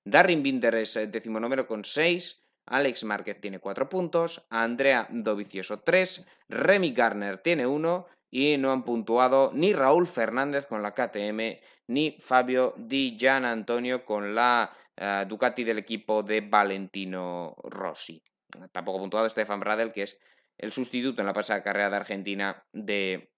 Darren 0.05 0.43
Binder 0.43 0.74
es 0.74 0.95
eh, 0.97 1.07
decimonoveno 1.07 1.66
con 1.66 1.84
6, 1.84 2.45
Alex 2.66 3.05
Márquez 3.05 3.40
tiene 3.40 3.59
4 3.59 3.88
puntos, 3.88 4.47
Andrea 4.51 5.09
Dovicioso 5.11 5.80
3, 5.80 6.26
Remy 6.51 6.93
Garner 6.93 7.38
tiene 7.38 7.66
1 7.66 8.07
y 8.30 8.57
no 8.59 8.72
han 8.72 8.84
puntuado 8.84 9.51
ni 9.55 9.72
Raúl 9.72 10.07
Fernández 10.07 10.66
con 10.66 10.82
la 10.82 10.93
KTM 10.93 11.61
ni 11.88 12.16
Fabio 12.20 12.74
Di 12.76 13.16
Gian 13.18 13.45
Antonio 13.45 14.05
con 14.05 14.34
la 14.34 14.72
uh, 15.01 15.26
Ducati 15.26 15.64
del 15.64 15.78
equipo 15.78 16.22
de 16.22 16.40
Valentino 16.40 17.55
Rossi. 17.64 18.22
Tampoco 18.70 18.99
puntuado 18.99 19.28
Stefan 19.28 19.61
Bradel, 19.61 19.93
que 19.93 20.03
es 20.03 20.18
el 20.59 20.72
sustituto 20.72 21.22
en 21.22 21.26
la 21.26 21.32
pasada 21.32 21.62
carrera 21.62 21.90
de 21.90 21.97
Argentina 21.97 22.64
de 22.72 23.32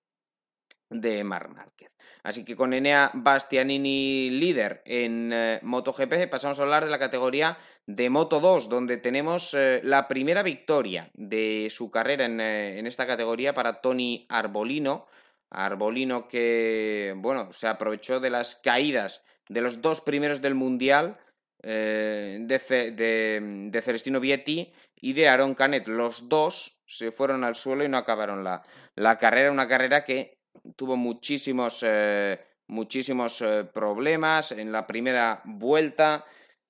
de 0.91 1.25
Mar 1.25 1.49
Márquez. 1.49 1.91
Así 2.23 2.45
que 2.45 2.57
con 2.57 2.73
Enea 2.73 3.11
Bastianini 3.15 4.31
líder 4.31 4.83
en 4.85 5.31
eh, 5.33 5.61
MotoGP 5.63 6.29
pasamos 6.31 6.59
a 6.59 6.63
hablar 6.63 6.85
de 6.85 6.91
la 6.91 6.99
categoría 6.99 7.59
de 7.87 8.09
Moto 8.11 8.41
2, 8.41 8.69
donde 8.69 8.97
tenemos 8.97 9.55
eh, 9.55 9.81
la 9.83 10.09
primera 10.09 10.43
victoria 10.43 11.11
de 11.15 11.69
su 11.71 11.91
carrera 11.91 12.25
en, 12.25 12.41
eh, 12.41 12.79
en, 12.79 12.87
esta 12.87 13.07
categoría 13.07 13.55
para 13.55 13.81
Tony 13.81 14.27
Arbolino. 14.29 15.07
Arbolino 15.51 16.29
que, 16.29 17.15
bueno, 17.17 17.53
se 17.53 17.69
aprovechó 17.69 18.21
de 18.21 18.31
las 18.31 18.57
caídas 18.57 19.23
de 19.49 19.61
los 19.61 19.83
dos 19.83 20.01
primeros 20.01 20.41
del 20.41 20.55
Mundial 20.55 21.19
de, 21.65 22.93
de, 22.95 23.41
de, 23.71 23.83
Celestino 23.83 24.21
Vietti 24.21 24.73
y 24.97 25.13
de 25.13 25.29
Aaron 25.29 25.55
Canet. 25.55 25.87
Los 25.89 26.29
dos 26.29 26.81
se 26.87 27.11
fueron 27.11 27.45
al 27.45 27.55
suelo 27.55 27.85
y 27.85 27.89
no 27.89 27.97
acabaron 27.97 28.45
la, 28.45 28.63
la 28.97 29.19
carrera, 29.19 29.51
una 29.51 29.69
carrera 29.69 30.05
que 30.05 30.39
tuvo 30.77 30.97
muchísimos, 30.97 31.85
eh, 31.87 32.41
muchísimos 32.69 33.41
eh, 33.43 33.65
problemas 33.73 34.53
en 34.53 34.73
la 34.73 34.87
primera 34.87 35.43
vuelta. 35.45 36.25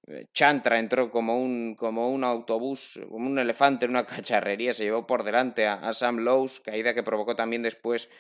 Eh, 0.07 0.27
Chantra 0.33 0.79
entró 0.79 1.11
como 1.11 1.41
un, 1.41 1.75
como 1.75 2.11
un 2.11 2.25
autobús, 2.25 3.01
como 3.09 3.27
un 3.27 3.39
elefante 3.39 3.85
en 3.85 3.93
una 3.93 4.07
cacharrería, 4.07 4.75
se 4.75 4.85
llevó 4.85 5.07
por 5.07 5.25
delante 5.25 5.67
a, 5.67 5.93
Sam 5.95 6.19
Lowe's, 6.19 6.61
caída 6.61 6.95
que 6.95 7.03
provocó 7.03 7.37
también 7.37 7.63
después 7.63 8.11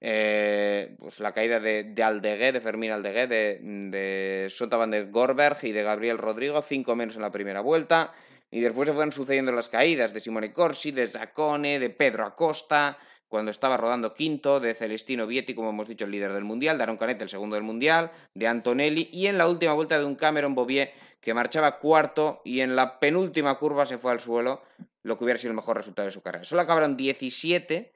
pues 0.00 1.20
la 1.20 1.32
caída 1.32 1.60
de, 1.60 1.84
de 1.84 2.02
Aldegué, 2.02 2.52
de 2.52 2.60
Fermín 2.60 2.92
Aldegué, 2.92 3.26
de, 3.26 3.58
de 3.62 4.48
de 4.48 5.04
Gorberg 5.10 5.58
y 5.62 5.72
de 5.72 5.82
Gabriel 5.82 6.18
Rodrigo, 6.18 6.62
cinco 6.62 6.94
menos 6.94 7.16
en 7.16 7.22
la 7.22 7.32
primera 7.32 7.60
vuelta. 7.60 8.12
Y 8.50 8.60
después 8.60 8.88
se 8.88 8.94
fueron 8.94 9.12
sucediendo 9.12 9.52
las 9.52 9.68
caídas 9.68 10.14
de 10.14 10.20
Simone 10.20 10.52
Corsi, 10.52 10.90
de 10.90 11.06
Zacone, 11.06 11.78
de 11.78 11.90
Pedro 11.90 12.24
Acosta, 12.24 12.98
cuando 13.28 13.50
estaba 13.50 13.76
rodando 13.76 14.14
quinto, 14.14 14.58
de 14.58 14.72
Celestino 14.72 15.26
Vietti, 15.26 15.54
como 15.54 15.70
hemos 15.70 15.86
dicho, 15.86 16.06
el 16.06 16.10
líder 16.10 16.32
del 16.32 16.44
Mundial, 16.44 16.78
de 16.78 16.84
Aaron 16.84 16.96
Canet, 16.96 17.20
el 17.20 17.28
segundo 17.28 17.56
del 17.56 17.62
Mundial, 17.62 18.10
de 18.34 18.46
Antonelli, 18.46 19.10
y 19.12 19.26
en 19.26 19.36
la 19.36 19.46
última 19.46 19.74
vuelta 19.74 19.98
de 19.98 20.06
un 20.06 20.14
Cameron 20.14 20.54
Bovier 20.54 20.92
que 21.20 21.34
marchaba 21.34 21.78
cuarto 21.78 22.40
y 22.44 22.60
en 22.60 22.74
la 22.74 22.98
penúltima 22.98 23.58
curva 23.58 23.84
se 23.84 23.98
fue 23.98 24.12
al 24.12 24.20
suelo, 24.20 24.62
lo 25.02 25.18
que 25.18 25.24
hubiera 25.24 25.38
sido 25.38 25.50
el 25.50 25.56
mejor 25.56 25.76
resultado 25.76 26.06
de 26.06 26.12
su 26.12 26.22
carrera. 26.22 26.44
Solo 26.44 26.62
acabaron 26.62 26.96
17, 26.96 27.92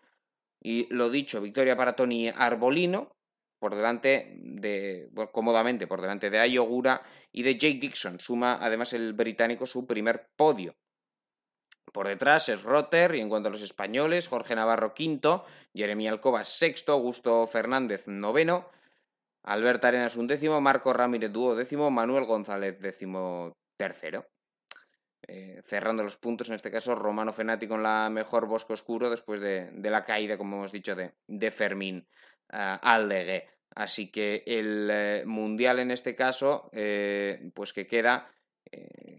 y 0.63 0.87
lo 0.95 1.11
dicho, 1.11 1.41
victoria 1.41 1.77
para 1.77 1.97
Tony 1.97 2.29
Arbolino, 2.29 3.17
por 3.59 3.75
delante 3.75 4.33
de, 4.37 5.11
cómodamente 5.33 5.87
por 5.87 6.01
delante 6.01 6.31
de 6.31 6.39
Ayogura 6.39 7.01
y 7.33 7.43
de 7.43 7.55
Jake 7.55 7.79
Dixon. 7.81 8.21
Suma 8.21 8.59
además 8.61 8.93
el 8.93 9.13
británico 9.13 9.67
su 9.67 9.87
primer 9.87 10.31
podio. 10.37 10.75
Por 11.93 12.09
detrás 12.09 12.49
es 12.49 12.63
Rotter 12.63 13.15
y 13.15 13.21
en 13.21 13.29
cuanto 13.29 13.49
a 13.49 13.53
los 13.53 13.63
españoles, 13.63 14.29
Jorge 14.29 14.55
Navarro 14.55 14.95
quinto, 14.95 15.45
Jeremy 15.75 16.09
Alcoba 16.09 16.45
sexto, 16.45 16.93
Augusto 16.93 17.47
Fernández 17.47 18.07
noveno, 18.07 18.69
Alberto 19.45 19.89
Arenas 19.89 20.17
undécimo, 20.17 20.61
Marco 20.61 20.93
Ramírez 20.93 21.33
duodécimo, 21.33 21.91
Manuel 21.91 22.25
González 22.25 22.81
décimo 22.81 23.53
tercero. 23.77 24.32
Eh, 25.29 25.63
cerrando 25.65 26.03
los 26.03 26.17
puntos, 26.17 26.49
en 26.49 26.57
este 26.57 26.71
caso 26.71 26.97
Romano 26.97 27.33
Fenati 27.33 27.69
con 27.69 27.83
la 27.83 28.11
mejor 28.11 28.47
Bosque 28.47 28.73
Oscuro 28.73 29.09
después 29.09 29.41
de, 29.41 29.71
la 29.83 30.05
caída, 30.05 30.37
como 30.37 30.57
hemos 30.57 30.73
dicho, 30.73 30.97
de, 30.97 31.13
de 31.29 31.51
Fermín 31.51 32.07
uh. 32.53 32.79
Así 33.75 34.11
que 34.11 34.43
el 34.47 34.89
eh, 34.91 35.23
Mundial 35.25 35.79
en 35.79 35.91
este 35.91 36.15
caso, 36.15 36.69
eh, 36.73 37.51
pues 37.55 37.73
que 37.73 37.87
queda 37.87 38.29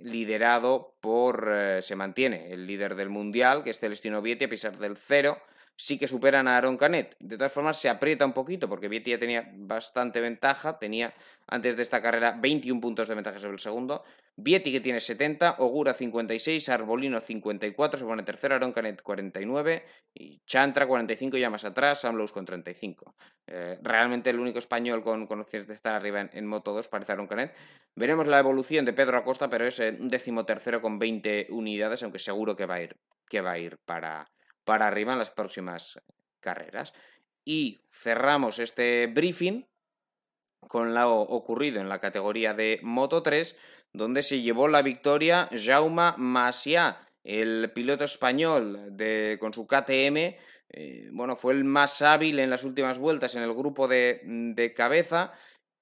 liderado 0.01 0.95
por, 0.99 1.47
se 1.81 1.95
mantiene 1.95 2.51
el 2.51 2.65
líder 2.65 2.95
del 2.95 3.09
Mundial, 3.09 3.63
que 3.63 3.69
es 3.69 3.79
Celestino 3.79 4.19
Vietti, 4.19 4.45
a 4.45 4.49
pesar 4.49 4.79
del 4.79 4.97
cero, 4.97 5.37
sí 5.75 5.97
que 5.97 6.07
superan 6.07 6.47
a 6.47 6.57
Aaron 6.57 6.77
Canet. 6.77 7.15
De 7.19 7.37
todas 7.37 7.51
formas, 7.51 7.77
se 7.77 7.89
aprieta 7.89 8.25
un 8.25 8.33
poquito, 8.33 8.69
porque 8.69 8.87
Vietti 8.87 9.11
ya 9.11 9.19
tenía 9.19 9.51
bastante 9.53 10.21
ventaja, 10.21 10.77
tenía 10.77 11.13
antes 11.47 11.75
de 11.75 11.83
esta 11.83 12.01
carrera 12.01 12.37
21 12.39 12.79
puntos 12.79 13.07
de 13.07 13.15
ventaja 13.15 13.39
sobre 13.39 13.53
el 13.53 13.59
segundo, 13.59 14.03
Vietti 14.35 14.71
que 14.71 14.79
tiene 14.79 14.99
70, 14.99 15.57
Ogura 15.59 15.93
56, 15.93 16.69
Arbolino 16.69 17.21
54, 17.21 17.99
se 17.99 18.05
pone 18.05 18.23
tercero, 18.23 18.55
Aaron 18.55 18.71
Canet 18.71 19.01
49 19.01 19.85
y 20.15 20.39
Chantra 20.45 20.87
45 20.87 21.37
ya 21.37 21.51
más 21.51 21.65
atrás, 21.65 22.01
Sam 22.01 22.25
con 22.27 22.45
35. 22.45 23.15
Eh, 23.45 23.77
realmente 23.83 24.31
el 24.31 24.39
único 24.39 24.57
español 24.57 25.03
con, 25.03 25.27
con 25.27 25.41
opciones 25.41 25.67
de 25.67 25.75
estar 25.75 25.93
arriba 25.93 26.29
en, 26.31 26.47
Moto 26.47 26.73
2 26.73 26.87
parece 26.87 27.11
Aaron 27.11 27.27
Canet. 27.27 27.53
Veremos 27.95 28.25
la 28.25 28.39
evolución 28.39 28.85
de 28.85 28.93
Pedro 28.93 29.17
Acosta, 29.17 29.49
pero 29.49 29.67
es 29.67 29.77
un 29.79 30.07
décimo 30.07 30.45
tercero 30.45 30.81
con 30.81 30.97
20 30.97 31.47
unidades, 31.51 32.01
aunque 32.01 32.17
seguro 32.17 32.55
que 32.55 32.65
va 32.65 32.75
a 32.75 32.81
ir, 32.81 32.97
que 33.29 33.41
va 33.41 33.51
a 33.51 33.59
ir 33.59 33.77
para, 33.85 34.31
para 34.63 34.87
arriba 34.87 35.13
en 35.13 35.19
las 35.19 35.31
próximas 35.31 35.99
carreras. 36.39 36.93
Y 37.45 37.81
cerramos 37.91 38.59
este 38.59 39.07
briefing 39.07 39.65
con 40.67 40.93
lo 40.93 41.21
ocurrido 41.21 41.81
en 41.81 41.89
la 41.89 41.99
categoría 41.99 42.53
de 42.53 42.79
Moto 42.83 43.21
3, 43.21 43.57
donde 43.91 44.23
se 44.23 44.41
llevó 44.41 44.67
la 44.67 44.81
victoria 44.81 45.49
Jaume 45.51 46.13
Masia, 46.17 46.97
el 47.23 47.71
piloto 47.73 48.05
español 48.05 48.95
de, 48.97 49.37
con 49.39 49.53
su 49.53 49.67
KTM. 49.67 50.35
Eh, 50.75 51.09
bueno, 51.11 51.35
fue 51.35 51.53
el 51.53 51.63
más 51.63 52.01
hábil 52.01 52.39
en 52.39 52.49
las 52.49 52.63
últimas 52.63 52.97
vueltas 52.97 53.35
en 53.35 53.43
el 53.43 53.53
grupo 53.53 53.87
de, 53.87 54.21
de 54.23 54.73
cabeza 54.73 55.33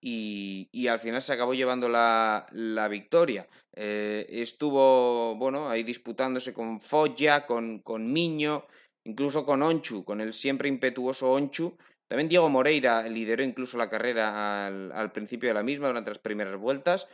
y, 0.01 0.87
al 0.87 0.99
final 0.99 1.21
se 1.21 1.33
acabó 1.33 1.53
llevando 1.53 1.87
la, 1.87 2.47
la 2.51 2.87
victoria. 2.87 3.47
Eh, 3.73 4.25
estuvo, 4.29 5.35
bueno, 5.35 5.69
ahí 5.69 5.83
disputándose 5.83 6.53
con 6.53 6.81
Foggia, 6.81 7.45
con, 7.45 7.79
con 7.79 8.11
Miño, 8.11 8.65
incluso 9.03 9.45
con 9.45 9.61
Onchu, 9.61 10.03
con 10.03 10.19
el 10.19 10.33
siempre 10.33 10.67
impetuoso 10.69 11.31
Onchu. 11.31 11.77
También 12.07 12.29
Diego 12.29 12.49
Moreira 12.49 13.07
lideró 13.07 13.43
incluso 13.43 13.77
la 13.77 13.89
carrera 13.89 14.65
al, 14.67 14.91
al 14.91 15.11
principio 15.11 15.49
de 15.49 15.53
la 15.53 15.63
misma 15.63 15.87
durante 15.87 16.11
las 16.11 16.19
primeras 16.19 16.57
vueltas. 16.57 17.07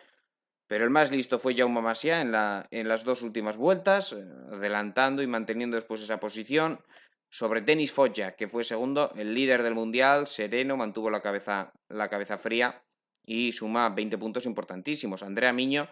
Pero 0.68 0.84
el 0.84 0.90
más 0.90 1.12
listo 1.12 1.40
fue 1.40 1.56
Jaume 1.56 1.82
Masia 1.82 2.22
en, 2.22 2.32
la, 2.32 2.68
en 2.72 2.88
las 2.88 3.04
dos 3.04 3.22
últimas 3.22 3.58
vueltas, 3.58 4.14
eh, 4.14 4.26
adelantando 4.52 5.22
y 5.22 5.28
manteniendo 5.28 5.78
después 5.78 6.02
esa 6.02 6.20
posición 6.20 6.80
sobre 7.30 7.62
Denis 7.62 7.92
Foggia, 7.92 8.36
que 8.36 8.48
fue 8.48 8.64
segundo, 8.64 9.12
el 9.16 9.34
líder 9.34 9.64
del 9.64 9.76
mundial, 9.76 10.28
sereno, 10.28 10.78
mantuvo 10.78 11.10
la 11.10 11.22
cabeza, 11.22 11.74
la 11.90 12.10
cabeza 12.10 12.38
fría 12.38 12.84
y 13.26 13.52
suma 13.52 13.90
20 13.90 14.18
puntos 14.18 14.46
importantísimos. 14.46 15.24
Andrea 15.24 15.54
Miño, 15.54 15.90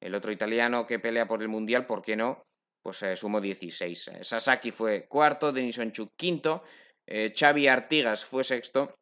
el 0.00 0.14
otro 0.14 0.32
italiano 0.32 0.86
que 0.86 0.98
pelea 0.98 1.26
por 1.26 1.42
el 1.42 1.48
mundial, 1.48 1.86
¿por 1.86 2.02
qué 2.02 2.16
no? 2.16 2.42
Pues 2.82 3.02
eh, 3.02 3.16
sumó 3.16 3.40
16. 3.40 4.08
Eh, 4.08 4.24
Sasaki 4.24 4.70
fue 4.70 5.06
cuarto, 5.08 5.52
Denis 5.52 5.78
Onchuk 5.78 6.12
quinto, 6.16 6.62
Xavi 7.06 7.68
Artigas 7.68 8.24
fue 8.24 8.44
sexto 8.44 8.96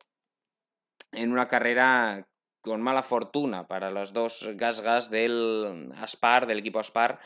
en 1.12 1.30
una 1.30 1.46
carrera 1.46 2.26
con 2.62 2.80
mala 2.80 3.02
fortuna 3.02 3.66
para 3.66 3.90
los 3.90 4.12
dos 4.12 4.48
gas-gas 4.54 5.10
del 5.10 5.92
Aspar, 5.96 6.46
del 6.46 6.60
equipo 6.60 6.78
Aspar, 6.78 7.20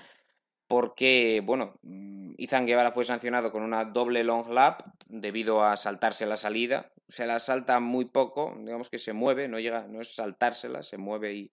porque, 0.68 1.42
bueno, 1.44 1.78
mm, 1.82 2.34
Izan 2.38 2.66
Guevara 2.66 2.90
fue 2.92 3.04
sancionado 3.04 3.52
con 3.52 3.62
una 3.62 3.84
doble 3.84 4.24
long 4.24 4.50
lap 4.50 4.82
debido 5.06 5.62
a 5.64 5.76
saltarse 5.76 6.26
la 6.26 6.36
salida. 6.36 6.92
Se 7.08 7.26
la 7.26 7.38
salta 7.38 7.80
muy 7.80 8.06
poco, 8.06 8.54
digamos 8.58 8.90
que 8.90 8.98
se 8.98 9.12
mueve, 9.12 9.48
no 9.48 9.60
llega, 9.60 9.86
no 9.86 10.00
es 10.00 10.14
saltársela, 10.14 10.82
se 10.82 10.98
mueve 10.98 11.34
y, 11.34 11.52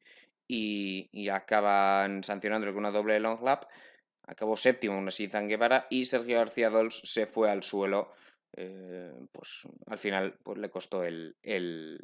y, 1.11 1.29
acaban 1.29 2.23
sancionándole 2.23 2.73
con 2.73 2.79
una 2.79 2.91
doble 2.91 3.19
long 3.19 3.43
lap. 3.43 3.65
Acabó 4.25 4.57
séptimo 4.57 4.95
aún 4.95 5.07
así 5.07 5.25
Izan 5.25 5.47
Guevara 5.47 5.87
y 5.89 6.05
Sergio 6.05 6.37
García 6.37 6.69
Dols 6.69 7.01
se 7.03 7.27
fue 7.27 7.51
al 7.51 7.63
suelo. 7.63 8.13
Eh, 8.55 9.13
pues 9.31 9.63
al 9.87 9.97
final 9.97 10.37
pues, 10.43 10.57
le 10.59 10.69
costó 10.69 11.03
el, 11.03 11.35
el, 11.41 11.99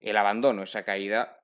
el 0.00 0.16
abandono, 0.16 0.62
esa 0.62 0.84
caída 0.84 1.40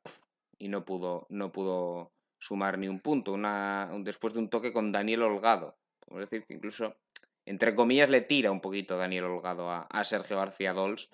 y 0.59 0.69
no 0.69 0.85
pudo, 0.85 1.27
no 1.29 1.53
pudo 1.53 2.13
sumar 2.45 2.79
ni 2.79 2.89
un 2.89 3.01
punto. 3.01 3.33
Una, 3.33 3.91
después 4.01 4.35
de 4.35 4.41
un 4.41 4.51
toque 4.51 4.73
con 4.73 4.93
Daniel 4.93 5.23
Holgado. 5.23 5.77
Podemos 6.01 6.29
decir 6.29 6.47
que 6.47 6.55
incluso, 6.55 6.95
entre 7.47 7.75
comillas, 7.75 8.11
le 8.11 8.21
tira 8.21 8.51
un 8.51 8.61
poquito 8.61 8.99
Daniel 8.99 9.25
Holgado 9.25 9.71
a, 9.71 9.83
a 9.83 10.05
Sergio 10.05 10.37
García 10.37 10.75
Dols 10.75 11.11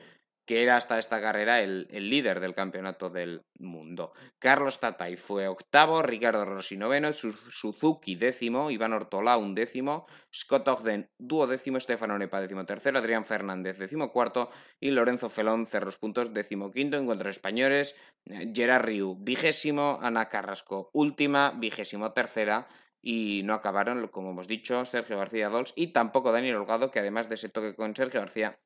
que 0.51 0.65
era 0.65 0.75
hasta 0.75 0.99
esta 0.99 1.21
carrera 1.21 1.61
el, 1.61 1.87
líder 1.93 2.41
del 2.41 2.57
campeonato 2.57 3.09
del 3.09 3.45
mundo. 3.61 4.15
Carlos 4.41 4.81
Tatay 4.81 5.15
fue 5.15 5.47
octavo, 5.47 6.03
Ricardo 6.03 6.45
Rossi 6.45 6.77
noveno, 6.77 7.13
Suzuki 7.13 8.17
décimo, 8.17 8.73
Iván 8.73 8.93
Ortola 8.93 9.37
un 9.37 9.55
décimo, 9.55 10.09
Scott 10.35 10.67
Ogden 10.67 11.09
duodécimo, 11.21 11.79
Stefano 11.79 12.19
Nepa 12.19 12.41
décimo 12.41 12.67
tercero, 12.67 12.99
Adrián 12.99 13.25
Fernández 13.25 13.79
décimo 13.79 14.11
cuarto 14.11 14.51
y 14.81 14.91
Lorenzo 14.91 15.29
Felón 15.29 15.69
cerró 15.69 15.87
los 15.87 15.99
puntos 15.99 16.35
décimo 16.35 16.73
quinto. 16.73 16.97
En 16.97 17.07
cuanto 17.07 17.29
a 17.29 17.31
españoles, 17.31 17.95
eh, 18.25 18.51
Gerard 18.53 18.87
Riu 18.87 19.17
vigésimo, 19.21 20.01
Ana 20.03 20.29
Carrasco 20.29 20.91
última, 20.93 21.53
vigésimo 21.53 22.11
tercera 22.11 22.67
y 23.01 23.43
no 23.45 23.55
acabaron, 23.55 24.09
como 24.09 24.31
hemos 24.31 24.49
dicho, 24.49 24.85
Sergio 24.85 25.17
García 25.17 25.49
Dols 25.49 25.73
y 25.77 25.93
tampoco 25.93 26.33
Daniel 26.33 26.57
Holgado, 26.57 26.91
que 26.91 26.99
además 26.99 27.29
de 27.29 27.37
ese 27.37 27.51
toque 27.51 27.77
con 27.77 27.95
Sergio 27.95 28.19
García 28.19 28.59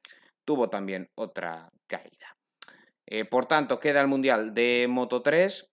tuvo 0.44 0.68
también 0.68 1.10
otra 1.16 1.68
caída. 1.86 2.36
Eh, 3.06 3.24
por 3.24 3.46
tanto, 3.46 3.78
queda 3.78 4.00
el 4.00 4.08
Mundial 4.08 4.54
de 4.54 4.86
Moto 4.88 5.22
3 5.22 5.70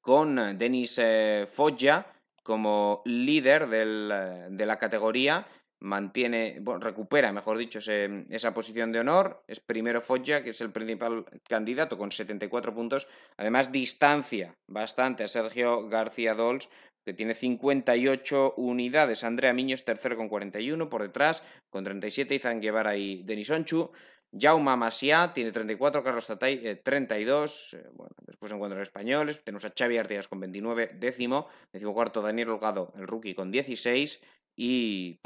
con 0.00 0.38
eh, 0.38 0.54
Denis 0.54 0.98
eh, 0.98 1.46
Foggia 1.50 2.06
como 2.42 3.02
líder 3.04 3.68
de 3.68 4.66
la 4.66 4.78
categoría. 4.78 5.46
Mantiene, 5.80 6.60
recupera, 6.80 7.32
mejor 7.32 7.58
dicho, 7.58 7.78
esa 7.78 8.54
posición 8.54 8.92
de 8.92 9.00
honor. 9.00 9.44
Es 9.46 9.60
primero 9.60 10.00
Foggia, 10.00 10.42
que 10.42 10.50
es 10.50 10.60
el 10.60 10.72
principal 10.72 11.24
candidato 11.48 11.98
con 11.98 12.10
74 12.10 12.74
puntos. 12.74 13.08
Además, 13.36 13.70
distancia 13.70 14.56
bastante 14.68 15.24
a 15.24 15.28
Sergio 15.28 15.88
García 15.88 16.34
Dols, 16.34 16.68
que 17.04 17.14
tiene 17.14 17.34
58 17.34 18.54
unidades. 18.56 19.24
Andrea 19.24 19.52
Miños, 19.52 19.84
tercero 19.84 20.16
con 20.16 20.28
41, 20.28 20.88
por 20.88 21.02
detrás, 21.02 21.42
con 21.70 21.84
37, 21.84 22.34
Izan 22.34 22.60
Guevara 22.60 22.96
y 22.96 23.22
Denis 23.22 23.50
Onchu. 23.50 23.90
Jaume 24.38 24.76
Masia 24.76 25.32
tiene 25.34 25.52
34, 25.52 26.02
Carlos 26.02 26.26
Tatay 26.26 26.80
32. 26.82 27.74
Eh, 27.74 27.76
eh, 27.76 27.90
bueno, 27.92 28.14
después 28.26 28.50
en 28.52 28.58
cuanto 28.58 28.76
a 28.76 28.78
los 28.78 28.88
españoles, 28.88 29.44
tenemos 29.44 29.64
a 29.64 29.72
Xavi 29.76 29.98
Artigas 29.98 30.28
con 30.28 30.40
29, 30.40 30.92
décimo, 30.94 31.48
décimo 31.70 31.92
cuarto 31.92 32.22
Daniel 32.22 32.50
Holgado, 32.50 32.92
el 32.96 33.06
rookie, 33.06 33.34
con 33.34 33.50
16 33.50 34.22
y 34.56 35.20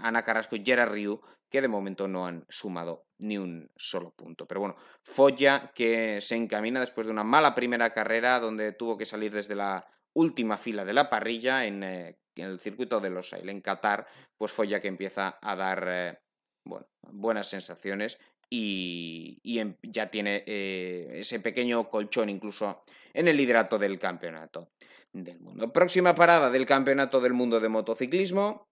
Ana 0.00 0.22
Carrasco 0.22 0.54
y 0.54 0.64
Gerard 0.64 0.92
Riu, 0.92 1.20
que 1.50 1.60
de 1.60 1.68
momento 1.68 2.06
no 2.06 2.26
han 2.26 2.44
sumado 2.48 3.06
ni 3.18 3.38
un 3.38 3.70
solo 3.76 4.10
punto. 4.10 4.46
Pero 4.46 4.60
bueno, 4.60 4.76
Foya 5.02 5.72
que 5.74 6.20
se 6.20 6.36
encamina 6.36 6.80
después 6.80 7.06
de 7.06 7.12
una 7.12 7.24
mala 7.24 7.54
primera 7.54 7.90
carrera 7.92 8.38
donde 8.40 8.72
tuvo 8.72 8.96
que 8.96 9.04
salir 9.04 9.32
desde 9.32 9.56
la 9.56 9.86
última 10.16 10.56
fila 10.56 10.84
de 10.84 10.94
la 10.94 11.08
parrilla 11.08 11.66
en, 11.66 11.82
eh, 11.84 12.16
el 12.36 12.58
circuito 12.58 13.00
de 13.00 13.10
los 13.10 13.32
en 13.32 13.60
Qatar, 13.60 14.06
pues 14.36 14.52
fue 14.52 14.68
ya 14.68 14.80
que 14.80 14.88
empieza 14.88 15.38
a 15.40 15.54
dar 15.54 15.84
eh, 15.88 16.18
bueno, 16.64 16.86
buenas 17.02 17.48
sensaciones 17.48 18.18
y, 18.50 19.40
em, 19.44 19.76
ya 19.82 20.10
tiene 20.10 20.42
eh, 20.46 21.08
ese 21.14 21.40
pequeño 21.40 21.88
colchón 21.88 22.28
incluso 22.30 22.84
en 23.12 23.28
el 23.28 23.36
liderato 23.36 23.78
del 23.78 23.98
campeonato 23.98 24.70
del 25.12 25.40
mundo. 25.40 25.72
Próxima 25.72 26.14
parada 26.14 26.50
del 26.50 26.66
campeonato 26.66 27.20
del 27.20 27.32
mundo 27.32 27.60
de 27.60 27.68
motociclismo 27.68 28.68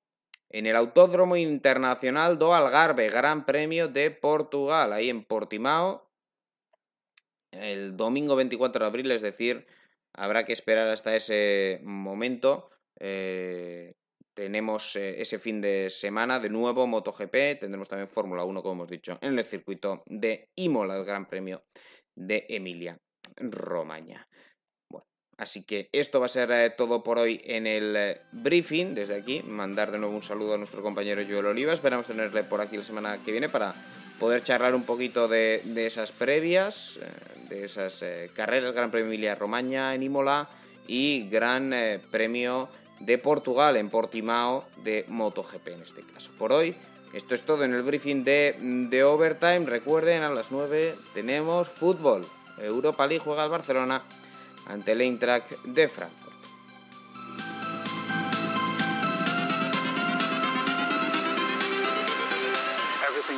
en 0.51 0.66
el 0.66 0.76
Autódromo 0.76 1.36
Internacional 1.36 2.38
do 2.38 2.55
Algarve, 2.55 3.09
Gran 3.09 3.45
Premio 3.45 3.88
de 3.88 4.11
Portugal, 4.11 4.92
ahí 4.92 5.11
en 5.11 5.24
Portimao, 5.24 6.11
el 7.51 7.97
domingo 7.97 8.36
24 8.36 8.84
de 8.84 8.86
abril, 8.86 9.11
es 9.11 9.22
decir, 9.22 9.66
Habrá 10.15 10.45
que 10.45 10.53
esperar 10.53 10.89
hasta 10.89 11.17
ese 11.17 11.81
momento. 11.83 12.71
Eh, 12.99 13.95
tenemos 14.35 14.97
eh, 14.97 15.21
ese 15.21 15.39
fin 15.39 15.61
de 15.61 15.91
semana 15.91 16.41
de 16.41 16.51
nuevo 16.51 16.87
MotoGP, 16.87 17.61
tendremos 17.61 17.89
también 17.89 18.09
Fórmula 18.09 18.45
1, 18.45 18.62
como 18.62 18.75
hemos 18.75 18.91
dicho, 18.91 19.19
en 19.21 19.39
el 19.39 19.45
circuito 19.45 20.03
de 20.07 20.51
Imola, 20.57 20.97
el 20.97 21.05
Gran 21.05 21.27
Premio 21.27 21.65
de 22.15 22.47
Emilia 22.49 22.99
Romagna. 23.37 24.29
Bueno, 24.91 25.07
así 25.37 25.65
que 25.65 25.89
esto 25.93 26.21
va 26.21 26.27
a 26.27 26.29
ser 26.29 26.51
eh, 26.53 26.71
todo 26.71 27.03
por 27.03 27.19
hoy 27.19 27.41
en 27.45 27.67
el 27.67 28.19
briefing. 28.33 28.95
Desde 28.95 29.17
aquí, 29.17 29.43
mandar 29.43 29.91
de 29.91 29.99
nuevo 29.99 30.15
un 30.15 30.23
saludo 30.23 30.55
a 30.55 30.59
nuestro 30.59 30.83
compañero 30.83 31.23
Joel 31.29 31.47
Oliva. 31.47 31.73
Esperamos 31.73 32.07
tenerle 32.07 32.45
por 32.45 32.61
aquí 32.61 32.77
la 32.77 32.85
semana 32.85 33.23
que 33.25 33.33
viene 33.33 33.49
para 33.49 33.75
poder 34.25 34.43
charlar 34.43 34.75
un 34.75 34.85
poquito 34.85 35.29
de, 35.29 35.61
esas 35.77 36.11
previas, 36.11 36.97
eh, 36.97 37.05
de 37.51 37.66
esas 37.66 38.01
eh, 38.01 38.31
carreras, 38.33 38.72
Gran 38.72 38.91
Premio 38.91 39.09
Emilia 39.09 39.35
Romagna 39.35 39.95
en 39.95 40.03
Imola 40.03 40.49
y 40.87 41.29
Gran 41.29 41.75
eh, 41.75 42.01
Premio 42.11 42.70
de 43.01 43.18
Portugal 43.18 43.77
en 43.77 43.91
Portimao 43.91 44.64
de 44.83 45.05
MotoGP 45.09 45.68
en 45.68 45.83
este 45.83 46.01
caso. 46.05 46.31
Por 46.39 46.55
hoy, 46.55 46.75
esto 47.12 47.35
es 47.35 47.43
todo 47.43 47.64
en 47.64 47.75
el 47.75 47.83
briefing 47.83 48.25
de, 48.25 48.57
de 48.89 49.05
Overtime. 49.05 49.66
Recuerden, 49.66 50.22
a 50.22 50.31
las 50.31 50.51
9 50.51 50.95
tenemos 51.12 51.68
fútbol. 51.68 52.27
Europa 52.57 53.07
League 53.07 53.22
juega 53.22 53.43
al 53.43 53.51
Barcelona 53.51 54.05
ante 54.66 54.93
el 54.93 55.03
Eintracht 55.03 55.51
de 55.64 55.87
Frankfurt. 55.87 56.25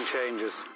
changes. 0.06 0.75